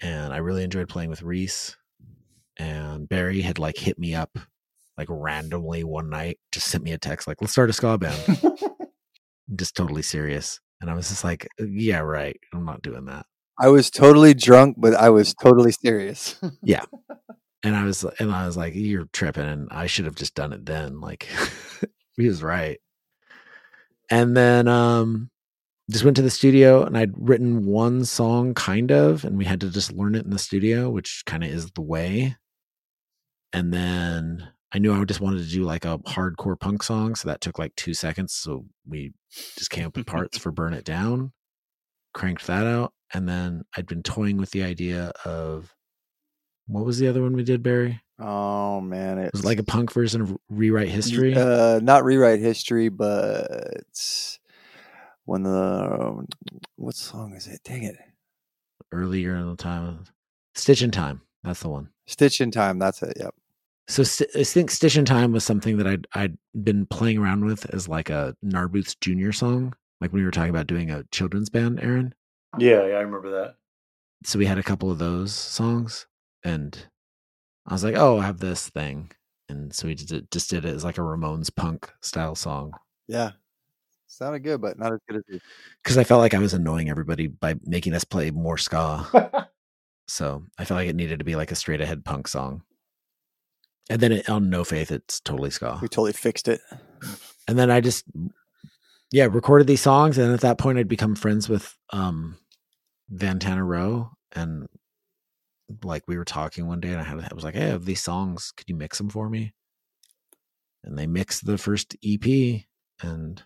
[0.00, 1.76] And I really enjoyed playing with Reese.
[2.58, 4.38] And Barry had like hit me up
[4.96, 8.42] like randomly one night, just sent me a text like, let's start a ska band.
[9.56, 10.60] just totally serious.
[10.80, 12.38] And I was just like, uh, yeah, right.
[12.52, 13.26] I'm not doing that.
[13.58, 16.40] I was totally drunk, but I was totally serious.
[16.62, 16.84] Yeah.
[17.62, 20.52] And I was and I was like, you're tripping and I should have just done
[20.52, 21.00] it then.
[21.00, 21.26] Like
[22.16, 22.78] he was right.
[24.10, 25.30] And then um
[25.90, 29.60] just went to the studio and I'd written one song kind of and we had
[29.60, 32.36] to just learn it in the studio, which kind of is the way.
[33.52, 37.28] And then I knew I just wanted to do like a hardcore punk song, so
[37.28, 39.12] that took like 2 seconds, so we
[39.56, 41.32] just came up with parts for Burn It Down,
[42.12, 45.73] cranked that out, and then I'd been toying with the idea of
[46.66, 48.00] What was the other one we did, Barry?
[48.18, 51.34] Oh man, It was like a punk version of Rewrite History.
[51.34, 53.84] Uh, not rewrite history, but
[55.24, 56.24] when the
[56.76, 57.60] what song is it?
[57.64, 57.96] Dang it,
[58.92, 60.04] earlier in the time.
[60.54, 61.20] Stitch in Time.
[61.42, 61.88] That's the one.
[62.06, 62.78] Stitch in Time.
[62.78, 63.14] That's it.
[63.18, 63.34] Yep.
[63.88, 67.44] So St- I think Stitch in Time was something that I'd I'd been playing around
[67.44, 71.02] with as like a Gnarboots Junior song, like when we were talking about doing a
[71.10, 72.14] children's band, Aaron.
[72.58, 73.56] Yeah, yeah, I remember that.
[74.24, 76.06] So we had a couple of those songs,
[76.44, 76.86] and
[77.66, 79.10] I was like, "Oh, I have this thing,"
[79.48, 82.72] and so we just did, just did it as like a Ramones punk style song
[83.08, 83.32] Yeah.
[84.06, 85.40] Sounded good, but not as good as you.
[85.82, 89.48] because I felt like I was annoying everybody by making us play more ska.
[90.08, 92.62] so I felt like it needed to be like a straight ahead punk song.
[93.90, 95.78] And then it, on No Faith, it's totally ska.
[95.82, 96.60] We totally fixed it.
[97.48, 98.04] and then I just
[99.12, 102.38] yeah recorded these songs, and at that point I'd become friends with um
[103.12, 104.66] Vantana Row, and
[105.82, 107.84] like we were talking one day, and I had I was like, hey, I have
[107.84, 109.54] these songs, could you mix them for me?
[110.82, 112.24] And they mixed the first EP,
[113.02, 113.42] and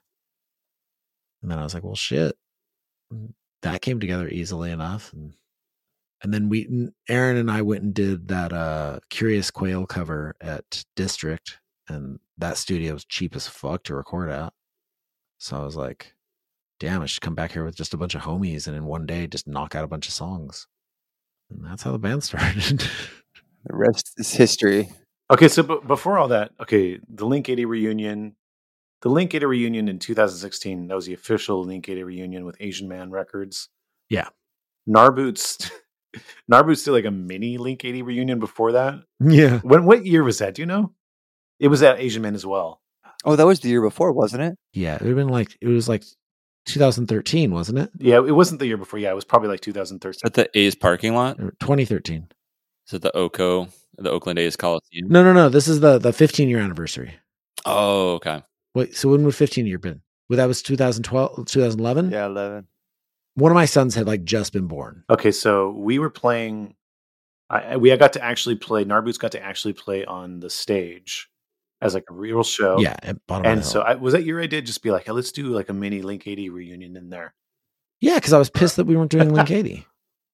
[1.43, 2.37] and then I was like, well, shit,
[3.63, 5.35] that came together easily enough, and
[6.23, 10.85] and then we Aaron and I went and did that uh Curious Quail cover at
[10.97, 11.59] District
[11.89, 14.53] and that studio was cheap as fuck to record at.
[15.39, 16.15] So I was like,
[16.81, 19.07] damn, I should come back here with just a bunch of homies and in one
[19.07, 20.67] day just knock out a bunch of songs.
[21.51, 22.81] And that's how the band started.
[23.65, 24.91] The rest is history.
[25.31, 28.37] Okay, so b- before all that, okay, the Link 80 reunion,
[29.03, 32.89] the Link 80 reunion in 2016, that was the official Link 80 reunion with Asian
[32.89, 33.69] Man Records.
[34.09, 34.29] Yeah.
[34.89, 35.71] Gnarboots,
[36.51, 39.03] Gnarboots did like a mini Link 80 reunion before that.
[39.21, 39.59] yeah.
[39.61, 40.55] When what year was that?
[40.55, 40.93] Do you know?
[41.61, 42.81] It was at Asian Man as well.
[43.25, 44.55] Oh, that was the year before, wasn't it?
[44.73, 44.95] Yeah.
[44.95, 46.05] It would have been like, it was like
[46.69, 47.91] 2013, wasn't it?
[47.99, 48.99] Yeah, it wasn't the year before.
[48.99, 50.21] Yeah, it was probably like 2013.
[50.25, 51.39] At the A's parking lot?
[51.39, 52.29] 2013.
[52.87, 55.09] Is it the Oco, the Oakland A's Coliseum?
[55.09, 55.49] No, no, no.
[55.49, 57.15] This is the, the 15 year anniversary.
[57.67, 58.43] Oh, okay.
[58.75, 60.01] Wait, so when would 15 year been?
[60.29, 62.11] Well, that was 2012, 2011?
[62.11, 62.67] Yeah, eleven.
[63.35, 65.05] One of my sons had like just been born.
[65.09, 66.75] Okay, so we were playing.
[67.49, 68.85] I, we got to actually play.
[68.85, 71.31] Gnarboots got to actually play on the stage
[71.81, 72.79] as like a real show.
[72.79, 72.97] Yeah.
[73.03, 73.81] At bottom of and the so.
[73.81, 74.63] I, was that your idea?
[74.63, 77.35] just be like, hey, let's do like a mini Link 80 reunion in there.
[78.01, 79.87] Yeah, because I was pissed that we weren't doing Link 80.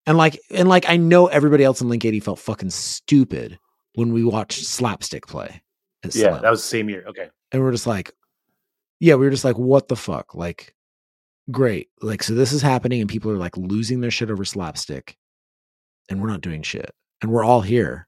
[0.07, 3.59] And like and like I know everybody else in Link 80 felt fucking stupid
[3.95, 5.63] when we watched slapstick play.
[6.05, 6.43] Yeah, Slam.
[6.43, 7.05] that was the same year.
[7.09, 7.31] Okay.
[7.53, 8.13] and we're just like,
[9.01, 10.35] yeah, we were just like, what the fuck?
[10.35, 10.75] Like,
[11.51, 11.89] great.
[12.03, 15.17] Like, so this is happening and people are like losing their shit over slapstick
[16.11, 16.91] and we're not doing shit.
[17.23, 18.07] And we're all here.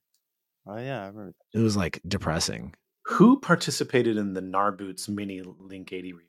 [0.66, 1.34] Oh yeah, I remember.
[1.54, 2.74] It was like depressing.
[3.06, 6.26] Who participated in the Gnarboots mini Link 80 reunion?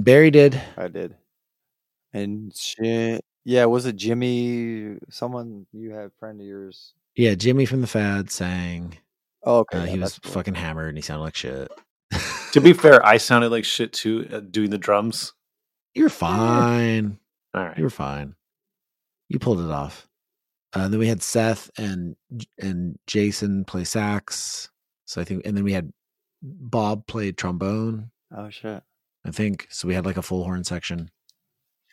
[0.00, 0.60] Barry did.
[0.76, 1.16] I did.
[2.12, 3.24] And shit.
[3.44, 4.98] Yeah, was it Jimmy?
[5.08, 6.92] Someone you had friend of yours?
[7.16, 8.98] Yeah, Jimmy from the Fad sang.
[9.44, 9.78] Oh, okay.
[9.78, 10.32] Uh, yeah, he was cool.
[10.32, 11.70] fucking hammered and he sounded like shit.
[12.52, 15.32] To be fair, I sounded like shit too uh, doing the drums.
[15.94, 17.18] You're fine.
[17.54, 17.78] All right.
[17.78, 18.34] You're fine.
[19.28, 20.06] You pulled it off.
[20.74, 22.16] Uh, then we had Seth and
[22.58, 24.70] and Jason play sax.
[25.04, 25.92] So I think, and then we had
[26.42, 28.10] Bob played trombone.
[28.36, 28.82] Oh shit.
[29.24, 29.86] I think so.
[29.86, 31.10] We had like a full horn section.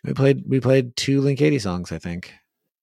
[0.03, 1.91] We played we played two Link 80 songs.
[1.91, 2.33] I think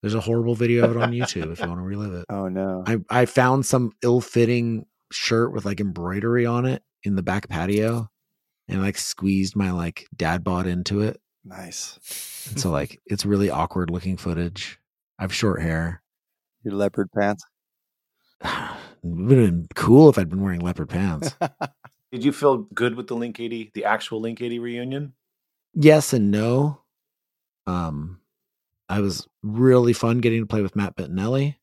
[0.03, 2.27] there's a horrible video of it on YouTube if you want to relive it.
[2.29, 2.85] Oh no.
[2.87, 8.09] I I found some ill-fitting shirt with like embroidery on it in the back patio,
[8.69, 11.21] and like squeezed my like dad bod into it.
[11.45, 11.99] Nice.
[12.51, 14.79] And so like it's really awkward looking footage.
[15.19, 16.03] I have short hair.
[16.63, 17.45] Your leopard pants.
[19.13, 21.35] It would have been cool if I'd been wearing leopard pants.
[22.13, 25.13] Did you feel good with the Link 80, the actual Link 80 reunion?
[25.77, 26.81] yes and no.
[27.67, 28.21] Um,
[28.89, 31.57] I was really fun getting to play with Matt Bettinelli.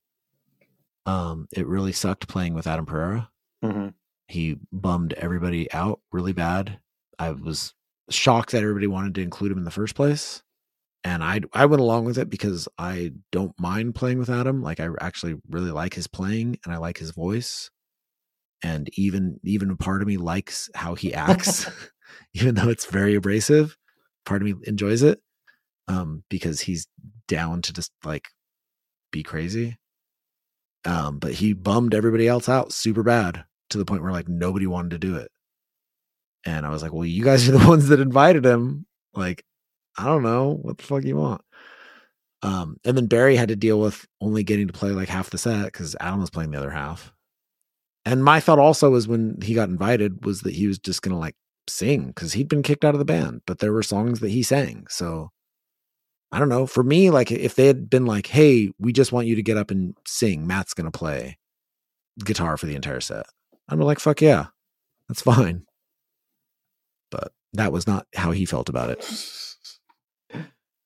[1.05, 3.29] Um, it really sucked playing with Adam Pereira.
[3.63, 3.89] Mm-hmm.
[4.27, 6.79] He bummed everybody out really bad.
[7.19, 7.73] I was
[8.09, 10.43] shocked that everybody wanted to include him in the first place.
[11.03, 14.61] And I I went along with it because I don't mind playing with Adam.
[14.61, 17.69] Like I actually really like his playing and I like his voice.
[18.63, 21.69] And even even a part of me likes how he acts,
[22.33, 23.77] even though it's very abrasive.
[24.25, 25.19] Part of me enjoys it.
[25.89, 26.87] Um, because he's
[27.27, 28.29] down to just like
[29.11, 29.77] be crazy.
[30.85, 34.67] Um, but he bummed everybody else out super bad to the point where like nobody
[34.67, 35.29] wanted to do it.
[36.45, 38.85] And I was like, well, you guys are the ones that invited him.
[39.13, 39.43] Like,
[39.97, 41.41] I don't know what the fuck you want.
[42.41, 45.37] Um, and then Barry had to deal with only getting to play like half the
[45.37, 47.13] set because Adam was playing the other half.
[48.05, 51.17] And my thought also was when he got invited was that he was just gonna
[51.17, 51.35] like
[51.69, 54.43] sing because he'd been kicked out of the band, but there were songs that he
[54.43, 54.85] sang.
[54.89, 55.29] So
[56.31, 56.65] I don't know.
[56.67, 59.57] For me, like if they had been like, "Hey, we just want you to get
[59.57, 61.37] up and sing," Matt's gonna play
[62.25, 63.25] guitar for the entire set.
[63.69, 64.47] I'm like, "Fuck yeah,
[65.07, 65.65] that's fine."
[67.11, 69.03] But that was not how he felt about it.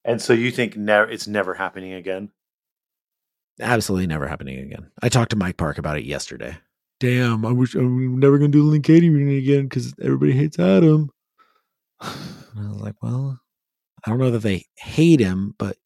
[0.08, 2.30] And so you think never it's never happening again?
[3.60, 4.90] Absolutely never happening again.
[5.04, 6.58] I talked to Mike Park about it yesterday.
[7.00, 10.58] Damn, I wish I'm never gonna do the Link 80 reunion again because everybody hates
[10.58, 11.10] Adam.
[12.02, 13.40] And I was like, well,
[14.06, 15.78] I don't know that they hate him, but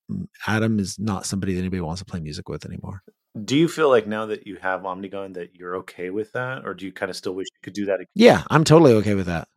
[0.45, 3.01] Adam is not somebody that anybody wants to play music with anymore.
[3.43, 6.73] Do you feel like now that you have Omnigone that you're okay with that, or
[6.73, 8.07] do you kind of still wish you could do that again?
[8.13, 9.47] Yeah, I'm totally okay with that.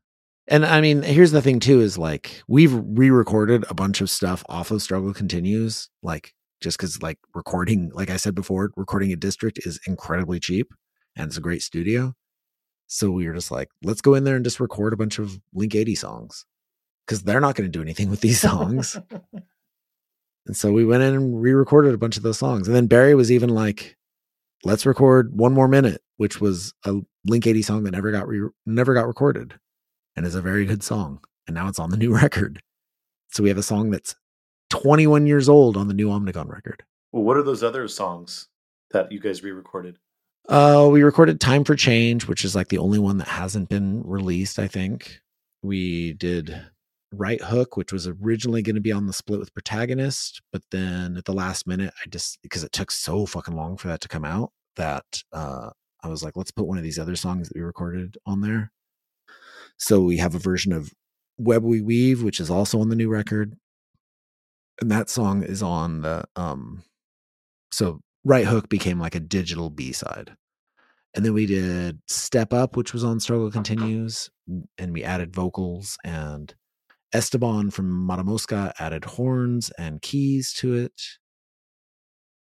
[0.47, 4.45] And I mean, here's the thing too: is like we've re-recorded a bunch of stuff
[4.49, 9.17] off of Struggle Continues, like just because like recording, like I said before, recording a
[9.17, 10.73] district is incredibly cheap
[11.17, 12.15] and it's a great studio.
[12.87, 15.41] So we were just like, let's go in there and just record a bunch of
[15.53, 16.45] Link 80 songs
[17.07, 18.97] because they're not going to do anything with these songs.
[20.47, 22.67] and so we went in and re-recorded a bunch of those songs.
[22.67, 23.97] And then Barry was even like,
[24.65, 28.51] let's record one more minute, which was a Link 80 song that never got re-
[28.67, 29.55] never got recorded
[30.17, 31.21] and is a very good song.
[31.47, 32.61] And now it's on the new record.
[33.31, 34.15] So we have a song that's
[34.71, 36.83] 21 years old on the new Omnigone record.
[37.13, 38.49] Well, what are those other songs
[38.91, 39.99] that you guys re-recorded?
[40.49, 44.03] Uh, we recorded Time for Change, which is like the only one that hasn't been
[44.05, 45.21] released, I think.
[45.63, 46.61] We did
[47.13, 51.17] Right Hook, which was originally going to be on the split with Protagonist, but then
[51.17, 54.09] at the last minute, I just because it took so fucking long for that to
[54.09, 55.71] come out that uh
[56.03, 58.71] I was like, let's put one of these other songs that we recorded on there.
[59.79, 60.93] So we have a version of
[61.39, 63.57] Web We Weave, which is also on the new record.
[64.81, 66.83] And that song is on the um
[67.73, 70.37] so Right Hook became like a digital B side.
[71.15, 74.31] And then we did Step Up, which was on Struggle Continues,
[74.79, 76.53] and we added vocals and
[77.13, 81.01] Esteban from Matamosca added horns and keys to it.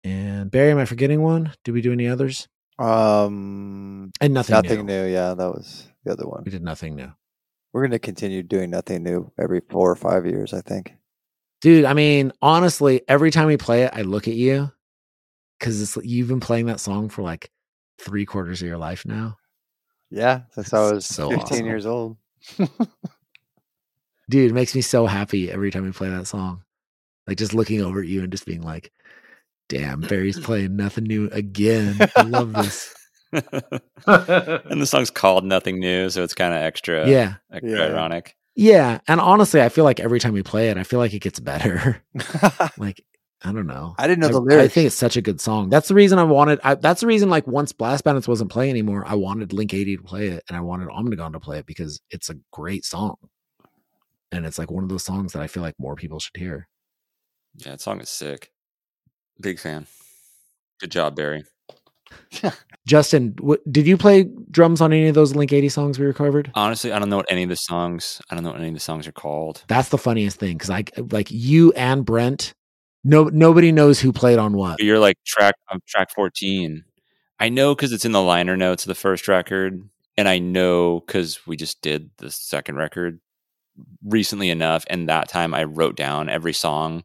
[0.02, 1.52] And Barry, am I forgetting one?
[1.64, 2.48] Did we do any others?
[2.78, 5.04] Um, And nothing, nothing new.
[5.04, 5.12] new.
[5.12, 6.42] Yeah, that was the other one.
[6.44, 7.12] We did nothing new.
[7.72, 10.94] We're going to continue doing nothing new every four or five years, I think.
[11.60, 14.70] Dude, I mean, honestly, every time we play it, I look at you
[15.58, 17.50] because you've been playing that song for like
[18.00, 19.36] three quarters of your life now.
[20.10, 21.66] Yeah, since I was so 15 awesome.
[21.66, 22.16] years old.
[24.30, 26.62] Dude, it makes me so happy every time we play that song.
[27.26, 28.92] Like just looking over at you and just being like,
[29.68, 31.98] damn, Barry's playing nothing new again.
[32.16, 32.94] I love this.
[33.32, 37.34] and the song's called Nothing New, so it's kind of extra, Yeah.
[37.52, 37.84] extra Yeah.
[37.84, 38.36] ironic.
[38.56, 38.98] Yeah.
[39.06, 41.38] And honestly, I feel like every time we play it, I feel like it gets
[41.40, 42.02] better.
[42.78, 43.04] like,
[43.44, 43.94] I don't know.
[43.98, 44.64] I didn't know the lyrics.
[44.64, 45.68] I think it's such a good song.
[45.68, 46.58] That's the reason I wanted.
[46.64, 49.98] I, that's the reason, like, once Blast Bandits wasn't playing anymore, I wanted Link 80
[49.98, 53.14] to play it, and I wanted Omnigone to play it because it's a great song,
[54.32, 56.66] and it's like one of those songs that I feel like more people should hear.
[57.54, 58.50] Yeah, that song is sick.
[59.40, 59.86] Big fan.
[60.80, 61.44] Good job, Barry.
[62.86, 66.50] Justin, what, did you play drums on any of those Link 80 songs we recovered?
[66.54, 68.22] Honestly, I don't know what any of the songs.
[68.30, 69.64] I don't know what any of the songs are called.
[69.68, 72.54] That's the funniest thing because I like you and Brent.
[73.04, 74.80] No, nobody knows who played on what.
[74.80, 76.84] You're like track um, track 14.
[77.38, 81.00] I know because it's in the liner notes of the first record, and I know
[81.00, 83.20] because we just did the second record
[84.02, 87.04] recently enough, and that time I wrote down every song.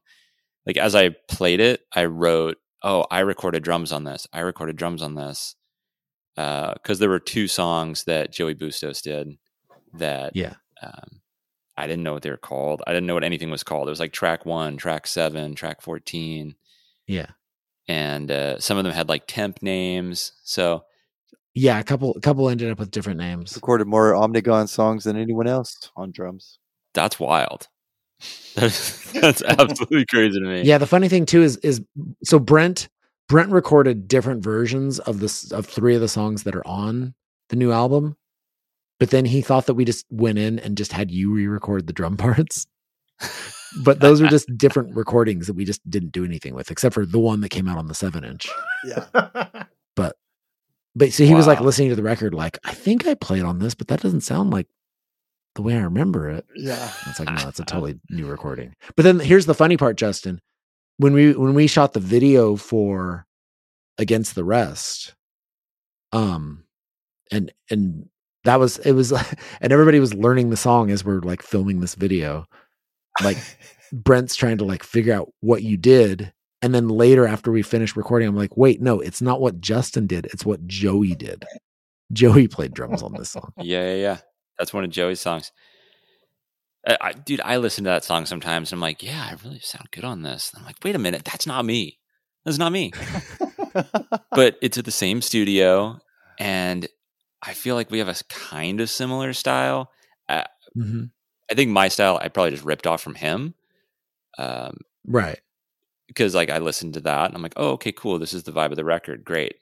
[0.65, 4.27] Like as I played it, I wrote, "Oh, I recorded drums on this.
[4.34, 5.55] I recorded drums on this."
[6.35, 9.38] Because there were two songs that Joey Bustos did
[9.93, 10.55] that Yeah.
[10.81, 11.22] um,
[11.77, 12.81] I didn't know what they were called.
[12.88, 13.88] I didn't know what anything was called.
[13.88, 16.55] It was like track one, track seven, track 14
[17.07, 17.27] Yeah.
[17.88, 20.34] and uh, some of them had like temp names.
[20.43, 20.85] So
[21.53, 21.77] Yeah.
[21.80, 23.53] A couple, a couple ended up with different names.
[23.55, 26.57] Recorded more Omnigone songs than anyone else on drums.
[26.95, 27.68] that's wild.
[28.56, 30.62] That's, that's absolutely crazy to me.
[30.62, 31.82] Yeah, the funny thing too is is
[32.24, 32.88] so Brent
[33.28, 37.16] Brent recorded different versions of this of three of the songs that are on
[37.50, 38.16] the new album,
[39.00, 41.94] but then he thought that we just went in and just had you re-record the
[41.94, 42.68] drum parts.
[43.84, 47.08] But those are just different recordings that we just didn't do anything with, except for
[47.08, 48.48] the one that came out on the seven inch.
[48.86, 49.06] Yeah.
[49.95, 50.16] But
[50.95, 53.60] but so he was like listening to the record, like, I think I played on
[53.60, 54.68] this, but that doesn't sound like
[55.55, 56.45] the way I remember it.
[56.55, 56.91] Yeah.
[57.07, 58.75] It's like, no, it's a totally new recording.
[58.95, 60.41] But then here's the funny part, Justin.
[60.97, 63.25] When we when we shot the video for
[63.97, 65.15] Against the Rest,
[66.11, 66.65] um,
[67.31, 68.09] and and
[68.43, 69.11] that was it was
[69.61, 72.45] and everybody was learning the song as we're like filming this video.
[73.23, 73.38] Like
[73.91, 76.31] Brent's trying to like figure out what you did.
[76.61, 80.07] And then later after we finished recording, I'm like, wait, no, it's not what Justin
[80.07, 81.43] did, it's what Joey did.
[82.13, 83.51] Joey played drums on this song.
[83.57, 84.17] Yeah, yeah, yeah.
[84.57, 85.51] That's one of Joey's songs.
[86.88, 89.59] I, I, dude, I listen to that song sometimes and I'm like, yeah, I really
[89.59, 90.51] sound good on this.
[90.51, 91.99] And I'm like, wait a minute, that's not me.
[92.45, 92.91] That's not me.
[94.31, 95.99] but it's at the same studio,
[96.39, 96.88] and
[97.41, 99.89] I feel like we have a kind of similar style.
[100.30, 100.43] Uh,
[100.77, 101.11] Mhm.
[101.49, 103.53] I think my style I probably just ripped off from him.
[104.38, 105.39] Um, Right.
[106.07, 108.19] because like I listened to that and I'm like, oh, okay, cool.
[108.19, 109.23] This is the vibe of the record.
[109.23, 109.55] Great.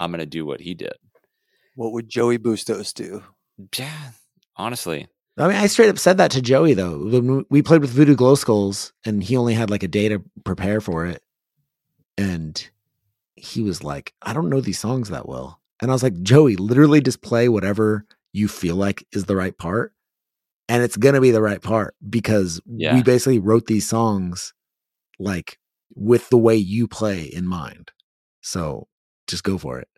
[0.00, 0.94] I'm gonna do what he did.
[1.76, 3.22] What would Joey Bustos do?
[3.78, 4.10] Yeah,
[4.56, 5.08] honestly.
[5.38, 6.98] I mean, I straight up said that to Joey though.
[6.98, 10.22] When we played with Voodoo Glow Skulls, and he only had like a day to
[10.44, 11.22] prepare for it,
[12.18, 12.68] and
[13.36, 16.56] he was like, "I don't know these songs that well," and I was like, "Joey,
[16.56, 19.94] literally just play whatever you feel like is the right part,
[20.68, 22.94] and it's gonna be the right part because Yeah.
[22.94, 24.52] we basically wrote these songs
[25.18, 25.58] like
[25.94, 27.90] with the way you play in mind.
[28.42, 28.88] So
[29.26, 29.88] just go for it,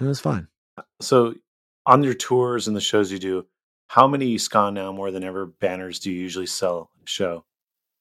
[0.00, 0.48] and it was fine."
[1.00, 1.34] So,
[1.86, 3.46] on your tours and the shows you do,
[3.88, 7.44] how many Ska Now More Than Ever banners do you usually sell a show?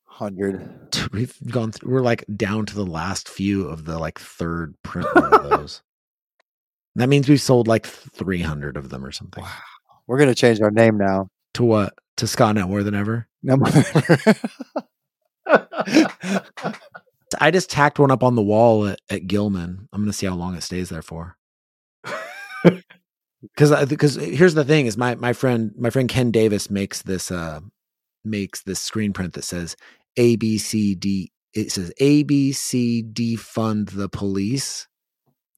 [0.05, 0.97] Hundred.
[1.11, 5.07] We've gone through, we're like down to the last few of the like third print
[5.15, 5.81] of those.
[6.95, 9.43] That means we've sold like 300 of them or something.
[10.07, 11.29] We're gonna change our name now.
[11.55, 11.93] To what?
[12.17, 13.27] To Scott now more than ever.
[13.41, 13.69] No more.
[17.39, 19.87] I just tacked one up on the wall at, at Gilman.
[19.93, 21.37] I'm going to see how long it stays there for.
[23.41, 27.31] Because because here's the thing is my my friend my friend Ken Davis makes this
[27.31, 27.61] uh
[28.25, 29.75] makes this screen print that says
[30.17, 34.87] A B C D it says A B C defund the police.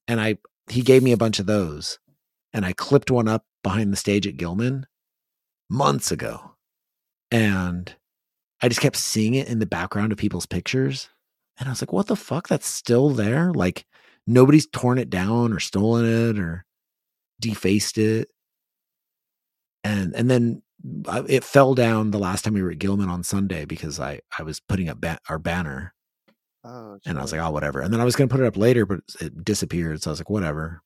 [0.06, 0.38] And I
[0.70, 1.98] he gave me a bunch of those.
[2.52, 4.86] And I clipped one up behind the stage at Gilman
[5.70, 6.52] months ago.
[7.30, 7.94] And
[8.60, 11.08] I just kept seeing it in the background of people's pictures.
[11.58, 12.46] And I was like what the fuck?
[12.46, 13.52] That's still there?
[13.52, 13.86] Like
[14.26, 16.64] nobody's torn it down or stolen it or
[17.42, 18.30] defaced it.
[19.84, 20.62] And and then
[21.08, 24.20] I, it fell down the last time we were at Gilman on Sunday because I
[24.38, 25.94] I was putting up ba- our banner.
[26.64, 27.80] Oh, and I was like oh whatever.
[27.82, 30.12] And then I was going to put it up later but it disappeared so I
[30.12, 30.82] was like whatever.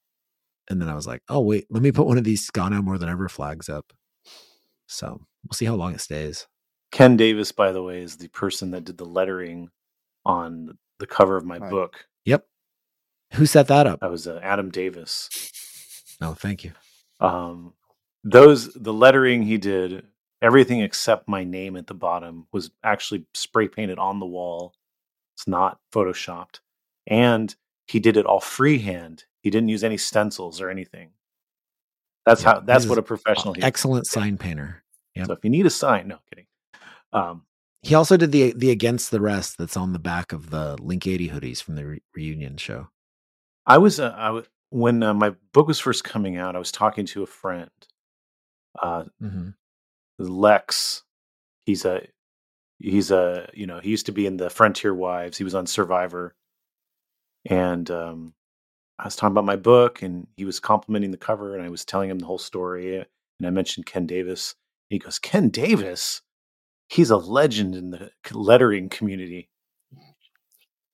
[0.71, 2.83] And then I was like oh wait let me put one of these Ska Now
[2.83, 3.93] more than ever flags up.
[4.89, 5.09] So
[5.45, 6.47] we'll see how long it stays.
[6.93, 9.71] Ken Davis, by the way, is the person that did the lettering
[10.27, 11.71] on the cover of my Right.
[11.71, 12.07] book.
[12.25, 12.47] yep.
[13.35, 14.01] Who set that up?
[14.01, 15.33] That was uh, Adam Davis.
[16.21, 16.73] Oh thank you
[17.21, 17.73] Um,
[18.25, 20.07] those the lettering he did,
[20.43, 24.75] everything except my name at the bottom was actually spray painted on the wall.
[25.37, 26.61] It's not photoshopped,
[27.07, 27.55] and
[27.87, 29.25] he did it all freehand.
[29.43, 31.11] He didn't use any stencils or anything.
[32.25, 32.61] That's Yeah, how.
[32.61, 33.55] That's what a professional.
[33.63, 34.83] excellent sign painter
[35.15, 35.27] Yep.
[35.29, 36.47] So if you need a sign, no kidding.
[37.13, 37.43] Um,
[37.83, 41.07] he also did the the against the rest that's on the back of the Link
[41.07, 42.89] 80 hoodies from the re- reunion show
[43.65, 46.55] I was, uh, I was when uh, my book was first coming out.
[46.55, 47.71] I was talking to a friend,
[48.83, 49.49] uh, mm-hmm.
[50.19, 51.03] Lex.
[51.65, 52.07] He's a,
[52.79, 55.39] he's a, you know, he used to be in the Frontier Wives.
[55.39, 56.35] He was on Survivor,
[57.49, 58.35] and um,
[58.99, 61.87] I was talking about my book, and he was complimenting the cover, and I was
[61.87, 64.57] telling him the whole story, and I mentioned Ken Davis.
[64.91, 66.21] He goes, "Ken Davis,
[66.91, 69.49] he's a legend in the lettering community."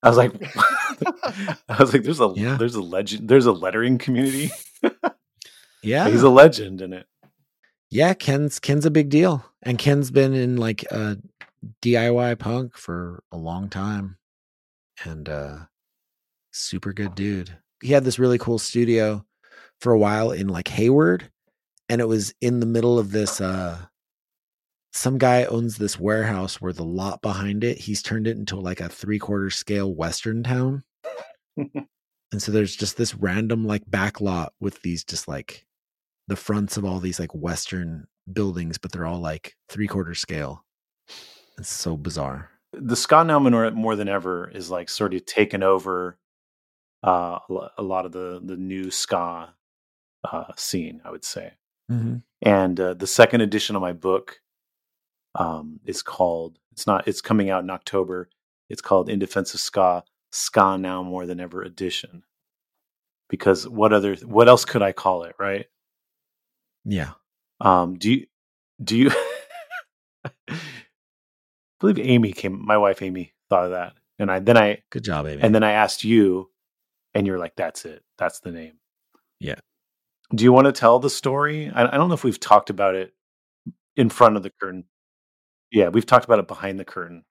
[0.03, 0.33] I was like,
[1.69, 2.57] I was like, "There's a Yeah.
[2.57, 4.51] there's a legend, there's a lettering community.
[5.83, 7.07] yeah He's a legend in it."
[7.91, 11.15] yeah ken's ken's a big deal and ken's been in like uh
[11.83, 14.17] diy punk for a long time
[15.05, 15.59] and uh
[16.53, 19.23] super good dude he had this really cool studio
[19.81, 21.31] for a while in like hayward
[21.91, 23.77] and it was in the middle of this uh
[24.93, 28.81] some guy owns this warehouse where the lot behind it he's turned it into like
[28.81, 30.83] a three quarter scale western town
[31.57, 31.87] and
[32.39, 35.67] so there's just this random like back lot with these just like
[36.29, 40.65] the fronts of all these like western buildings but they're all like three quarter scale
[41.59, 45.63] it's so bizarre the ska now more, more than ever is like sort of taken
[45.63, 46.19] over
[47.05, 49.55] uh, a a lot of the the new ska
[50.25, 51.53] uh, scene, I would say.
[51.91, 52.17] mm-hmm.
[52.41, 54.41] And uh, the second edition of my book
[55.35, 56.59] um, is called.
[56.73, 57.07] It's not.
[57.09, 58.29] It's coming out in October.
[58.69, 62.25] It's called In Defense of Ska: Ska Now More Than Ever Edition.
[63.29, 64.15] Because what other?
[64.17, 65.35] What else could I call it?
[65.39, 65.67] Right?
[66.85, 67.11] yeah
[67.61, 68.27] Um, do you?
[68.83, 69.11] Do you?
[70.25, 70.31] I
[71.81, 72.65] believe Amy came.
[72.65, 75.63] My wife Amy thought of that, and I then I good job amy and then
[75.63, 76.51] I asked you,
[77.15, 78.03] and you're like, "That's it.
[78.19, 78.75] That's the name."
[79.41, 79.57] Yeah.
[80.35, 81.71] Do you want to tell the story?
[81.75, 83.13] I, I don't know if we've talked about it
[83.97, 84.85] in front of the curtain.
[85.73, 87.25] Yeah, we've talked about it behind the curtain.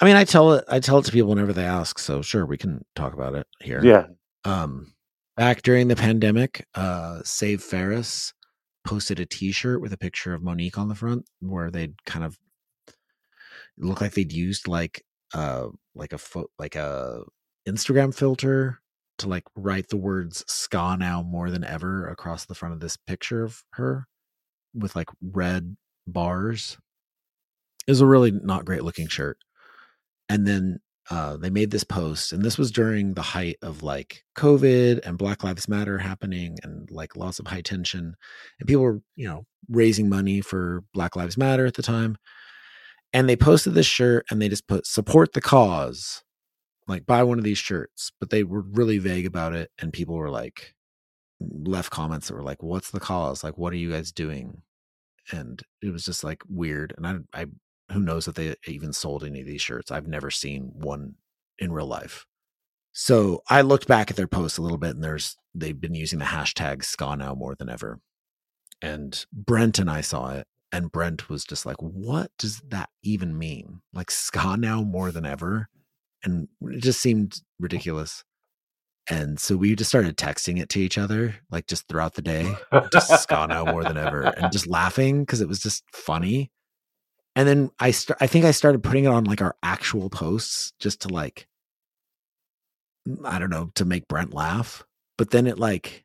[0.00, 2.44] i mean i tell it i tell it to people whenever they ask so sure
[2.46, 4.06] we can talk about it here Yeah.
[4.44, 4.92] um
[5.36, 8.32] back during the pandemic uh save ferris
[8.86, 12.38] posted a T-shirt with a picture of Monique on the front, where they'd kind of
[13.78, 15.02] look like they'd used like
[15.34, 15.66] uh
[15.96, 17.22] like a fo- like a
[17.68, 18.80] Instagram filter
[19.18, 22.96] to like write the words "ska now more than ever" across the front of this
[22.96, 24.06] picture of her
[24.74, 25.76] with like red
[26.06, 26.78] bars.
[27.86, 29.38] It was a really not great looking shirt.
[30.28, 34.24] And then uh, they made this post, and this was during the height of like
[34.36, 38.16] COVID and Black Lives Matter happening, and like lots of high tension,
[38.58, 42.16] and people were you know raising money for Black Lives Matter at the time.
[43.12, 46.24] And they posted this shirt, and they just put support the cause,
[46.88, 48.10] like buy one of these shirts.
[48.18, 50.74] But they were really vague about it, and people were like
[51.40, 53.44] left comments that were like, "What's the cause?
[53.44, 54.62] Like, what are you guys doing?"
[55.30, 56.94] And it was just like weird.
[56.96, 57.46] And I, I
[57.92, 59.90] who knows that they even sold any of these shirts.
[59.90, 61.14] I've never seen one
[61.58, 62.26] in real life.
[62.92, 66.18] So I looked back at their posts a little bit and there's they've been using
[66.18, 68.00] the hashtag ska now more than ever.
[68.82, 73.38] And Brent and I saw it and Brent was just like, what does that even
[73.38, 73.80] mean?
[73.92, 75.68] Like ska now more than ever?
[76.24, 78.24] And it just seemed ridiculous.
[79.08, 82.56] And so we just started texting it to each other, like just throughout the day,
[82.92, 86.50] just ska now more than ever, and just laughing because it was just funny
[87.36, 90.72] and then I st- I think I started putting it on like our actual posts
[90.80, 91.46] just to like
[93.24, 94.84] I don't know to make Brent laugh.
[95.18, 96.04] But then it like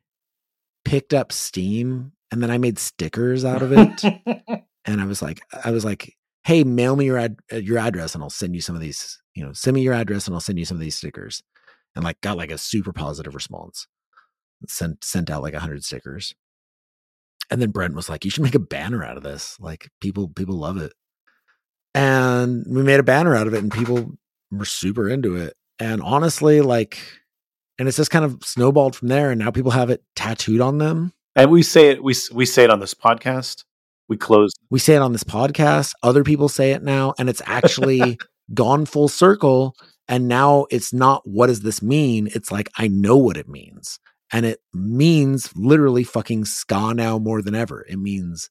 [0.84, 4.04] picked up steam, and then I made stickers out of it.
[4.84, 8.14] and I was like, I was like, hey, mail me your ad- uh, your address,
[8.14, 9.20] and I'll send you some of these.
[9.34, 11.42] You know, send me your address, and I'll send you some of these stickers.
[11.94, 13.86] And like got like a super positive response.
[14.68, 16.34] Sent sent out like a hundred stickers.
[17.50, 19.58] And then Brent was like, "You should make a banner out of this.
[19.60, 20.92] Like people people love it."
[21.94, 24.12] And we made a banner out of it and people
[24.50, 25.54] were super into it.
[25.78, 26.98] And honestly like
[27.78, 30.78] and it's just kind of snowballed from there and now people have it tattooed on
[30.78, 31.12] them.
[31.34, 33.64] And we say it we we say it on this podcast.
[34.08, 34.52] We close.
[34.70, 35.92] We say it on this podcast.
[36.02, 38.18] Other people say it now and it's actually
[38.54, 39.74] gone full circle.
[40.08, 42.28] And now it's not what does this mean?
[42.34, 43.98] It's like i know what it means.
[44.32, 47.84] And it means literally fucking ska now more than ever.
[47.88, 48.48] It means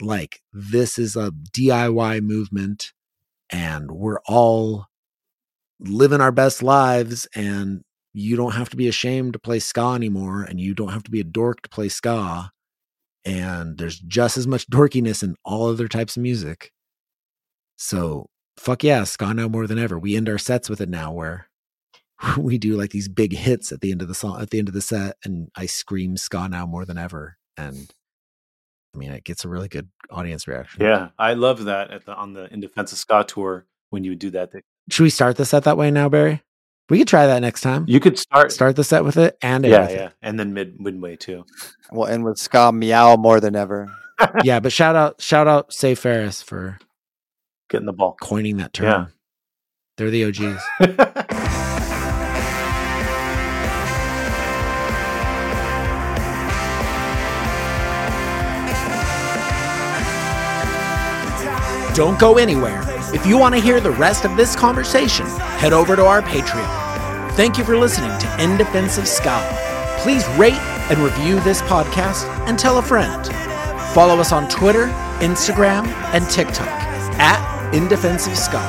[0.00, 2.92] like this is a DIY movement
[3.50, 4.86] and we're all
[5.80, 10.42] living our best lives and you don't have to be ashamed to play ska anymore
[10.42, 12.50] and you don't have to be a dork to play ska
[13.24, 16.72] and there's just as much dorkiness in all other types of music.
[17.76, 19.98] So fuck yeah ska now more than ever.
[19.98, 21.48] We end our sets with it now where
[22.38, 24.68] we do like these big hits at the end of the song at the end
[24.68, 27.92] of the set and i scream ska now more than ever and
[28.98, 30.82] I mean, it gets a really good audience reaction.
[30.82, 34.10] Yeah, I love that at the on the In Defense of Ska tour when you
[34.10, 34.50] would do that.
[34.90, 36.42] Should we start the set that way now, Barry?
[36.90, 37.84] We could try that next time.
[37.86, 40.12] You could start start the set with it and yeah, yeah, it.
[40.20, 41.44] and then mid midway too.
[41.92, 43.88] Well, and with ska meow more than ever.
[44.42, 46.80] yeah, but shout out, shout out, Save Ferris for
[47.70, 48.86] getting the ball, coining that term.
[48.86, 49.06] Yeah,
[49.96, 51.94] they're the OGs.
[61.98, 62.80] Don't go anywhere.
[63.12, 65.26] If you want to hear the rest of this conversation,
[65.58, 67.32] head over to our Patreon.
[67.32, 69.44] Thank you for listening to In Defense of Ska.
[69.98, 70.62] Please rate
[70.92, 73.26] and review this podcast and tell a friend.
[73.92, 74.86] Follow us on Twitter,
[75.18, 76.68] Instagram, and TikTok
[77.18, 78.62] at In Defense of Ska.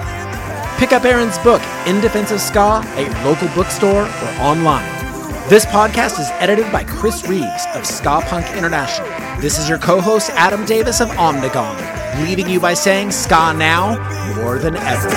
[0.80, 5.09] Pick up Aaron's book, In Defense of Ska, at your local bookstore or online.
[5.50, 9.10] This podcast is edited by Chris Reeves of Ska Punk International.
[9.42, 13.96] This is your co host, Adam Davis of Omnigone leaving you by saying ska now
[14.36, 15.10] more than ever.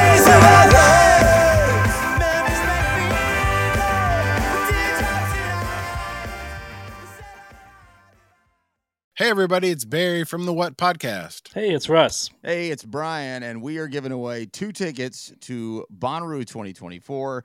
[9.15, 11.53] Hey, everybody, it's Barry from the What Podcast.
[11.53, 12.31] Hey, it's Russ.
[12.43, 17.45] Hey, it's Brian, and we are giving away two tickets to Bonnaroo 2024.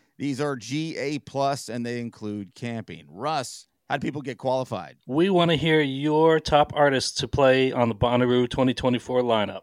[0.21, 3.07] These are GA Plus, and they include camping.
[3.09, 4.97] Russ, how do people get qualified?
[5.07, 9.61] We want to hear your top artists to play on the Bonnaroo 2024 lineup.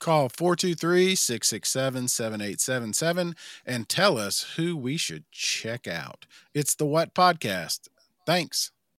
[0.00, 6.26] Call 423 667 7877 and tell us who we should check out.
[6.52, 7.86] It's the What Podcast.
[8.26, 8.71] Thanks.